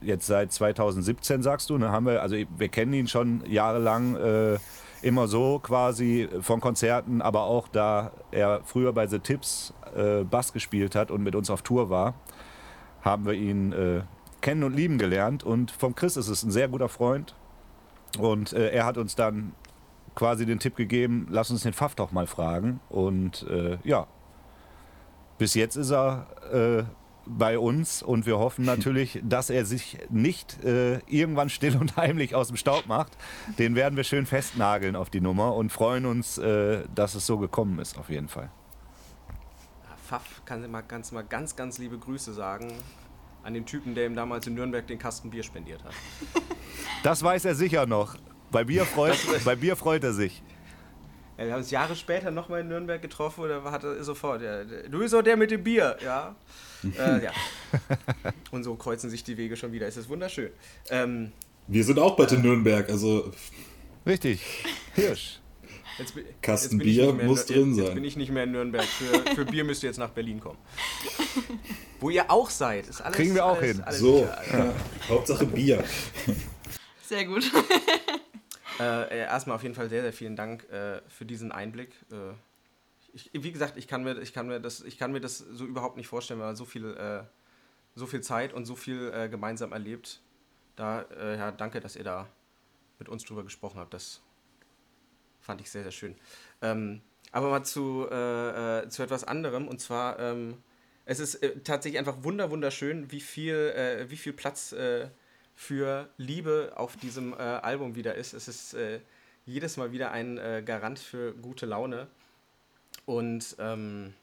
jetzt 0.00 0.26
seit 0.26 0.52
2017, 0.52 1.42
sagst 1.42 1.68
du, 1.70 1.78
ne, 1.78 1.90
haben 1.90 2.06
wir, 2.06 2.22
also 2.22 2.36
wir 2.36 2.68
kennen 2.68 2.92
ihn 2.92 3.08
schon 3.08 3.44
jahrelang. 3.46 4.16
Äh, 4.16 4.58
immer 5.02 5.28
so 5.28 5.58
quasi 5.58 6.28
von 6.40 6.60
Konzerten, 6.60 7.22
aber 7.22 7.42
auch 7.42 7.68
da 7.68 8.12
er 8.30 8.60
früher 8.64 8.92
bei 8.92 9.06
The 9.06 9.18
Tips 9.18 9.72
äh, 9.94 10.24
Bass 10.24 10.52
gespielt 10.52 10.94
hat 10.94 11.10
und 11.10 11.22
mit 11.22 11.34
uns 11.34 11.50
auf 11.50 11.62
Tour 11.62 11.90
war, 11.90 12.14
haben 13.02 13.24
wir 13.24 13.32
ihn 13.32 13.72
äh, 13.72 14.02
kennen 14.40 14.62
und 14.62 14.74
lieben 14.74 14.98
gelernt. 14.98 15.42
Und 15.44 15.70
vom 15.70 15.94
Chris 15.94 16.16
ist 16.16 16.28
es 16.28 16.42
ein 16.42 16.50
sehr 16.50 16.68
guter 16.68 16.88
Freund. 16.88 17.34
Und 18.18 18.52
äh, 18.52 18.70
er 18.70 18.84
hat 18.84 18.98
uns 18.98 19.14
dann 19.14 19.52
quasi 20.14 20.44
den 20.44 20.58
Tipp 20.58 20.76
gegeben, 20.76 21.28
lass 21.30 21.50
uns 21.50 21.62
den 21.62 21.72
Pfaff 21.72 21.94
doch 21.94 22.12
mal 22.12 22.26
fragen. 22.26 22.80
Und 22.88 23.46
äh, 23.48 23.78
ja, 23.84 24.06
bis 25.38 25.54
jetzt 25.54 25.76
ist 25.76 25.90
er 25.90 26.26
äh, 26.52 26.82
bei 27.26 27.58
uns 27.58 28.02
und 28.02 28.26
wir 28.26 28.38
hoffen 28.38 28.64
natürlich, 28.64 29.20
dass 29.24 29.50
er 29.50 29.64
sich 29.64 29.98
nicht 30.08 30.62
äh, 30.64 30.98
irgendwann 31.06 31.48
still 31.48 31.76
und 31.76 31.96
heimlich 31.96 32.34
aus 32.34 32.48
dem 32.48 32.56
Staub 32.56 32.86
macht. 32.86 33.16
Den 33.58 33.74
werden 33.74 33.96
wir 33.96 34.04
schön 34.04 34.26
festnageln 34.26 34.96
auf 34.96 35.10
die 35.10 35.20
Nummer 35.20 35.54
und 35.54 35.70
freuen 35.70 36.06
uns, 36.06 36.38
äh, 36.38 36.84
dass 36.94 37.14
es 37.14 37.26
so 37.26 37.38
gekommen 37.38 37.78
ist, 37.78 37.98
auf 37.98 38.10
jeden 38.10 38.28
Fall. 38.28 38.50
Pfaff 40.06 40.42
kann 40.44 40.68
mal 40.70 40.82
ganz, 40.82 41.12
mal 41.12 41.22
ganz, 41.22 41.54
ganz 41.54 41.78
liebe 41.78 41.96
Grüße 41.96 42.32
sagen 42.32 42.72
an 43.42 43.54
den 43.54 43.64
Typen, 43.64 43.94
der 43.94 44.06
ihm 44.06 44.14
damals 44.14 44.46
in 44.46 44.54
Nürnberg 44.54 44.86
den 44.86 44.98
Kasten 44.98 45.30
Bier 45.30 45.42
spendiert 45.42 45.84
hat. 45.84 45.92
Das 47.02 47.22
weiß 47.22 47.44
er 47.44 47.54
sicher 47.54 47.86
noch. 47.86 48.16
Bei 48.50 48.64
Bier 48.64 48.84
freut, 48.86 49.18
bei 49.44 49.54
Bier 49.54 49.76
freut 49.76 50.04
er 50.04 50.12
sich. 50.12 50.42
Ja, 51.40 51.46
wir 51.46 51.52
haben 51.52 51.60
uns 51.60 51.70
Jahre 51.70 51.96
später 51.96 52.30
nochmal 52.30 52.60
in 52.60 52.68
Nürnberg 52.68 53.00
getroffen 53.00 53.44
und 53.44 53.50
er 53.50 53.64
hatte 53.64 54.04
sofort, 54.04 54.42
ja, 54.42 54.62
du 54.62 54.98
bist 54.98 55.14
doch 55.14 55.22
der 55.22 55.38
mit 55.38 55.50
dem 55.50 55.64
Bier, 55.64 55.96
ja. 56.04 56.36
äh, 56.98 57.24
ja. 57.24 57.32
Und 58.50 58.62
so 58.62 58.74
kreuzen 58.74 59.08
sich 59.08 59.24
die 59.24 59.38
Wege 59.38 59.56
schon 59.56 59.72
wieder. 59.72 59.86
Es 59.86 59.96
ist 59.96 60.10
wunderschön. 60.10 60.50
Ähm, 60.90 61.32
wir 61.66 61.82
sind 61.82 61.98
auch 61.98 62.14
bald 62.14 62.32
in 62.32 62.42
Nürnberg, 62.42 62.90
also. 62.90 63.32
Richtig. 64.04 64.42
Hirsch. 64.94 65.40
Jetzt, 65.98 66.14
Kasten 66.42 66.78
jetzt 66.78 66.84
Bier 66.84 67.12
muss 67.12 67.46
drin 67.46 67.68
jetzt, 67.68 67.76
sein. 67.76 67.84
Jetzt 67.86 67.94
bin 67.94 68.04
ich 68.04 68.16
nicht 68.16 68.32
mehr 68.32 68.44
in 68.44 68.52
Nürnberg. 68.52 68.84
Für, 68.84 69.34
für 69.34 69.44
Bier 69.46 69.64
müsst 69.64 69.82
ihr 69.82 69.88
jetzt 69.88 69.98
nach 69.98 70.10
Berlin 70.10 70.40
kommen. 70.40 70.58
Wo 72.00 72.10
ihr 72.10 72.30
auch 72.30 72.50
seid. 72.50 72.86
Ist 72.86 73.00
alles, 73.00 73.16
Kriegen 73.16 73.34
wir 73.34 73.46
auch 73.46 73.56
alles, 73.56 73.76
hin. 73.76 73.82
Alles 73.82 73.98
so, 73.98 74.28
ja. 74.52 74.74
Hauptsache 75.08 75.46
Bier. 75.46 75.84
Sehr 77.06 77.24
gut. 77.24 77.50
Äh, 78.80 79.18
erstmal 79.18 79.56
auf 79.56 79.62
jeden 79.62 79.74
Fall 79.74 79.90
sehr, 79.90 80.00
sehr 80.00 80.12
vielen 80.12 80.36
Dank 80.36 80.64
äh, 80.70 81.02
für 81.08 81.26
diesen 81.26 81.52
Einblick. 81.52 81.90
Äh, 82.10 82.32
ich, 83.12 83.30
wie 83.34 83.52
gesagt, 83.52 83.76
ich 83.76 83.86
kann, 83.86 84.04
mir, 84.04 84.18
ich, 84.20 84.32
kann 84.32 84.46
mir 84.46 84.58
das, 84.58 84.80
ich 84.80 84.96
kann 84.96 85.12
mir 85.12 85.20
das 85.20 85.38
so 85.38 85.66
überhaupt 85.66 85.98
nicht 85.98 86.08
vorstellen, 86.08 86.40
weil 86.40 86.46
man 86.46 86.56
so 86.56 86.64
viel, 86.64 86.96
äh, 86.96 87.24
so 87.94 88.06
viel 88.06 88.22
Zeit 88.22 88.54
und 88.54 88.64
so 88.64 88.76
viel 88.76 89.12
äh, 89.12 89.28
gemeinsam 89.28 89.72
erlebt. 89.72 90.22
Da, 90.76 91.02
äh, 91.02 91.36
ja, 91.36 91.50
danke, 91.52 91.80
dass 91.80 91.94
ihr 91.94 92.04
da 92.04 92.26
mit 92.98 93.10
uns 93.10 93.24
drüber 93.24 93.44
gesprochen 93.44 93.78
habt. 93.78 93.92
Das 93.92 94.22
fand 95.40 95.60
ich 95.60 95.70
sehr, 95.70 95.82
sehr 95.82 95.92
schön. 95.92 96.16
Ähm, 96.62 97.02
aber 97.32 97.50
mal 97.50 97.62
zu, 97.62 98.06
zu 98.08 99.02
etwas 99.04 99.22
anderem 99.22 99.68
und 99.68 99.80
zwar, 99.80 100.18
ähm, 100.18 100.56
es 101.04 101.20
ist 101.20 101.40
tatsächlich 101.62 102.00
einfach 102.00 102.24
wunder, 102.24 102.50
wunderschön, 102.50 103.12
wie 103.12 103.20
viel, 103.20 104.06
wie 104.08 104.16
viel 104.16 104.32
Platz 104.32 104.74
für 105.60 106.08
Liebe 106.16 106.72
auf 106.74 106.96
diesem 106.96 107.34
äh, 107.34 107.36
Album 107.36 107.94
wieder 107.94 108.14
ist. 108.14 108.32
Es 108.32 108.48
ist 108.48 108.72
äh, 108.72 109.00
jedes 109.44 109.76
Mal 109.76 109.92
wieder 109.92 110.10
ein 110.10 110.38
äh, 110.38 110.62
Garant 110.64 110.98
für 110.98 111.34
gute 111.34 111.66
Laune. 111.66 112.06
Und 113.04 113.56
ähm, 113.58 114.14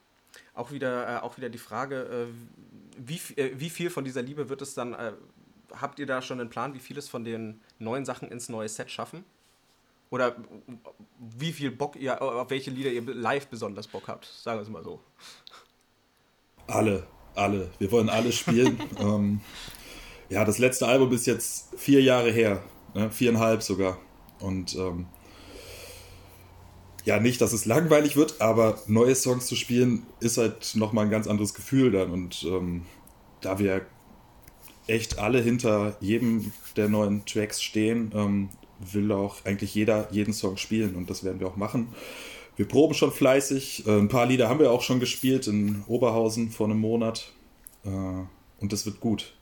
auch, 0.56 0.71
wieder, 0.71 1.08
äh, 1.08 1.21
auch 1.21 1.38
wieder 1.38 1.50
die 1.50 1.60
Frage, 1.60 2.28
äh, 2.28 2.28
wie, 2.97 3.21
äh, 3.39 3.52
wie 3.56 3.69
viel 3.69 3.91
von 3.91 4.04
dieser 4.04 4.23
Liebe 4.23 4.50
wird 4.50 4.63
es 4.63 4.73
dann, 4.73 4.97
habt 5.80 6.00
ihr 6.00 6.08
da 6.08 6.23
schon 6.23 6.41
einen 6.41 6.50
Plan, 6.50 6.73
wie 6.73 6.80
viel 6.80 6.97
es 6.97 7.08
von 7.08 7.23
den 7.23 7.62
neuen 7.78 8.04
Sachen 8.04 8.32
ins 8.32 8.50
neue 8.50 8.67
Set 8.67 8.89
schaffen? 8.89 9.23
Oder 10.10 10.38
wie 11.19 11.54
viel 11.54 11.69
Bock 11.69 11.97
ihr, 11.97 12.19
auf 12.19 12.50
welche 12.50 12.71
Lieder 12.71 12.89
ihr 12.89 13.04
live 13.13 13.47
besonders 13.47 13.88
Bock 13.88 14.08
habt? 14.08 14.26
Sagen 14.26 14.58
wir 14.58 14.63
es 14.63 14.69
mal 14.69 14.84
so. 14.84 15.00
Alle, 16.65 17.06
alle. 17.36 17.69
Wir 17.78 17.91
wollen 17.91 18.10
alle 18.10 18.32
spielen. 18.32 18.82
ähm, 18.97 19.39
ja, 20.30 20.46
das 20.46 20.58
letzte 20.58 20.88
Album 20.88 21.12
ist 21.12 21.26
jetzt 21.26 21.70
vier 21.78 22.02
Jahre 22.02 22.32
her, 22.32 22.63
ne? 22.94 23.10
viereinhalb 23.12 23.63
sogar. 23.63 23.98
Und 24.40 24.76
ähm, 24.76 25.08
ja, 27.06 27.20
nicht, 27.20 27.40
dass 27.40 27.54
es 27.54 27.66
langweilig 27.66 28.18
wird, 28.18 28.42
aber 28.42 28.80
neue 28.88 29.16
Songs 29.16 29.46
zu 29.48 29.56
spielen 29.56 30.06
ist 30.20 30.38
halt 30.38 30.76
nochmal 30.76 31.06
ein 31.06 31.12
ganz 31.12 31.28
anderes 31.28 31.54
Gefühl 31.54 31.92
dann. 31.92 32.12
Und 32.12 32.44
ähm, 32.44 32.84
da 33.42 33.60
wir 33.60 33.86
echt 34.88 35.20
alle 35.20 35.42
hinter 35.42 35.96
jedem 36.02 36.52
der 36.76 36.90
neuen 36.90 37.26
Tracks 37.26 37.63
stehen, 37.63 38.12
ähm, 38.13 38.50
will 38.80 39.12
auch 39.12 39.46
eigentlich 39.46 39.74
jeder 39.74 40.08
jeden 40.12 40.34
Song 40.34 40.58
spielen 40.58 40.96
und 40.96 41.10
das 41.10 41.24
werden 41.24 41.40
wir 41.40 41.48
auch 41.48 41.56
machen. 41.56 41.90
Wir 42.58 42.68
proben 42.68 42.94
schon 42.94 43.12
fleißig. 43.12 43.88
Äh, 43.88 43.98
ein 43.98 44.08
paar 44.08 44.26
Lieder 44.26 44.50
haben 44.50 44.60
wir 44.60 44.72
auch 44.72 44.82
schon 44.82 45.00
gespielt 45.00 45.48
in 45.48 45.84
Oberhausen 45.88 46.50
vor 46.50 46.68
einem 46.68 46.80
Monat. 46.80 47.32
Äh, 47.86 47.90
und 47.90 48.74
das 48.74 48.86
wird 48.86 49.00
gut. 49.00 49.34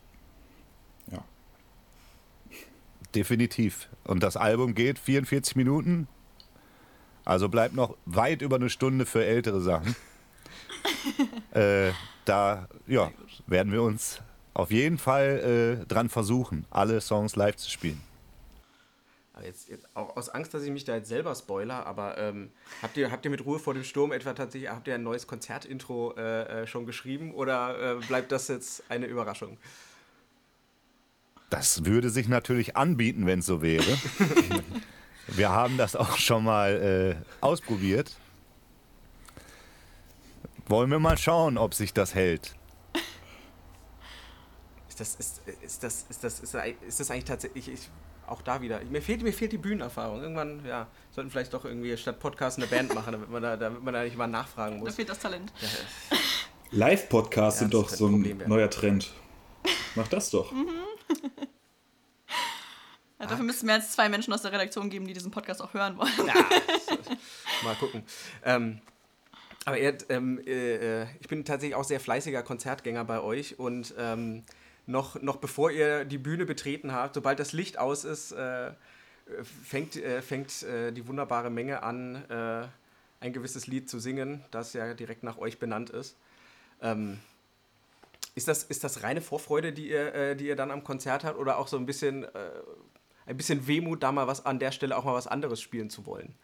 Definitiv. 3.16 3.90
Und 4.04 4.22
das 4.22 4.38
Album 4.38 4.76
geht 4.76 5.00
44 5.00 5.56
Minuten. 5.56 6.08
Also 7.24 7.50
bleibt 7.50 7.74
noch 7.74 7.98
weit 8.06 8.42
über 8.42 8.58
eine 8.58 8.70
Stunde 8.70 9.06
für 9.06 9.26
ältere 9.26 9.62
Sachen. 9.62 9.96
äh, 11.52 11.92
da 12.26 12.68
ja, 12.88 13.12
werden 13.48 13.72
wir 13.72 13.82
uns 13.82 14.22
auf 14.54 14.72
jeden 14.72 14.98
Fall 14.98 15.80
äh, 15.82 15.86
dran 15.86 16.10
versuchen, 16.10 16.66
alle 16.70 17.02
Songs 17.02 17.36
live 17.36 17.56
zu 17.56 17.70
spielen. 17.70 18.02
Jetzt, 19.44 19.68
jetzt, 19.68 19.86
auch 19.96 20.16
aus 20.16 20.30
Angst, 20.30 20.54
dass 20.54 20.64
ich 20.64 20.72
mich 20.72 20.86
da 20.86 20.96
jetzt 20.96 21.10
selber 21.10 21.36
spoiler, 21.36 21.86
aber 21.86 22.18
ähm, 22.18 22.52
habt, 22.82 22.96
ihr, 22.96 23.12
habt 23.12 23.26
ihr 23.26 23.32
mit 23.32 23.46
Ruhe 23.46 23.60
vor 23.60 23.74
dem 23.74 23.84
Sturm 23.84 24.14
etwa 24.14 24.34
tatsächlich, 24.34 24.72
habt 24.72 24.88
ihr 24.88 24.96
ein 24.96 25.04
neues 25.04 25.28
Konzertintro 25.28 26.14
äh, 26.16 26.62
äh 26.64 26.68
schon 26.68 26.86
geschrieben 26.86 27.34
oder 27.34 27.98
äh, 27.98 28.06
bleibt 28.06 28.32
das 28.32 28.48
jetzt 28.48 28.84
eine 28.88 29.08
Überraschung? 29.08 29.58
Das 31.50 31.86
würde 31.86 32.10
sich 32.10 32.28
natürlich 32.28 32.76
anbieten, 32.76 33.26
wenn 33.26 33.40
es 33.40 33.46
so 33.46 33.62
wäre. 33.62 33.86
Wir 35.28 35.50
haben 35.50 35.78
das 35.78 35.96
auch 35.96 36.18
schon 36.18 36.44
mal 36.44 37.18
äh, 37.22 37.42
ausprobiert. 37.42 38.16
Wollen 40.68 40.90
wir 40.90 41.00
mal 41.00 41.18
schauen, 41.18 41.58
ob 41.58 41.74
sich 41.74 41.94
das 41.94 42.16
hält. 42.16 42.56
Ist 44.90 45.00
das, 45.00 45.16
ist, 45.16 45.42
ist 45.62 45.84
das, 45.84 46.06
ist 46.10 46.24
das, 46.24 46.40
ist 46.40 46.54
das, 46.54 46.64
ist 46.88 47.00
das 47.00 47.12
eigentlich 47.12 47.26
tatsächlich, 47.26 47.68
ich, 47.68 47.90
auch 48.28 48.42
da 48.42 48.62
wieder, 48.62 48.82
mir 48.86 49.02
fehlt, 49.02 49.22
mir 49.22 49.34
fehlt 49.34 49.52
die 49.52 49.58
Bühnenerfahrung. 49.58 50.22
Irgendwann, 50.22 50.66
ja, 50.66 50.88
sollten 51.12 51.30
vielleicht 51.30 51.54
doch 51.54 51.66
irgendwie 51.66 51.96
statt 51.98 52.20
Podcast 52.20 52.58
eine 52.58 52.68
Band 52.68 52.96
machen, 52.96 53.12
damit 53.12 53.30
man 53.30 53.44
da, 53.44 53.58
damit 53.58 53.84
man 53.84 53.94
da 53.94 54.04
nicht 54.04 54.18
mal 54.18 54.28
nachfragen 54.28 54.80
muss. 54.80 54.90
Da 54.90 54.96
fehlt 54.96 55.10
das 55.10 55.20
Talent. 55.20 55.52
Ja. 55.62 56.18
Live-Podcasts 56.72 57.60
ja, 57.60 57.64
sind 57.66 57.74
doch 57.74 57.90
so 57.90 58.08
ein 58.08 58.24
Problem, 58.24 58.42
neuer 58.48 58.70
Trend. 58.70 59.12
Mach 59.96 60.08
das 60.08 60.30
doch. 60.30 60.52
Mhm. 60.52 60.85
Ja, 63.18 63.28
dafür 63.28 63.46
müssten 63.46 63.66
wir 63.68 63.76
jetzt 63.76 63.94
zwei 63.94 64.10
Menschen 64.10 64.34
aus 64.34 64.42
der 64.42 64.52
Redaktion 64.52 64.90
geben, 64.90 65.08
die 65.08 65.14
diesen 65.14 65.32
Podcast 65.32 65.62
auch 65.62 65.74
hören 65.74 65.98
wollen. 65.98 66.12
Ja, 66.28 66.34
mal 67.64 67.76
gucken. 67.76 68.04
Ähm, 68.44 68.82
aber 69.64 69.78
er, 69.78 69.98
ähm, 70.10 70.40
äh, 70.46 71.04
äh, 71.04 71.08
ich 71.22 71.28
bin 71.28 71.46
tatsächlich 71.46 71.76
auch 71.76 71.86
sehr 71.86 72.00
fleißiger 72.00 72.44
Konzertgänger 72.44 73.06
bei 73.06 73.22
euch 73.22 73.58
und 73.58 73.96
ähm, 73.98 74.44
noch, 74.86 75.22
noch 75.22 75.38
bevor 75.38 75.72
ihr 75.72 76.06
die 76.06 76.18
Bühne 76.18 76.46
betreten 76.46 76.92
habt, 76.92 77.16
sobald 77.16 77.40
das 77.40 77.54
Licht 77.54 77.80
aus 77.80 78.04
ist, 78.04 78.32
äh, 78.34 78.72
fängt, 79.64 79.96
äh, 79.96 80.22
fängt 80.22 80.64
äh, 80.64 80.92
die 80.92 81.08
wunderbare 81.08 81.50
Menge 81.50 81.84
an, 81.84 82.24
äh, 82.30 82.68
ein 83.22 83.34
gewisses 83.34 83.66
Lied 83.66 83.90
zu 83.90 84.00
singen, 84.00 84.44
das 84.52 84.74
ja 84.74 84.94
direkt 84.94 85.24
nach 85.24 85.38
euch 85.38 85.58
benannt 85.58 85.90
ist. 85.90 86.16
Ähm, 86.82 87.20
ist 88.36 88.48
das, 88.48 88.64
ist 88.64 88.84
das 88.84 89.04
reine 89.04 89.22
Vorfreude, 89.22 89.74
die 89.74 89.90
ihr, 89.90 90.36
die 90.36 90.48
ihr 90.48 90.56
dann 90.56 90.70
am 90.70 90.84
Konzert 90.84 91.24
habt 91.24 91.40
oder 91.40 91.58
auch 91.58 91.68
so 91.68 91.78
ein 91.78 91.86
bisschen 91.86 92.28
ein 93.26 93.38
bisschen 93.38 93.68
Wehmut, 93.68 94.04
da 94.04 94.12
mal 94.12 94.28
was 94.28 94.46
an 94.46 94.60
der 94.60 94.72
Stelle 94.72 94.98
auch 94.98 95.04
mal 95.04 95.14
was 95.14 95.28
anderes 95.28 95.62
spielen 95.62 95.90
zu 95.90 96.06
wollen. 96.06 96.36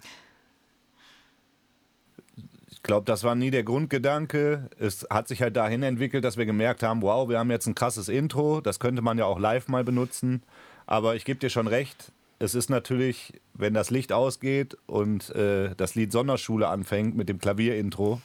Ich 2.69 2.84
glaube, 2.84 3.06
das 3.06 3.23
war 3.23 3.36
nie 3.36 3.51
der 3.51 3.63
Grundgedanke. 3.63 4.69
Es 4.80 5.06
hat 5.10 5.27
sich 5.27 5.41
halt 5.41 5.56
dahin 5.56 5.84
entwickelt, 5.84 6.23
dass 6.23 6.38
wir 6.38 6.45
gemerkt 6.45 6.82
haben, 6.82 7.04
wow, 7.04 7.30
wir 7.30 7.38
haben 7.38 7.51
jetzt 7.51 7.67
ein 7.67 7.75
krasses 7.75 8.10
Intro, 8.10 8.62
das 8.62 8.80
könnte 8.80 9.04
man 9.04 9.17
ja 9.17 9.25
auch 9.25 9.38
live 9.38 9.67
mal 9.67 9.84
benutzen. 9.84 10.41
Aber 10.88 11.15
ich 11.15 11.25
gebe 11.25 11.39
dir 11.39 11.49
schon 11.49 11.67
recht, 11.67 12.12
es 12.39 12.56
ist 12.56 12.69
natürlich, 12.69 13.39
wenn 13.54 13.75
das 13.75 13.91
Licht 13.91 14.12
ausgeht 14.12 14.75
und 14.88 15.30
äh, 15.36 15.75
das 15.75 15.93
Lied 15.93 16.12
Sonderschule 16.12 16.69
anfängt 16.69 17.15
mit 17.15 17.30
dem 17.30 17.38
Klavierintro, 17.38 18.19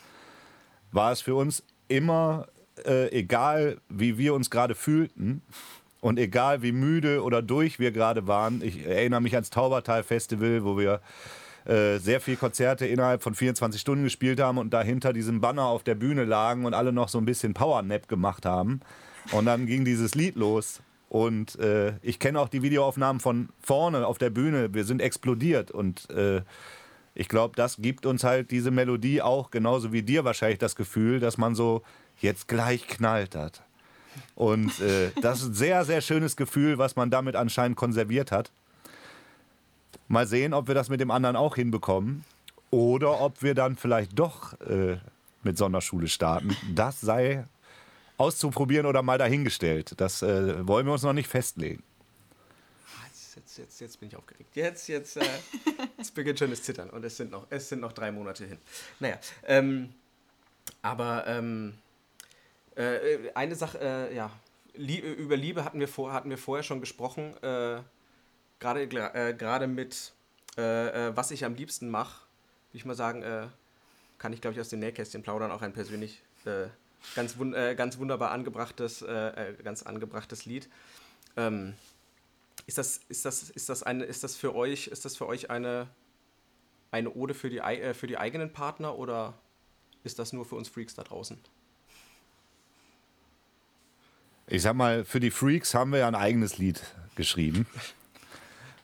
war 0.90 1.12
es 1.12 1.20
für 1.20 1.34
uns 1.34 1.62
immer 1.88 2.48
äh, 2.84 3.10
egal, 3.10 3.78
wie 3.88 4.18
wir 4.18 4.34
uns 4.34 4.50
gerade 4.50 4.74
fühlten 4.74 5.42
und 6.00 6.18
egal, 6.18 6.62
wie 6.62 6.72
müde 6.72 7.22
oder 7.22 7.42
durch 7.42 7.78
wir 7.78 7.92
gerade 7.92 8.26
waren. 8.26 8.62
Ich 8.62 8.86
erinnere 8.86 9.20
mich 9.20 9.34
ans 9.34 9.50
Taubertal 9.50 10.02
Festival, 10.02 10.64
wo 10.64 10.78
wir 10.78 11.00
äh, 11.66 11.98
sehr 11.98 12.20
viele 12.20 12.36
Konzerte 12.36 12.86
innerhalb 12.86 13.22
von 13.22 13.34
24 13.34 13.80
Stunden 13.80 14.04
gespielt 14.04 14.40
haben 14.40 14.58
und 14.58 14.72
dahinter 14.72 15.12
diesem 15.12 15.40
Banner 15.40 15.64
auf 15.64 15.82
der 15.82 15.96
Bühne 15.96 16.24
lagen 16.24 16.64
und 16.64 16.74
alle 16.74 16.92
noch 16.92 17.08
so 17.08 17.18
ein 17.18 17.24
bisschen 17.24 17.54
Powernap 17.54 18.08
gemacht 18.08 18.46
haben. 18.46 18.80
Und 19.32 19.46
dann 19.46 19.66
ging 19.66 19.84
dieses 19.84 20.14
Lied 20.14 20.36
los. 20.36 20.80
Und 21.08 21.58
äh, 21.58 21.94
ich 22.02 22.18
kenne 22.18 22.40
auch 22.40 22.48
die 22.48 22.62
Videoaufnahmen 22.62 23.20
von 23.20 23.48
vorne 23.60 24.06
auf 24.06 24.18
der 24.18 24.30
Bühne. 24.30 24.74
Wir 24.74 24.84
sind 24.84 25.00
explodiert. 25.00 25.70
Und 25.70 26.08
äh, 26.10 26.42
ich 27.14 27.28
glaube, 27.28 27.56
das 27.56 27.78
gibt 27.78 28.06
uns 28.06 28.22
halt 28.22 28.50
diese 28.50 28.70
Melodie 28.70 29.22
auch, 29.22 29.50
genauso 29.50 29.92
wie 29.92 30.02
dir 30.02 30.24
wahrscheinlich 30.24 30.58
das 30.58 30.76
Gefühl, 30.76 31.18
dass 31.18 31.38
man 31.38 31.54
so 31.54 31.82
jetzt 32.20 32.48
gleich 32.48 32.86
knallt 32.86 33.34
hat. 33.34 33.62
Und 34.34 34.80
äh, 34.80 35.10
das 35.20 35.40
ist 35.40 35.48
ein 35.48 35.54
sehr, 35.54 35.84
sehr 35.84 36.00
schönes 36.00 36.36
Gefühl, 36.36 36.78
was 36.78 36.96
man 36.96 37.10
damit 37.10 37.36
anscheinend 37.36 37.76
konserviert 37.76 38.32
hat. 38.32 38.50
Mal 40.08 40.26
sehen, 40.26 40.54
ob 40.54 40.68
wir 40.68 40.74
das 40.74 40.88
mit 40.88 41.00
dem 41.00 41.10
anderen 41.10 41.36
auch 41.36 41.56
hinbekommen 41.56 42.24
oder 42.70 43.20
ob 43.20 43.42
wir 43.42 43.54
dann 43.54 43.76
vielleicht 43.76 44.18
doch 44.18 44.58
äh, 44.60 44.98
mit 45.42 45.58
Sonderschule 45.58 46.08
starten. 46.08 46.56
Das 46.74 47.00
sei 47.00 47.44
auszuprobieren 48.18 48.86
oder 48.86 49.02
mal 49.02 49.18
dahingestellt. 49.18 49.94
Das 49.96 50.22
äh, 50.22 50.66
wollen 50.66 50.86
wir 50.86 50.92
uns 50.92 51.02
noch 51.02 51.12
nicht 51.12 51.28
festlegen. 51.28 51.82
Ah, 52.86 53.06
jetzt, 53.08 53.58
jetzt, 53.58 53.80
jetzt, 53.80 54.00
bin 54.00 54.08
ich 54.08 54.16
aufgeregt. 54.16 54.54
Jetzt, 54.54 54.88
jetzt, 54.88 55.16
äh, 55.16 55.24
jetzt 55.98 56.14
beginnt 56.14 56.38
schon 56.38 56.50
das 56.50 56.62
Zittern 56.62 56.90
und 56.90 57.04
es 57.04 57.16
sind 57.16 57.30
noch, 57.30 57.46
es 57.50 57.68
sind 57.68 57.80
noch 57.80 57.92
drei 57.92 58.12
Monate 58.12 58.46
hin. 58.46 58.58
Naja, 59.00 59.18
ähm, 59.46 59.92
aber 60.82 61.26
ähm, 61.26 61.74
äh, 62.76 63.32
eine 63.34 63.54
Sache, 63.54 63.78
äh, 63.80 64.14
ja, 64.14 64.30
Liebe, 64.74 65.08
über 65.08 65.36
Liebe 65.36 65.64
hatten 65.64 65.80
wir, 65.80 65.88
vor, 65.88 66.12
hatten 66.12 66.30
wir 66.30 66.38
vorher 66.38 66.62
schon 66.62 66.80
gesprochen. 66.80 67.34
Äh, 67.42 67.80
gerade 68.58 68.82
äh, 68.82 69.34
gerade 69.34 69.66
mit 69.66 70.12
äh, 70.56 71.08
äh, 71.08 71.16
was 71.16 71.30
ich 71.30 71.44
am 71.44 71.54
liebsten 71.54 71.90
mache, 71.90 72.26
würde 72.70 72.78
ich 72.78 72.84
mal 72.84 72.94
sagen, 72.94 73.22
äh, 73.22 73.48
kann 74.18 74.32
ich 74.32 74.40
glaube 74.40 74.54
ich 74.54 74.60
aus 74.60 74.68
dem 74.68 74.80
Nähkästchen 74.80 75.22
plaudern, 75.22 75.50
auch 75.50 75.62
ein 75.62 75.72
persönlich 75.72 76.22
äh, 76.44 76.68
ganz, 77.14 77.38
wun 77.38 77.54
äh, 77.54 77.74
ganz 77.76 77.98
wunderbar 77.98 78.30
angebrachtes, 78.30 79.04
ganz 79.62 79.82
angebrachtes 79.82 80.46
Lied. 80.46 80.68
Ähm, 81.36 81.74
ist 82.66 82.78
das, 82.78 83.00
ist 83.08 83.24
das, 83.24 83.50
ist 83.50 83.68
das 83.68 83.82
eine, 83.82 84.04
ist 84.04 84.24
das 84.24 84.36
für 84.36 84.54
euch, 84.54 84.88
ist 84.88 85.04
das 85.04 85.16
für 85.16 85.26
euch 85.26 85.50
eine, 85.50 85.88
eine 86.90 87.12
Ode 87.12 87.34
für 87.34 87.50
die, 87.50 87.60
für 87.94 88.06
die 88.06 88.18
eigenen 88.18 88.52
Partner 88.52 88.98
oder 88.98 89.34
ist 90.02 90.18
das 90.18 90.32
nur 90.32 90.44
für 90.44 90.56
uns 90.56 90.68
Freaks 90.68 90.94
da 90.94 91.04
draußen? 91.04 91.38
Ich 94.48 94.62
sag 94.62 94.76
mal, 94.76 95.04
für 95.04 95.18
die 95.18 95.32
Freaks 95.32 95.74
haben 95.74 95.90
wir 95.90 95.98
ja 95.98 96.08
ein 96.08 96.14
eigenes 96.14 96.56
Lied 96.56 96.80
geschrieben. 97.16 97.66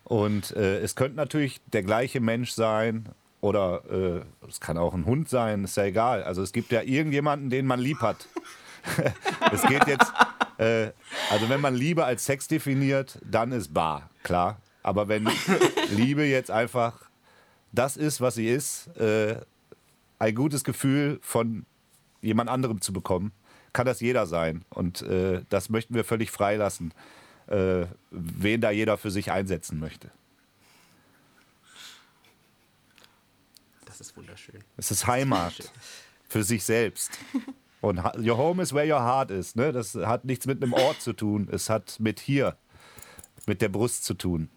Und 0.03 0.51
äh, 0.57 0.81
es 0.81 0.97
könnte 0.97 1.17
natürlich 1.17 1.61
der 1.73 1.85
gleiche 1.85 2.19
Mensch 2.19 2.51
sein 2.51 3.09
oder 3.41 3.85
äh, 3.89 4.49
es 4.49 4.59
kann 4.59 4.77
auch 4.77 4.93
ein 4.93 5.07
Hund 5.07 5.29
sein, 5.29 5.63
ist 5.63 5.77
ja 5.77 5.85
egal. 5.85 6.25
Also 6.25 6.43
es 6.43 6.53
gibt 6.53 6.73
ja 6.73 6.83
irgendjemanden, 6.83 7.49
den 7.49 7.67
man 7.67 7.79
lieb 7.79 8.01
hat. 8.01 8.27
es 9.53 9.63
geht 9.63 9.87
jetzt, 9.87 10.13
äh, 10.59 10.91
also 11.31 11.49
wenn 11.49 11.61
man 11.61 11.77
Liebe 11.77 12.05
als 12.05 12.25
Sex 12.25 12.49
definiert, 12.49 13.21
dann 13.25 13.53
ist 13.53 13.73
bar, 13.73 14.11
klar. 14.25 14.61
Aber 14.83 15.07
wenn 15.07 15.29
Liebe 15.91 16.25
jetzt 16.25 16.51
einfach 16.51 17.09
das 17.71 17.97
ist, 17.97 18.21
was 18.21 18.35
sie 18.35 18.49
ist, 18.49 18.89
äh, 18.97 19.37
ein 20.19 20.35
gutes 20.35 20.65
Gefühl 20.65 21.21
von 21.23 21.67
jemand 22.21 22.51
anderem 22.51 22.81
zu 22.81 22.93
bekommen, 22.93 23.31
kann 23.73 23.87
das 23.87 24.01
jeder 24.01 24.27
sein. 24.27 24.65
Und 24.71 25.03
äh, 25.03 25.43
das 25.49 25.69
möchten 25.69 25.95
wir 25.95 26.05
völlig 26.05 26.31
freilassen 26.31 26.93
äh, 27.47 27.87
wen 28.11 28.61
da 28.61 28.71
jeder 28.71 28.97
für 28.97 29.11
sich 29.11 29.31
einsetzen 29.31 29.79
möchte. 29.79 30.11
Das 33.87 34.01
ist 34.01 34.17
wunderschön. 34.17 34.63
Es 34.77 34.91
ist 34.91 35.07
Heimat 35.07 35.59
ist 35.59 35.73
für 36.29 36.45
sich 36.45 36.65
selbst. 36.65 37.19
Und 37.81 37.99
your 38.17 38.39
home 38.39 38.63
is 38.63 38.73
where 38.73 38.87
your 38.87 39.03
heart 39.03 39.31
is. 39.31 39.55
Ne? 39.55 39.73
Das 39.73 39.95
hat 39.95 40.25
nichts 40.25 40.47
mit 40.47 40.63
einem 40.63 40.73
Ort 40.73 41.03
zu 41.03 41.13
tun. 41.13 41.49
Es 41.51 41.69
hat 41.69 41.99
mit 41.99 42.21
hier, 42.21 42.57
mit 43.47 43.61
der 43.61 43.69
Brust 43.69 44.05
zu 44.05 44.15
tun. 44.15 44.49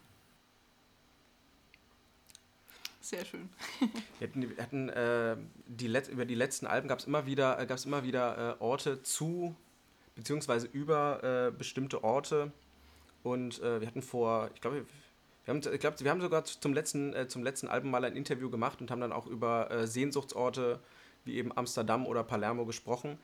Sehr 3.06 3.24
schön. 3.24 3.50
Wir 4.18 4.28
hatten, 4.28 4.58
hatten 4.58 4.90
äh, 4.90 5.38
die 5.68 5.86
Let 5.86 6.08
über 6.08 6.26
die 6.26 6.34
letzten 6.34 6.66
Alben 6.66 6.88
gab 6.88 6.98
es 6.98 7.06
immer 7.06 7.28
wieder, 7.28 7.60
äh, 7.60 7.68
gab's 7.68 7.86
immer 7.86 8.04
wieder 8.04 8.58
äh, 8.60 8.64
Orte 8.64 9.04
zu, 9.04 9.56
beziehungsweise 10.16 10.66
über 10.74 11.24
äh, 11.24 11.52
bestimmte 11.56 12.04
Orte, 12.04 12.52
und 13.22 13.62
äh, 13.62 13.80
wir 13.80 13.88
hatten 13.88 14.02
vor, 14.02 14.50
ich 14.56 14.62
glaube, 14.62 14.88
wir 15.46 15.54
haben, 15.54 15.62
ich 15.72 15.80
glaube, 15.80 16.00
wir 16.00 16.10
haben 16.10 16.22
sogar 16.22 16.46
zum 16.46 16.74
letzten, 16.74 17.14
zum 17.30 17.44
letzten 17.44 17.68
Album 17.68 17.92
mal 17.92 18.04
ein 18.04 18.16
Interview 18.16 18.50
gemacht 18.50 18.82
und 18.82 18.90
haben 18.90 19.02
dann 19.02 19.12
auch 19.12 19.28
über 19.28 19.86
Sehnsuchtsorte 19.86 20.80
wie 21.26 21.36
eben 21.36 21.56
Amsterdam 21.56 22.08
oder 22.08 22.24
Palermo 22.24 22.66
gesprochen. 22.66 23.20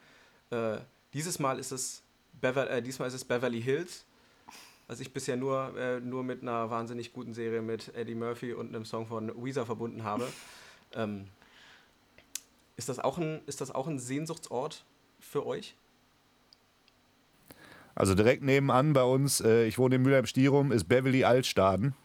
Dieses 1.13 1.39
Mal 1.39 1.58
ist 1.58 1.72
es 1.72 2.04
Bever 2.39 2.82
diesmal 2.82 3.08
ist 3.08 3.15
es 3.15 3.26
Beverly 3.26 3.62
Hills, 3.62 4.06
was 4.92 5.00
ich 5.00 5.14
bisher 5.14 5.38
nur, 5.38 5.74
äh, 5.78 6.02
nur 6.02 6.22
mit 6.22 6.42
einer 6.42 6.70
wahnsinnig 6.70 7.14
guten 7.14 7.34
Serie 7.34 7.62
mit 7.62 7.96
Eddie 7.96 8.14
Murphy 8.14 8.52
und 8.52 8.76
einem 8.76 8.84
Song 8.84 9.08
von 9.08 9.32
Weezer 9.42 9.66
verbunden 9.66 10.04
habe. 10.04 10.28
Ähm, 10.94 11.28
ist, 12.76 12.90
das 12.90 13.00
auch 13.00 13.18
ein, 13.18 13.40
ist 13.46 13.62
das 13.62 13.74
auch 13.74 13.88
ein 13.88 13.98
Sehnsuchtsort 13.98 14.84
für 15.22 15.46
euch? 15.46 15.74
Also 17.96 18.14
direkt 18.14 18.44
nebenan 18.44 18.92
bei 18.92 19.04
uns, 19.04 19.40
äh, 19.40 19.64
ich 19.64 19.78
wohne 19.78 19.96
in 19.96 20.02
Mülheim-Stierum, 20.02 20.74
ist 20.74 20.90
Beverly 20.90 21.24
Altstaden. 21.24 21.96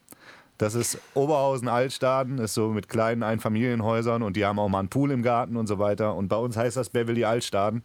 Das 0.56 0.76
ist 0.76 1.00
Oberhausen 1.14 1.66
Altstaden, 1.66 2.38
ist 2.38 2.54
so 2.54 2.68
mit 2.68 2.88
kleinen 2.88 3.24
Einfamilienhäusern 3.24 4.22
und 4.22 4.36
die 4.36 4.44
haben 4.44 4.60
auch 4.60 4.68
mal 4.68 4.78
einen 4.78 4.88
Pool 4.88 5.10
im 5.10 5.24
Garten 5.24 5.56
und 5.56 5.66
so 5.66 5.80
weiter. 5.80 6.14
Und 6.14 6.28
bei 6.28 6.36
uns 6.36 6.56
heißt 6.56 6.76
das 6.76 6.90
Beverly 6.90 7.24
Altstaden. 7.24 7.82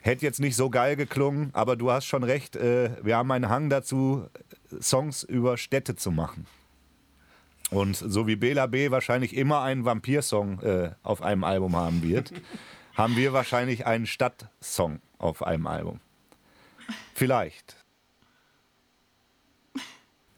Hätte 0.00 0.24
jetzt 0.24 0.40
nicht 0.40 0.56
so 0.56 0.70
geil 0.70 0.96
geklungen, 0.96 1.50
aber 1.52 1.76
du 1.76 1.90
hast 1.90 2.06
schon 2.06 2.22
recht, 2.22 2.56
äh, 2.56 2.90
wir 3.02 3.16
haben 3.16 3.30
einen 3.30 3.48
Hang 3.48 3.68
dazu, 3.68 4.26
Songs 4.80 5.22
über 5.22 5.56
Städte 5.56 5.96
zu 5.96 6.10
machen. 6.10 6.46
Und 7.70 7.96
so 7.96 8.26
wie 8.26 8.36
Bela 8.36 8.66
B 8.66 8.90
wahrscheinlich 8.90 9.36
immer 9.36 9.62
einen 9.62 9.84
Vampirsong 9.84 10.60
äh, 10.60 10.90
auf 11.02 11.20
einem 11.20 11.44
Album 11.44 11.76
haben 11.76 12.02
wird, 12.02 12.32
haben 12.94 13.16
wir 13.16 13.32
wahrscheinlich 13.32 13.86
einen 13.86 14.06
Stadtsong 14.06 15.00
auf 15.18 15.42
einem 15.42 15.66
Album. 15.66 16.00
Vielleicht. 17.14 17.76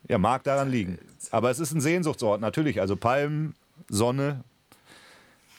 Ja, 0.09 0.18
mag 0.18 0.42
daran 0.42 0.70
liegen. 0.70 0.99
Aber 1.31 1.51
es 1.51 1.61
ist 1.61 1.73
ein 1.73 1.81
Sehnsuchtsort, 1.81 2.40
natürlich. 2.40 2.81
Also 2.81 2.96
Palmen, 2.96 3.55
Sonne, 3.88 4.42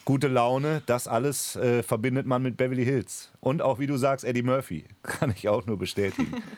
gute 0.05 0.27
Laune, 0.27 0.81
das 0.85 1.07
alles 1.07 1.55
äh, 1.55 1.83
verbindet 1.83 2.25
man 2.25 2.41
mit 2.41 2.57
Beverly 2.57 2.85
Hills. 2.85 3.31
Und 3.39 3.61
auch, 3.61 3.79
wie 3.79 3.87
du 3.87 3.97
sagst, 3.97 4.25
Eddie 4.25 4.43
Murphy. 4.43 4.85
Kann 5.03 5.31
ich 5.31 5.47
auch 5.49 5.65
nur 5.65 5.77
bestätigen. 5.77 6.43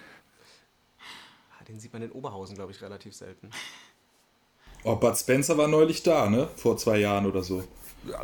Ah, 1.60 1.64
den 1.66 1.80
sieht 1.80 1.94
man 1.94 2.02
in 2.02 2.12
Oberhausen, 2.12 2.56
glaube 2.56 2.74
ich, 2.74 2.82
relativ 2.82 3.16
selten. 3.16 3.50
Oh, 4.84 4.98
Bud 4.98 5.18
Spencer 5.18 5.58
war 5.58 5.70
neulich 5.70 6.04
da, 6.04 6.30
ne? 6.30 6.50
Vor 6.58 6.76
zwei 6.76 6.98
Jahren 6.98 7.26
oder 7.26 7.42
so. 7.42 7.64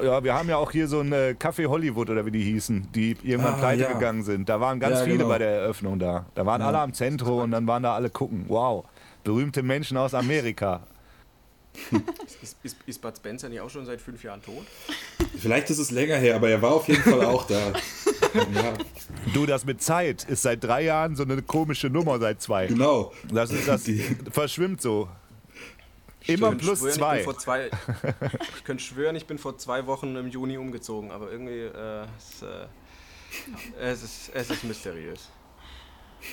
Ja, 0.04 0.22
wir 0.22 0.34
haben 0.34 0.50
ja 0.50 0.58
auch 0.58 0.72
hier 0.72 0.90
so 0.90 1.00
ein 1.00 1.14
äh, 1.14 1.36
Café 1.40 1.68
Hollywood 1.68 2.10
oder 2.10 2.26
wie 2.26 2.32
die 2.32 2.44
hießen, 2.44 2.92
die 2.94 3.16
irgendwann 3.24 3.54
ah, 3.54 3.58
pleite 3.58 3.84
ja. 3.84 3.94
gegangen 3.94 4.24
sind. 4.24 4.50
Da 4.50 4.60
waren 4.60 4.80
ganz 4.80 5.00
ja, 5.00 5.06
viele 5.06 5.18
genau. 5.20 5.30
bei 5.30 5.38
der 5.38 5.62
Eröffnung 5.62 6.00
da. 6.00 6.26
Da 6.36 6.46
waren 6.46 6.60
ja. 6.60 6.68
alle 6.68 6.80
am 6.80 6.94
Zentrum 6.94 7.44
und 7.44 7.52
dann 7.52 7.66
waren 7.66 7.84
da 7.84 7.96
alle 7.96 8.10
gucken. 8.10 8.46
Wow, 8.50 8.86
berühmte 9.24 9.64
Menschen 9.64 9.96
aus 9.96 10.14
Amerika. 10.14 10.82
Ist, 12.42 12.58
ist, 12.64 12.78
ist 12.86 13.02
Bud 13.02 13.16
Spencer 13.16 13.50
nicht 13.50 13.62
auch 13.62 13.70
schon 13.70 13.86
seit 13.86 14.02
fünf 14.02 14.24
Jahren 14.24 14.42
tot? 14.42 14.66
Vielleicht 15.38 15.70
ist 15.70 15.80
es 15.80 15.92
länger 15.92 16.18
her, 16.18 16.36
aber 16.36 16.50
er 16.50 16.62
war 16.62 16.72
auf 16.72 16.88
jeden 16.88 17.04
Fall 17.04 17.26
auch 17.26 17.46
da. 17.48 17.74
Ja. 18.34 18.74
Du, 19.34 19.46
das 19.46 19.66
mit 19.66 19.82
Zeit 19.82 20.24
ist 20.26 20.44
seit 20.44 20.64
drei 20.64 20.84
Jahren 20.84 21.16
so 21.16 21.24
eine 21.24 21.42
komische 21.42 21.90
Nummer 21.90 22.20
seit 22.20 22.42
zwei. 22.42 22.68
Genau. 22.68 23.12
Das, 23.32 23.52
ist, 23.52 23.68
das 23.68 23.90
verschwimmt 24.32 24.82
so. 24.82 25.10
Immer 26.28 26.56
plus 26.56 26.80
schwören, 26.80 26.94
zwei. 26.94 27.22
Ich, 27.22 27.38
zwei. 27.38 27.70
ich 28.56 28.64
könnte 28.64 28.84
schwören, 28.84 29.16
ich 29.16 29.26
bin 29.26 29.38
vor 29.38 29.58
zwei 29.58 29.86
Wochen 29.88 30.16
im 30.16 30.28
Juni 30.28 30.58
umgezogen, 30.58 31.12
aber 31.12 31.32
irgendwie 31.32 31.62
äh, 31.62 32.06
es, 32.18 32.42
äh, 32.44 32.68
es, 33.80 34.04
ist, 34.04 34.32
es 34.34 34.50
ist 34.50 34.64
mysteriös. 34.64 35.30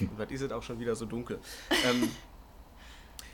Und 0.00 0.30
ist 0.30 0.40
es 0.40 0.52
auch 0.52 0.62
schon 0.62 0.80
wieder 0.80 0.96
so 0.96 1.06
dunkel. 1.06 1.38
Ähm, 1.88 2.10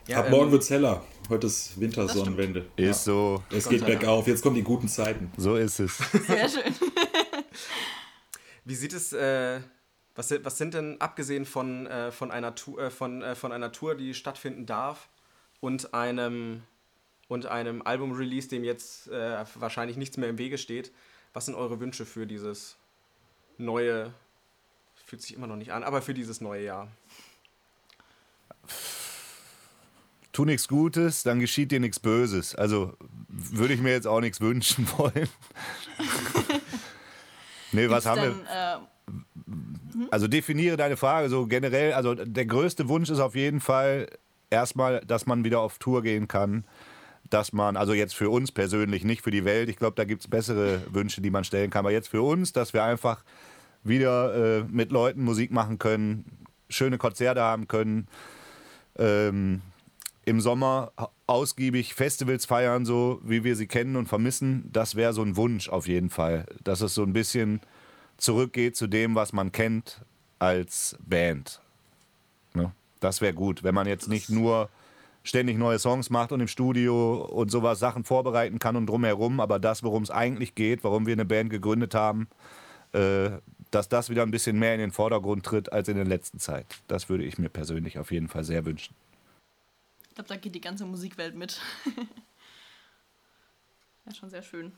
Ja, 0.08 0.18
Ab 0.18 0.26
ähm, 0.26 0.30
morgen 0.32 0.50
wird 0.50 0.62
es 0.62 0.70
heller. 0.70 1.04
Heute 1.28 1.46
ist 1.46 1.80
Wintersonnenwende. 1.80 2.66
Ist 2.76 2.86
ja. 2.86 2.92
so. 2.94 3.42
Es 3.50 3.68
geht 3.68 3.86
bergauf. 3.86 4.26
Jetzt 4.26 4.42
kommen 4.42 4.56
die 4.56 4.62
guten 4.62 4.88
Zeiten. 4.88 5.30
So 5.36 5.56
ist 5.56 5.78
es. 5.78 5.98
Sehr 6.26 6.48
schön. 6.48 6.74
Wie 8.64 8.74
sieht 8.74 8.92
es, 8.92 9.12
äh, 9.12 9.60
was, 10.14 10.34
was 10.42 10.58
sind 10.58 10.74
denn, 10.74 11.00
abgesehen 11.00 11.46
von, 11.46 11.86
äh, 11.86 12.10
von, 12.10 12.30
einer 12.30 12.52
äh, 12.78 12.90
von, 12.90 13.22
äh, 13.22 13.34
von 13.34 13.52
einer 13.52 13.70
Tour, 13.70 13.94
die 13.94 14.14
stattfinden 14.14 14.66
darf 14.66 15.08
und 15.60 15.94
einem, 15.94 16.62
und 17.28 17.46
einem 17.46 17.82
Album-Release, 17.82 18.48
dem 18.48 18.64
jetzt 18.64 19.08
äh, 19.08 19.44
wahrscheinlich 19.54 19.96
nichts 19.96 20.16
mehr 20.16 20.28
im 20.28 20.38
Wege 20.38 20.58
steht, 20.58 20.92
was 21.32 21.46
sind 21.46 21.54
eure 21.54 21.80
Wünsche 21.80 22.06
für 22.06 22.26
dieses 22.26 22.76
neue, 23.56 24.12
fühlt 25.06 25.22
sich 25.22 25.34
immer 25.34 25.46
noch 25.46 25.56
nicht 25.56 25.72
an, 25.72 25.84
aber 25.84 26.02
für 26.02 26.14
dieses 26.14 26.40
neue 26.40 26.64
Jahr? 26.64 26.88
Tu 30.32 30.44
nichts 30.44 30.68
Gutes, 30.68 31.22
dann 31.22 31.40
geschieht 31.40 31.70
dir 31.70 31.80
nichts 31.80 32.00
Böses. 32.00 32.54
Also 32.54 32.94
würde 33.28 33.74
ich 33.74 33.80
mir 33.80 33.92
jetzt 33.92 34.06
auch 34.06 34.20
nichts 34.20 34.40
wünschen 34.40 34.86
wollen. 34.96 35.28
nee, 37.72 37.88
was 37.88 38.06
haben 38.06 38.20
denn, 38.20 38.34
wir? 38.36 38.80
Äh, 38.80 40.06
also 40.10 40.28
definiere 40.28 40.76
deine 40.76 40.96
Frage 40.96 41.28
so 41.28 41.46
generell. 41.46 41.92
Also 41.92 42.14
der 42.14 42.46
größte 42.46 42.88
Wunsch 42.88 43.10
ist 43.10 43.20
auf 43.20 43.34
jeden 43.34 43.60
Fall 43.60 44.08
erstmal, 44.50 45.00
dass 45.00 45.26
man 45.26 45.44
wieder 45.44 45.60
auf 45.60 45.78
Tour 45.78 46.02
gehen 46.02 46.28
kann. 46.28 46.64
Dass 47.30 47.52
man, 47.52 47.76
also 47.76 47.94
jetzt 47.94 48.14
für 48.14 48.30
uns 48.30 48.52
persönlich, 48.52 49.04
nicht 49.04 49.22
für 49.22 49.30
die 49.30 49.44
Welt, 49.44 49.68
ich 49.68 49.76
glaube, 49.76 49.94
da 49.96 50.04
gibt 50.04 50.22
es 50.22 50.28
bessere 50.28 50.82
Wünsche, 50.92 51.20
die 51.20 51.30
man 51.30 51.44
stellen 51.44 51.70
kann, 51.70 51.80
aber 51.80 51.92
jetzt 51.92 52.08
für 52.08 52.20
uns, 52.20 52.52
dass 52.52 52.74
wir 52.74 52.82
einfach 52.84 53.24
wieder 53.84 54.58
äh, 54.58 54.64
mit 54.64 54.92
Leuten 54.92 55.22
Musik 55.22 55.50
machen 55.50 55.78
können, 55.78 56.24
schöne 56.68 56.98
Konzerte 56.98 57.40
haben 57.40 57.68
können, 57.68 58.06
ähm, 58.98 59.62
im 60.24 60.40
Sommer 60.40 60.92
ausgiebig 61.26 61.94
Festivals 61.94 62.46
feiern, 62.46 62.84
so 62.84 63.20
wie 63.24 63.44
wir 63.44 63.56
sie 63.56 63.66
kennen 63.66 63.96
und 63.96 64.08
vermissen, 64.08 64.68
das 64.72 64.94
wäre 64.94 65.12
so 65.12 65.22
ein 65.22 65.36
Wunsch 65.36 65.68
auf 65.68 65.88
jeden 65.88 66.10
Fall. 66.10 66.46
Dass 66.62 66.80
es 66.80 66.94
so 66.94 67.02
ein 67.02 67.12
bisschen 67.12 67.60
zurückgeht 68.18 68.76
zu 68.76 68.86
dem, 68.86 69.14
was 69.14 69.32
man 69.32 69.50
kennt 69.50 70.02
als 70.38 70.96
Band. 71.00 71.60
Ne? 72.54 72.72
Das 73.00 73.20
wäre 73.20 73.34
gut, 73.34 73.64
wenn 73.64 73.74
man 73.74 73.88
jetzt 73.88 74.08
nicht 74.08 74.30
nur 74.30 74.68
ständig 75.24 75.58
neue 75.58 75.78
Songs 75.78 76.10
macht 76.10 76.32
und 76.32 76.40
im 76.40 76.48
Studio 76.48 77.22
und 77.24 77.50
sowas 77.50 77.78
Sachen 77.78 78.04
vorbereiten 78.04 78.58
kann 78.58 78.76
und 78.76 78.86
drumherum, 78.86 79.40
aber 79.40 79.58
das, 79.58 79.82
worum 79.82 80.02
es 80.02 80.10
eigentlich 80.10 80.54
geht, 80.54 80.84
warum 80.84 81.06
wir 81.06 81.12
eine 81.12 81.24
Band 81.24 81.50
gegründet 81.50 81.94
haben, 81.94 82.28
äh, 82.92 83.30
dass 83.70 83.88
das 83.88 84.10
wieder 84.10 84.22
ein 84.22 84.30
bisschen 84.30 84.58
mehr 84.58 84.74
in 84.74 84.80
den 84.80 84.90
Vordergrund 84.92 85.44
tritt 85.44 85.72
als 85.72 85.88
in 85.88 85.96
der 85.96 86.04
letzten 86.04 86.38
Zeit. 86.38 86.66
Das 86.88 87.08
würde 87.08 87.24
ich 87.24 87.38
mir 87.38 87.48
persönlich 87.48 87.98
auf 87.98 88.12
jeden 88.12 88.28
Fall 88.28 88.44
sehr 88.44 88.64
wünschen. 88.64 88.94
Ich 90.12 90.14
glaube, 90.14 90.28
da 90.28 90.36
geht 90.36 90.54
die 90.54 90.60
ganze 90.60 90.84
Musikwelt 90.84 91.34
mit. 91.34 91.58
ja, 94.04 94.14
schon 94.14 94.28
sehr 94.28 94.42
schön. 94.42 94.76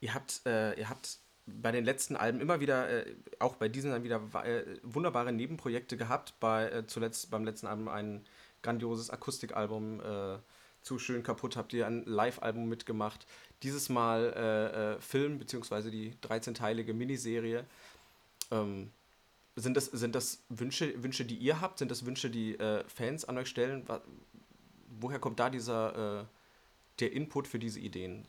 Ihr 0.00 0.14
habt, 0.14 0.42
äh, 0.46 0.78
ihr 0.78 0.88
habt 0.88 1.18
bei 1.46 1.72
den 1.72 1.84
letzten 1.84 2.14
Alben 2.14 2.40
immer 2.40 2.60
wieder, 2.60 2.88
äh, 2.88 3.12
auch 3.40 3.56
bei 3.56 3.68
diesen 3.68 3.90
dann 3.90 4.04
wieder 4.04 4.22
äh, 4.44 4.78
wunderbare 4.84 5.32
Nebenprojekte 5.32 5.96
gehabt. 5.96 6.38
Bei, 6.38 6.70
äh, 6.70 6.86
zuletzt 6.86 7.28
beim 7.32 7.44
letzten 7.44 7.66
Album 7.66 7.88
ein 7.88 8.24
grandioses 8.62 9.10
Akustikalbum. 9.10 9.98
Äh, 10.00 10.38
zu 10.82 11.00
schön 11.00 11.24
kaputt 11.24 11.56
habt 11.56 11.72
ihr 11.72 11.84
ein 11.84 12.04
Live-Album 12.04 12.68
mitgemacht. 12.68 13.26
Dieses 13.64 13.88
Mal 13.88 14.96
äh, 14.96 15.00
Film, 15.02 15.40
beziehungsweise 15.40 15.90
die 15.90 16.14
13-teilige 16.22 16.94
Miniserie. 16.94 17.64
Ähm, 18.52 18.92
sind 19.56 19.76
das, 19.76 19.86
sind 19.86 20.14
das 20.14 20.42
Wünsche, 20.48 21.02
Wünsche, 21.02 21.24
die 21.24 21.36
ihr 21.36 21.60
habt? 21.60 21.78
Sind 21.78 21.90
das 21.90 22.04
Wünsche, 22.04 22.30
die 22.30 22.58
äh, 22.58 22.84
Fans 22.88 23.24
an 23.24 23.38
euch 23.38 23.48
stellen? 23.48 23.86
Woher 25.00 25.18
kommt 25.18 25.38
da 25.38 25.50
dieser 25.50 26.20
äh, 26.20 26.24
der 27.00 27.12
Input 27.12 27.46
für 27.46 27.58
diese 27.58 27.80
Ideen? 27.80 28.26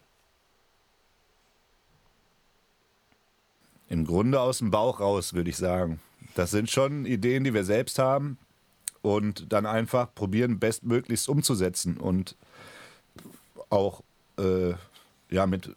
Im 3.90 4.06
Grunde 4.06 4.40
aus 4.40 4.60
dem 4.60 4.72
Bauch 4.72 5.00
raus, 5.00 5.34
würde 5.34 5.50
ich 5.50 5.58
sagen. 5.58 6.00
Das 6.36 6.52
sind 6.52 6.70
schon 6.70 7.06
Ideen, 7.06 7.44
die 7.44 7.54
wir 7.54 7.64
selbst 7.64 8.00
haben 8.00 8.38
und 9.02 9.52
dann 9.54 9.66
einfach 9.66 10.14
probieren, 10.14 10.60
bestmöglichst 10.60 11.30
umzusetzen 11.30 11.98
und 11.98 12.36
auch 13.70 14.04
äh, 14.38 14.74
ja, 15.30 15.46
mit, 15.46 15.76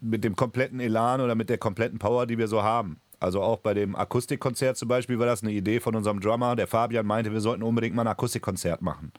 mit 0.00 0.24
dem 0.24 0.36
kompletten 0.36 0.80
Elan 0.80 1.20
oder 1.20 1.34
mit 1.34 1.48
der 1.48 1.58
kompletten 1.58 1.98
Power, 1.98 2.26
die 2.26 2.38
wir 2.38 2.48
so 2.48 2.62
haben. 2.62 3.00
Also 3.20 3.42
auch 3.42 3.58
bei 3.58 3.74
dem 3.74 3.94
Akustikkonzert 3.94 4.78
zum 4.78 4.88
Beispiel 4.88 5.18
war 5.18 5.26
das 5.26 5.42
eine 5.42 5.52
Idee 5.52 5.78
von 5.78 5.94
unserem 5.94 6.20
Drummer. 6.20 6.56
Der 6.56 6.66
Fabian 6.66 7.06
meinte, 7.06 7.32
wir 7.32 7.40
sollten 7.40 7.62
unbedingt 7.62 7.94
mal 7.94 8.02
ein 8.02 8.08
Akustikkonzert 8.08 8.80
machen. 8.80 9.12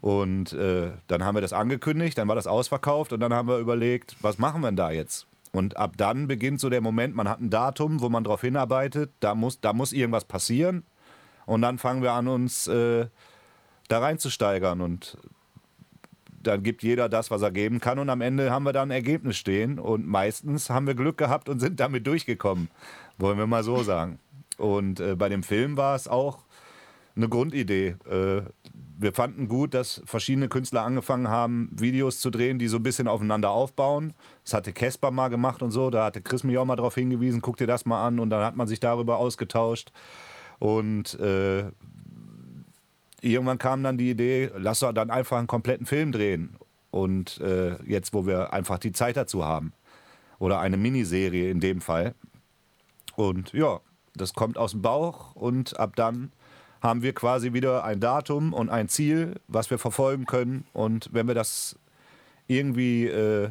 Und 0.00 0.52
äh, 0.52 0.92
dann 1.08 1.24
haben 1.24 1.34
wir 1.34 1.42
das 1.42 1.52
angekündigt, 1.52 2.16
dann 2.16 2.28
war 2.28 2.36
das 2.36 2.46
ausverkauft 2.46 3.12
und 3.12 3.20
dann 3.20 3.34
haben 3.34 3.48
wir 3.48 3.58
überlegt, 3.58 4.16
was 4.22 4.38
machen 4.38 4.62
wir 4.62 4.68
denn 4.68 4.76
da 4.76 4.90
jetzt? 4.90 5.26
Und 5.52 5.76
ab 5.76 5.94
dann 5.96 6.28
beginnt 6.28 6.60
so 6.60 6.70
der 6.70 6.80
Moment, 6.80 7.14
man 7.14 7.28
hat 7.28 7.40
ein 7.40 7.50
Datum, 7.50 8.00
wo 8.00 8.08
man 8.08 8.24
darauf 8.24 8.40
hinarbeitet, 8.40 9.10
da 9.20 9.34
muss, 9.34 9.60
da 9.60 9.72
muss 9.72 9.92
irgendwas 9.92 10.24
passieren. 10.24 10.84
Und 11.44 11.62
dann 11.62 11.78
fangen 11.78 12.02
wir 12.02 12.12
an, 12.12 12.28
uns 12.28 12.68
äh, 12.68 13.06
da 13.88 13.98
reinzusteigern. 13.98 14.80
Und 14.80 15.18
dann 16.42 16.62
gibt 16.62 16.82
jeder 16.82 17.08
das, 17.08 17.30
was 17.30 17.42
er 17.42 17.50
geben 17.50 17.80
kann 17.80 17.98
und 17.98 18.08
am 18.08 18.20
Ende 18.20 18.50
haben 18.50 18.64
wir 18.64 18.72
dann 18.72 18.88
ein 18.88 18.94
Ergebnis 18.94 19.36
stehen 19.36 19.78
und 19.78 20.06
meistens 20.06 20.70
haben 20.70 20.86
wir 20.86 20.94
Glück 20.94 21.18
gehabt 21.18 21.48
und 21.48 21.60
sind 21.60 21.80
damit 21.80 22.06
durchgekommen, 22.06 22.70
wollen 23.18 23.38
wir 23.38 23.46
mal 23.46 23.62
so 23.62 23.82
sagen. 23.82 24.18
Und 24.56 25.00
äh, 25.00 25.16
bei 25.16 25.28
dem 25.28 25.42
Film 25.42 25.76
war 25.76 25.94
es 25.94 26.08
auch 26.08 26.40
eine 27.16 27.28
Grundidee. 27.28 27.96
Äh, 28.10 28.42
wir 28.98 29.14
fanden 29.14 29.48
gut, 29.48 29.72
dass 29.72 30.02
verschiedene 30.04 30.48
Künstler 30.48 30.82
angefangen 30.82 31.28
haben, 31.28 31.70
Videos 31.72 32.20
zu 32.20 32.30
drehen, 32.30 32.58
die 32.58 32.68
so 32.68 32.76
ein 32.76 32.82
bisschen 32.82 33.08
aufeinander 33.08 33.50
aufbauen. 33.50 34.12
Das 34.44 34.52
hatte 34.52 34.72
Casper 34.72 35.10
mal 35.10 35.28
gemacht 35.28 35.62
und 35.62 35.70
so, 35.70 35.88
da 35.90 36.04
hatte 36.04 36.20
Chris 36.20 36.44
mich 36.44 36.58
auch 36.58 36.66
mal 36.66 36.76
darauf 36.76 36.94
hingewiesen, 36.94 37.40
guck 37.40 37.56
dir 37.56 37.66
das 37.66 37.86
mal 37.86 38.06
an 38.06 38.18
und 38.18 38.28
dann 38.30 38.44
hat 38.44 38.56
man 38.56 38.66
sich 38.66 38.80
darüber 38.80 39.16
ausgetauscht. 39.16 39.90
Und 40.58 41.18
äh, 41.18 41.64
irgendwann 43.20 43.58
kam 43.58 43.82
dann 43.82 43.98
die 43.98 44.10
Idee, 44.10 44.50
lass 44.56 44.80
doch 44.80 44.92
dann 44.92 45.10
einfach 45.10 45.38
einen 45.38 45.46
kompletten 45.46 45.86
Film 45.86 46.12
drehen. 46.12 46.56
Und 46.90 47.40
äh, 47.40 47.82
jetzt, 47.84 48.12
wo 48.12 48.26
wir 48.26 48.52
einfach 48.52 48.78
die 48.78 48.92
Zeit 48.92 49.16
dazu 49.16 49.44
haben. 49.44 49.72
Oder 50.38 50.58
eine 50.60 50.76
Miniserie 50.76 51.50
in 51.50 51.60
dem 51.60 51.80
Fall. 51.80 52.14
Und 53.14 53.52
ja, 53.52 53.80
das 54.14 54.34
kommt 54.34 54.58
aus 54.58 54.72
dem 54.72 54.82
Bauch 54.82 55.34
und 55.36 55.78
ab 55.78 55.94
dann 55.96 56.32
haben 56.80 57.02
wir 57.02 57.12
quasi 57.12 57.52
wieder 57.52 57.84
ein 57.84 58.00
Datum 58.00 58.52
und 58.52 58.70
ein 58.70 58.88
Ziel, 58.88 59.34
was 59.48 59.70
wir 59.70 59.78
verfolgen 59.78 60.24
können. 60.24 60.64
Und 60.72 61.10
wenn 61.12 61.28
wir 61.28 61.34
das 61.34 61.78
irgendwie 62.48 63.06
äh, 63.06 63.50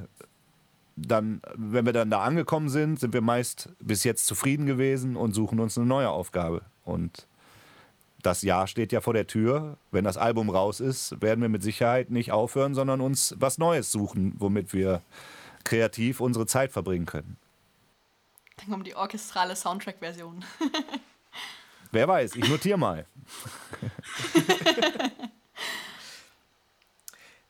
dann, 1.08 1.42
wenn 1.56 1.86
wir 1.86 1.94
dann 1.94 2.10
da 2.10 2.22
angekommen 2.22 2.70
sind, 2.70 3.00
sind 3.00 3.14
wir 3.14 3.22
meist 3.22 3.70
bis 3.80 4.04
jetzt 4.04 4.28
zufrieden 4.28 4.66
gewesen 4.66 5.16
und 5.16 5.34
suchen 5.34 5.60
uns 5.60 5.78
eine 5.78 5.88
neue 5.88 6.10
Aufgabe. 6.10 6.64
Und 6.84 7.28
das 8.22 8.42
Jahr 8.42 8.68
steht 8.68 8.92
ja 8.92 9.02
vor 9.02 9.14
der 9.14 9.28
Tür. 9.28 9.78
Wenn 9.92 10.04
das 10.04 10.18
Album 10.18 10.50
raus 10.50 10.80
ist, 10.80 11.22
werden 11.22 11.42
wir 11.42 11.50
mit 11.50 11.64
Sicherheit 11.64 12.10
nicht 12.12 12.32
aufhören, 12.32 12.74
sondern 12.76 13.02
uns 13.02 13.36
was 13.38 13.58
Neues 13.58 13.92
suchen, 13.92 14.34
womit 14.38 14.74
wir 14.74 15.02
kreativ 15.64 16.20
unsere 16.20 16.46
Zeit 16.46 16.72
verbringen 16.72 17.06
können. 17.06 17.38
Dann 18.58 18.70
kommt 18.70 18.88
die 18.88 18.96
orchestrale 18.96 19.56
Soundtrack-Version. 19.56 20.44
Wer 21.92 22.08
weiß, 22.08 22.36
ich 22.36 22.48
notiere 22.48 22.78
mal. 22.78 23.06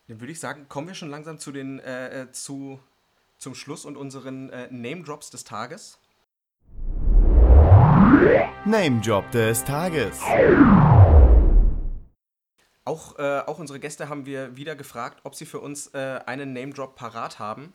Dann 0.08 0.20
würde 0.22 0.32
ich 0.32 0.40
sagen, 0.40 0.68
kommen 0.70 0.88
wir 0.88 0.96
schon 0.96 1.10
langsam 1.10 1.40
zu 1.40 1.52
den, 1.52 1.80
äh, 1.80 2.22
äh 2.22 2.32
zu, 2.32 2.80
zum 3.38 3.54
Schluss 3.54 3.86
und 3.86 3.98
unseren 3.98 4.50
äh, 4.50 4.68
Name-Drops 4.72 5.30
des 5.30 5.44
Tages. 5.44 6.00
Name 8.66 9.02
Drop 9.02 9.30
des 9.32 9.64
Tages. 9.64 10.20
Auch, 12.86 13.20
äh, 13.20 13.42
auch 13.46 13.60
unsere 13.60 13.80
Gäste 13.80 14.10
haben 14.10 14.26
wir 14.26 14.56
wieder 14.58 14.76
gefragt, 14.76 15.22
ob 15.24 15.36
sie 15.36 15.46
für 15.46 15.60
uns 15.60 15.88
äh, 15.94 16.20
einen 16.26 16.54
Name 16.54 16.74
Drop 16.74 16.96
parat 16.96 17.40
haben. 17.40 17.74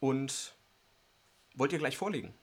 Und 0.00 0.54
wollt 1.54 1.72
ihr 1.72 1.78
gleich 1.78 1.96
vorlegen? 1.96 2.34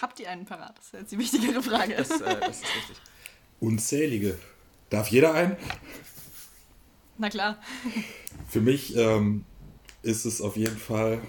Habt 0.00 0.20
ihr 0.20 0.30
einen 0.30 0.44
parat? 0.44 0.78
Das 0.78 0.86
ist 0.86 0.92
jetzt 0.92 1.12
die 1.12 1.18
wichtigere 1.18 1.62
Frage. 1.62 1.94
Das, 1.96 2.10
äh, 2.20 2.40
das 2.40 2.60
ist 2.60 2.76
richtig. 2.76 2.96
Unzählige. 3.60 4.38
Darf 4.90 5.08
jeder 5.08 5.34
einen? 5.34 5.56
Na 7.16 7.28
klar. 7.28 7.58
Für 8.48 8.60
mich 8.60 8.96
ähm, 8.96 9.44
ist 10.02 10.24
es 10.24 10.40
auf 10.40 10.56
jeden 10.56 10.78
Fall 10.78 11.20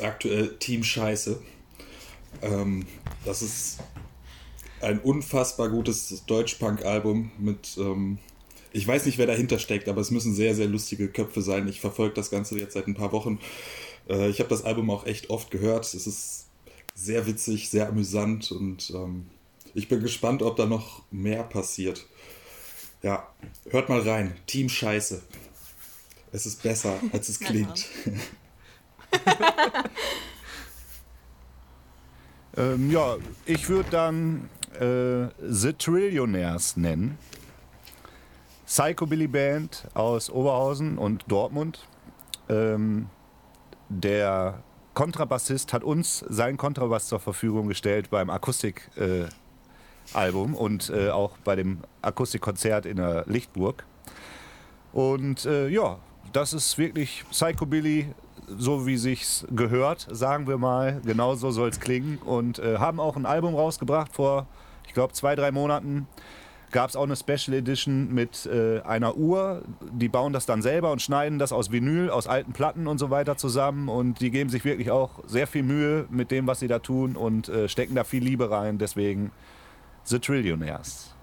aktuell 0.00 0.56
Team 0.58 0.84
Scheiße. 0.84 1.42
Ähm, 2.42 2.86
das 3.24 3.42
ist 3.42 3.78
ein 4.80 5.00
unfassbar 5.00 5.68
gutes 5.68 6.24
Deutsch-Punk-Album 6.26 7.32
mit. 7.38 7.76
Ähm, 7.78 8.18
ich 8.72 8.86
weiß 8.86 9.06
nicht, 9.06 9.18
wer 9.18 9.26
dahinter 9.26 9.58
steckt, 9.58 9.88
aber 9.88 10.00
es 10.00 10.10
müssen 10.10 10.34
sehr, 10.34 10.54
sehr 10.54 10.66
lustige 10.66 11.08
Köpfe 11.08 11.42
sein. 11.42 11.66
Ich 11.68 11.80
verfolge 11.80 12.14
das 12.14 12.30
Ganze 12.30 12.58
jetzt 12.58 12.74
seit 12.74 12.86
ein 12.86 12.94
paar 12.94 13.12
Wochen. 13.12 13.40
Äh, 14.08 14.28
ich 14.28 14.40
habe 14.40 14.50
das 14.50 14.64
Album 14.64 14.90
auch 14.90 15.06
echt 15.06 15.30
oft 15.30 15.50
gehört. 15.50 15.84
Es 15.84 16.06
ist 16.06 16.46
sehr 16.94 17.26
witzig, 17.26 17.70
sehr 17.70 17.88
amüsant 17.88 18.50
und 18.50 18.90
ähm, 18.90 19.26
ich 19.74 19.88
bin 19.88 20.00
gespannt, 20.00 20.42
ob 20.42 20.56
da 20.56 20.66
noch 20.66 21.02
mehr 21.10 21.44
passiert. 21.44 22.06
Ja, 23.02 23.28
hört 23.70 23.88
mal 23.88 24.00
rein. 24.00 24.36
Team 24.46 24.68
Scheiße. 24.68 25.22
Es 26.32 26.46
ist 26.46 26.62
besser, 26.62 27.00
als 27.12 27.28
es 27.28 27.40
klingt. 27.40 27.86
Ähm, 32.58 32.90
ja, 32.90 33.16
ich 33.46 33.68
würde 33.68 33.88
dann 33.90 34.50
äh, 34.80 35.28
The 35.48 35.72
Trillionaires 35.74 36.76
nennen. 36.76 37.16
Psychobilly 38.66 39.28
Band 39.28 39.86
aus 39.94 40.28
Oberhausen 40.28 40.98
und 40.98 41.24
Dortmund. 41.28 41.86
Ähm, 42.48 43.08
der 43.88 44.62
Kontrabassist 44.92 45.72
hat 45.72 45.84
uns 45.84 46.24
seinen 46.28 46.56
Kontrabass 46.56 47.06
zur 47.06 47.20
Verfügung 47.20 47.68
gestellt 47.68 48.10
beim 48.10 48.28
Akustik-Album 48.28 49.30
äh, 50.54 50.56
und 50.56 50.90
äh, 50.90 51.10
auch 51.10 51.38
bei 51.44 51.54
dem 51.54 51.78
Akustikkonzert 52.02 52.86
in 52.86 52.96
der 52.96 53.22
Lichtburg. 53.28 53.84
Und 54.92 55.46
äh, 55.46 55.68
ja, 55.68 56.00
das 56.32 56.52
ist 56.52 56.76
wirklich 56.76 57.24
Psychobilly, 57.30 58.12
so 58.56 58.86
wie 58.86 58.96
sich's 58.96 59.46
gehört, 59.50 60.06
sagen 60.10 60.46
wir 60.46 60.58
mal. 60.58 61.00
Genau 61.04 61.34
so 61.34 61.50
soll 61.50 61.68
es 61.68 61.80
klingen. 61.80 62.18
Und 62.18 62.58
äh, 62.58 62.78
haben 62.78 63.00
auch 63.00 63.16
ein 63.16 63.26
Album 63.26 63.54
rausgebracht 63.54 64.12
vor, 64.12 64.46
ich 64.86 64.94
glaube, 64.94 65.12
zwei, 65.12 65.34
drei 65.34 65.52
Monaten. 65.52 66.06
Gab 66.70 66.90
es 66.90 66.96
auch 66.96 67.04
eine 67.04 67.16
Special 67.16 67.56
Edition 67.56 68.12
mit 68.12 68.44
äh, 68.44 68.80
einer 68.82 69.16
Uhr. 69.16 69.62
Die 69.90 70.08
bauen 70.08 70.34
das 70.34 70.44
dann 70.44 70.60
selber 70.60 70.92
und 70.92 71.00
schneiden 71.00 71.38
das 71.38 71.50
aus 71.50 71.72
Vinyl, 71.72 72.10
aus 72.10 72.26
alten 72.26 72.52
Platten 72.52 72.86
und 72.86 72.98
so 72.98 73.08
weiter 73.08 73.36
zusammen. 73.38 73.88
Und 73.88 74.20
die 74.20 74.30
geben 74.30 74.50
sich 74.50 74.64
wirklich 74.64 74.90
auch 74.90 75.10
sehr 75.26 75.46
viel 75.46 75.62
Mühe 75.62 76.06
mit 76.10 76.30
dem, 76.30 76.46
was 76.46 76.60
sie 76.60 76.68
da 76.68 76.78
tun 76.78 77.16
und 77.16 77.48
äh, 77.48 77.68
stecken 77.68 77.94
da 77.94 78.04
viel 78.04 78.22
Liebe 78.22 78.50
rein. 78.50 78.76
Deswegen 78.76 79.30
The 80.04 80.18
Trillionaires. 80.18 81.14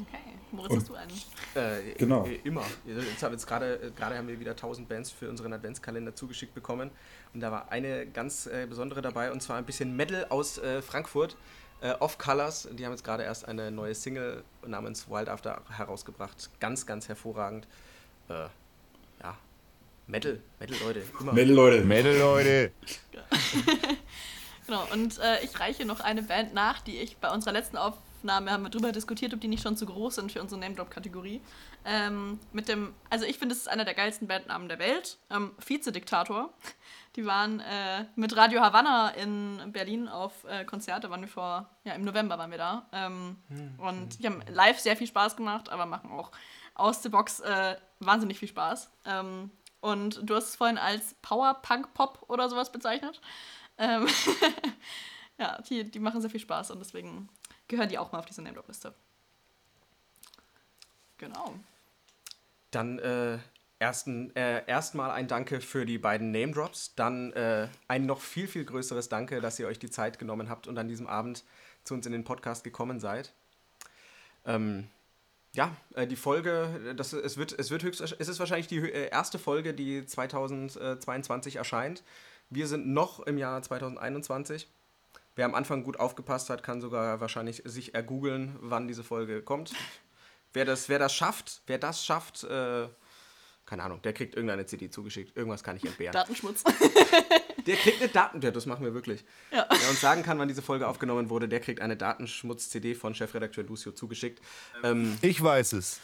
Okay, 0.00 0.18
Moritz, 0.52 0.76
hast 0.76 0.88
du 0.88 0.94
einen? 0.94 1.10
Äh, 1.58 1.94
Genau. 1.98 2.24
äh, 2.26 2.40
Immer. 2.44 2.64
Jetzt 2.86 3.22
haben, 3.22 3.32
jetzt 3.32 3.46
gerade, 3.46 3.92
gerade 3.96 4.16
haben 4.16 4.28
wir 4.28 4.38
wieder 4.40 4.52
1000 4.52 4.88
Bands 4.88 5.10
für 5.10 5.28
unseren 5.28 5.52
Adventskalender 5.52 6.14
zugeschickt 6.14 6.54
bekommen. 6.54 6.90
Und 7.34 7.40
da 7.40 7.50
war 7.50 7.70
eine 7.70 8.06
ganz 8.06 8.46
äh, 8.46 8.66
besondere 8.68 9.02
dabei, 9.02 9.32
und 9.32 9.42
zwar 9.42 9.56
ein 9.56 9.64
bisschen 9.64 9.94
Metal 9.96 10.26
aus 10.28 10.58
äh, 10.58 10.82
Frankfurt. 10.82 11.36
Äh, 11.80 11.92
Off 12.00 12.18
Colors. 12.18 12.68
Die 12.72 12.84
haben 12.84 12.92
jetzt 12.92 13.04
gerade 13.04 13.22
erst 13.22 13.46
eine 13.46 13.70
neue 13.70 13.94
Single 13.94 14.42
namens 14.66 15.08
Wild 15.08 15.28
After 15.28 15.62
herausgebracht. 15.70 16.50
Ganz, 16.58 16.86
ganz 16.86 17.08
hervorragend. 17.08 17.68
Äh, 18.28 18.46
ja. 19.22 19.36
Metal. 20.08 20.40
Metal, 20.58 20.76
Leute. 20.84 21.02
Immer. 21.20 21.32
Mädel, 21.34 21.54
Leute. 21.54 21.84
Mädel, 21.84 22.18
Leute. 22.18 22.72
Genau, 24.68 24.86
und 24.92 25.18
äh, 25.18 25.42
ich 25.42 25.58
reiche 25.58 25.86
noch 25.86 26.00
eine 26.00 26.22
Band 26.22 26.52
nach, 26.52 26.82
die 26.82 26.98
ich 26.98 27.16
bei 27.16 27.32
unserer 27.32 27.52
letzten 27.52 27.78
Aufnahme 27.78 28.50
haben 28.50 28.64
wir 28.64 28.68
drüber 28.68 28.92
diskutiert, 28.92 29.32
ob 29.32 29.40
die 29.40 29.48
nicht 29.48 29.62
schon 29.62 29.78
zu 29.78 29.86
groß 29.86 30.16
sind 30.16 30.30
für 30.30 30.42
unsere 30.42 30.60
Name-Drop-Kategorie. 30.60 31.40
Ähm, 31.86 32.38
mit 32.52 32.68
dem, 32.68 32.92
also 33.08 33.24
ich 33.24 33.38
finde, 33.38 33.54
es 33.54 33.62
ist 33.62 33.68
einer 33.68 33.86
der 33.86 33.94
geilsten 33.94 34.28
Bandnamen 34.28 34.68
der 34.68 34.78
Welt. 34.78 35.16
Ähm, 35.30 35.52
Vize-Diktator. 35.58 36.52
Die 37.16 37.24
waren 37.24 37.60
äh, 37.60 38.04
mit 38.14 38.36
Radio 38.36 38.60
Havanna 38.60 39.08
in 39.08 39.72
Berlin 39.72 40.06
auf 40.06 40.44
äh, 40.44 40.66
Konzert, 40.66 41.02
da 41.02 41.08
waren 41.08 41.22
wir 41.22 41.28
vor, 41.28 41.70
ja, 41.84 41.94
im 41.94 42.04
November 42.04 42.36
waren 42.36 42.50
wir 42.50 42.58
da. 42.58 42.86
Ähm, 42.92 43.38
und 43.78 44.22
die 44.22 44.26
haben 44.26 44.42
live 44.50 44.78
sehr 44.78 44.98
viel 44.98 45.06
Spaß 45.06 45.34
gemacht, 45.34 45.70
aber 45.70 45.86
machen 45.86 46.12
auch 46.12 46.30
aus 46.74 47.00
der 47.00 47.08
Box 47.08 47.40
äh, 47.40 47.76
wahnsinnig 48.00 48.38
viel 48.38 48.48
Spaß. 48.48 48.90
Ähm, 49.06 49.50
und 49.80 50.20
du 50.22 50.34
hast 50.34 50.50
es 50.50 50.56
vorhin 50.56 50.76
als 50.76 51.14
Power-Punk-Pop 51.22 52.26
oder 52.28 52.50
sowas 52.50 52.70
bezeichnet. 52.70 53.22
Ähm, 53.78 54.06
ja, 55.38 55.60
die, 55.62 55.90
die 55.90 55.98
machen 55.98 56.20
sehr 56.20 56.30
viel 56.30 56.40
Spaß 56.40 56.70
und 56.72 56.80
deswegen 56.80 57.28
gehören 57.68 57.88
die 57.88 57.98
auch 57.98 58.12
mal 58.12 58.18
auf 58.18 58.26
diese 58.26 58.42
Name-Drop-Liste. 58.42 58.94
Genau. 61.18 61.54
Dann 62.70 62.98
äh, 62.98 63.38
ersten, 63.78 64.34
äh, 64.36 64.64
erstmal 64.66 65.10
ein 65.10 65.28
Danke 65.28 65.60
für 65.60 65.86
die 65.86 65.98
beiden 65.98 66.30
Name 66.30 66.52
Drops. 66.52 66.94
Dann 66.94 67.32
äh, 67.32 67.68
ein 67.86 68.06
noch 68.06 68.20
viel, 68.20 68.48
viel 68.48 68.64
größeres 68.64 69.08
Danke, 69.08 69.40
dass 69.40 69.58
ihr 69.58 69.66
euch 69.66 69.78
die 69.78 69.90
Zeit 69.90 70.18
genommen 70.18 70.48
habt 70.48 70.66
und 70.66 70.78
an 70.78 70.88
diesem 70.88 71.06
Abend 71.06 71.44
zu 71.84 71.94
uns 71.94 72.06
in 72.06 72.12
den 72.12 72.24
Podcast 72.24 72.64
gekommen 72.64 73.00
seid. 73.00 73.32
Ähm, 74.44 74.88
ja, 75.54 75.74
äh, 75.94 76.06
die 76.06 76.16
Folge, 76.16 76.94
das, 76.96 77.12
es, 77.12 77.36
wird, 77.36 77.58
es 77.58 77.70
wird 77.70 77.82
höchst, 77.82 78.00
es 78.00 78.28
ist 78.28 78.38
wahrscheinlich 78.38 78.68
die 78.68 78.78
äh, 78.78 79.08
erste 79.08 79.38
Folge, 79.38 79.74
die 79.74 80.04
2022 80.04 81.56
erscheint. 81.56 82.02
Wir 82.50 82.66
sind 82.66 82.86
noch 82.86 83.20
im 83.20 83.38
Jahr 83.38 83.60
2021. 83.62 84.68
Wer 85.36 85.44
am 85.44 85.54
Anfang 85.54 85.84
gut 85.84 86.00
aufgepasst 86.00 86.50
hat, 86.50 86.62
kann 86.62 86.80
sogar 86.80 87.20
wahrscheinlich 87.20 87.62
sich 87.64 87.94
ergoogeln, 87.94 88.56
wann 88.60 88.88
diese 88.88 89.04
Folge 89.04 89.42
kommt. 89.42 89.72
Wer 90.52 90.64
das, 90.64 90.88
wer 90.88 90.98
das 90.98 91.14
schafft, 91.14 91.62
wer 91.66 91.78
das 91.78 92.04
schafft, 92.04 92.42
äh, 92.44 92.88
keine 93.66 93.82
Ahnung, 93.82 94.00
der 94.02 94.14
kriegt 94.14 94.34
irgendeine 94.34 94.64
CD 94.64 94.88
zugeschickt. 94.88 95.36
Irgendwas 95.36 95.62
kann 95.62 95.76
ich 95.76 95.84
entbehren. 95.84 96.12
Datenschmutz. 96.12 96.64
Der 97.66 97.76
kriegt 97.76 98.00
eine 98.00 98.10
Daten... 98.10 98.40
Ja, 98.40 98.50
das 98.50 98.64
machen 98.64 98.82
wir 98.82 98.94
wirklich. 98.94 99.26
Ja. 99.52 99.66
Wer 99.68 99.90
uns 99.90 100.00
sagen 100.00 100.22
kann, 100.22 100.38
wann 100.38 100.48
diese 100.48 100.62
Folge 100.62 100.88
aufgenommen 100.88 101.28
wurde, 101.28 101.48
der 101.48 101.60
kriegt 101.60 101.82
eine 101.82 101.98
Datenschmutz-CD 101.98 102.94
von 102.94 103.14
Chefredakteur 103.14 103.62
Lucio 103.64 103.92
zugeschickt. 103.92 104.42
Ähm, 104.82 105.18
Ich 105.20 105.42
weiß 105.42 105.74
es. 105.74 106.00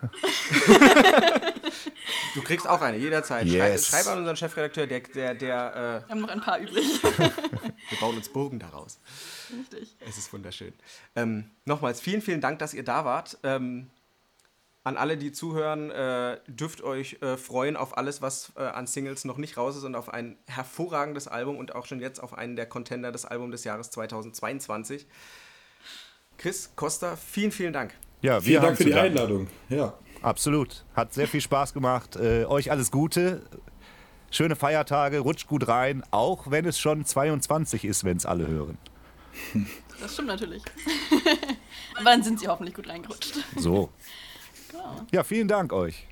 du 2.34 2.42
kriegst 2.42 2.68
auch 2.68 2.80
eine, 2.80 2.96
jederzeit. 2.96 3.46
Yes. 3.46 3.86
Schreib, 3.86 4.04
schreib 4.04 4.12
an 4.12 4.18
unseren 4.18 4.36
Chefredakteur, 4.36 4.86
der, 4.86 5.00
der, 5.00 5.34
der 5.34 6.04
Wir 6.06 6.08
haben 6.08 6.20
noch 6.20 6.28
ein 6.28 6.40
paar 6.40 6.58
übrig. 6.58 7.02
äh, 7.04 7.18
wir 7.18 7.98
bauen 8.00 8.16
uns 8.16 8.28
Burgen 8.28 8.58
daraus. 8.58 8.98
Richtig. 9.56 9.96
Es 10.06 10.18
ist 10.18 10.32
wunderschön. 10.32 10.72
Ähm, 11.16 11.50
nochmals 11.64 12.00
vielen, 12.00 12.22
vielen 12.22 12.40
Dank, 12.40 12.58
dass 12.58 12.74
ihr 12.74 12.84
da 12.84 13.04
wart. 13.04 13.38
Ähm, 13.42 13.90
an 14.84 14.96
alle, 14.96 15.18
die 15.18 15.32
zuhören, 15.32 15.90
äh, 15.90 16.38
dürft 16.46 16.82
euch 16.82 17.18
äh, 17.20 17.36
freuen 17.36 17.76
auf 17.76 17.98
alles, 17.98 18.22
was 18.22 18.52
äh, 18.56 18.62
an 18.62 18.86
Singles 18.86 19.24
noch 19.24 19.36
nicht 19.36 19.56
raus 19.56 19.76
ist 19.76 19.84
und 19.84 19.94
auf 19.94 20.08
ein 20.08 20.38
hervorragendes 20.46 21.28
Album 21.28 21.58
und 21.58 21.74
auch 21.74 21.86
schon 21.86 22.00
jetzt 22.00 22.22
auf 22.22 22.32
einen 22.32 22.56
der 22.56 22.66
Contender 22.66 23.12
des 23.12 23.26
Albums 23.26 23.52
des 23.52 23.64
Jahres 23.64 23.90
2022. 23.90 25.06
Chris, 26.38 26.70
Costa, 26.74 27.16
vielen, 27.16 27.52
vielen 27.52 27.72
Dank. 27.72 27.92
Ja, 28.20 28.34
wir 28.34 28.40
Vielen 28.42 28.56
haben 28.60 28.66
Dank 28.66 28.76
für 28.78 28.84
die 28.84 28.90
danken. 28.90 29.06
Einladung. 29.18 29.46
Ja. 29.68 29.94
Absolut. 30.22 30.84
Hat 30.94 31.14
sehr 31.14 31.28
viel 31.28 31.40
Spaß 31.40 31.72
gemacht. 31.72 32.16
Äh, 32.16 32.44
euch 32.46 32.70
alles 32.70 32.90
Gute. 32.90 33.42
Schöne 34.30 34.56
Feiertage. 34.56 35.20
Rutscht 35.20 35.46
gut 35.46 35.68
rein. 35.68 36.02
Auch 36.10 36.50
wenn 36.50 36.64
es 36.66 36.78
schon 36.78 37.04
22 37.04 37.84
ist, 37.84 38.04
wenn 38.04 38.16
es 38.16 38.26
alle 38.26 38.46
hören. 38.46 38.78
Das 40.00 40.12
stimmt 40.12 40.28
natürlich. 40.28 40.62
Aber 41.96 42.04
dann 42.04 42.22
sind 42.22 42.38
sie 42.38 42.46
hoffentlich 42.46 42.72
gut 42.76 42.88
reingerutscht. 42.88 43.34
So. 43.56 43.90
Genau. 44.70 45.00
Ja, 45.10 45.24
vielen 45.24 45.48
Dank 45.48 45.72
euch. 45.72 46.06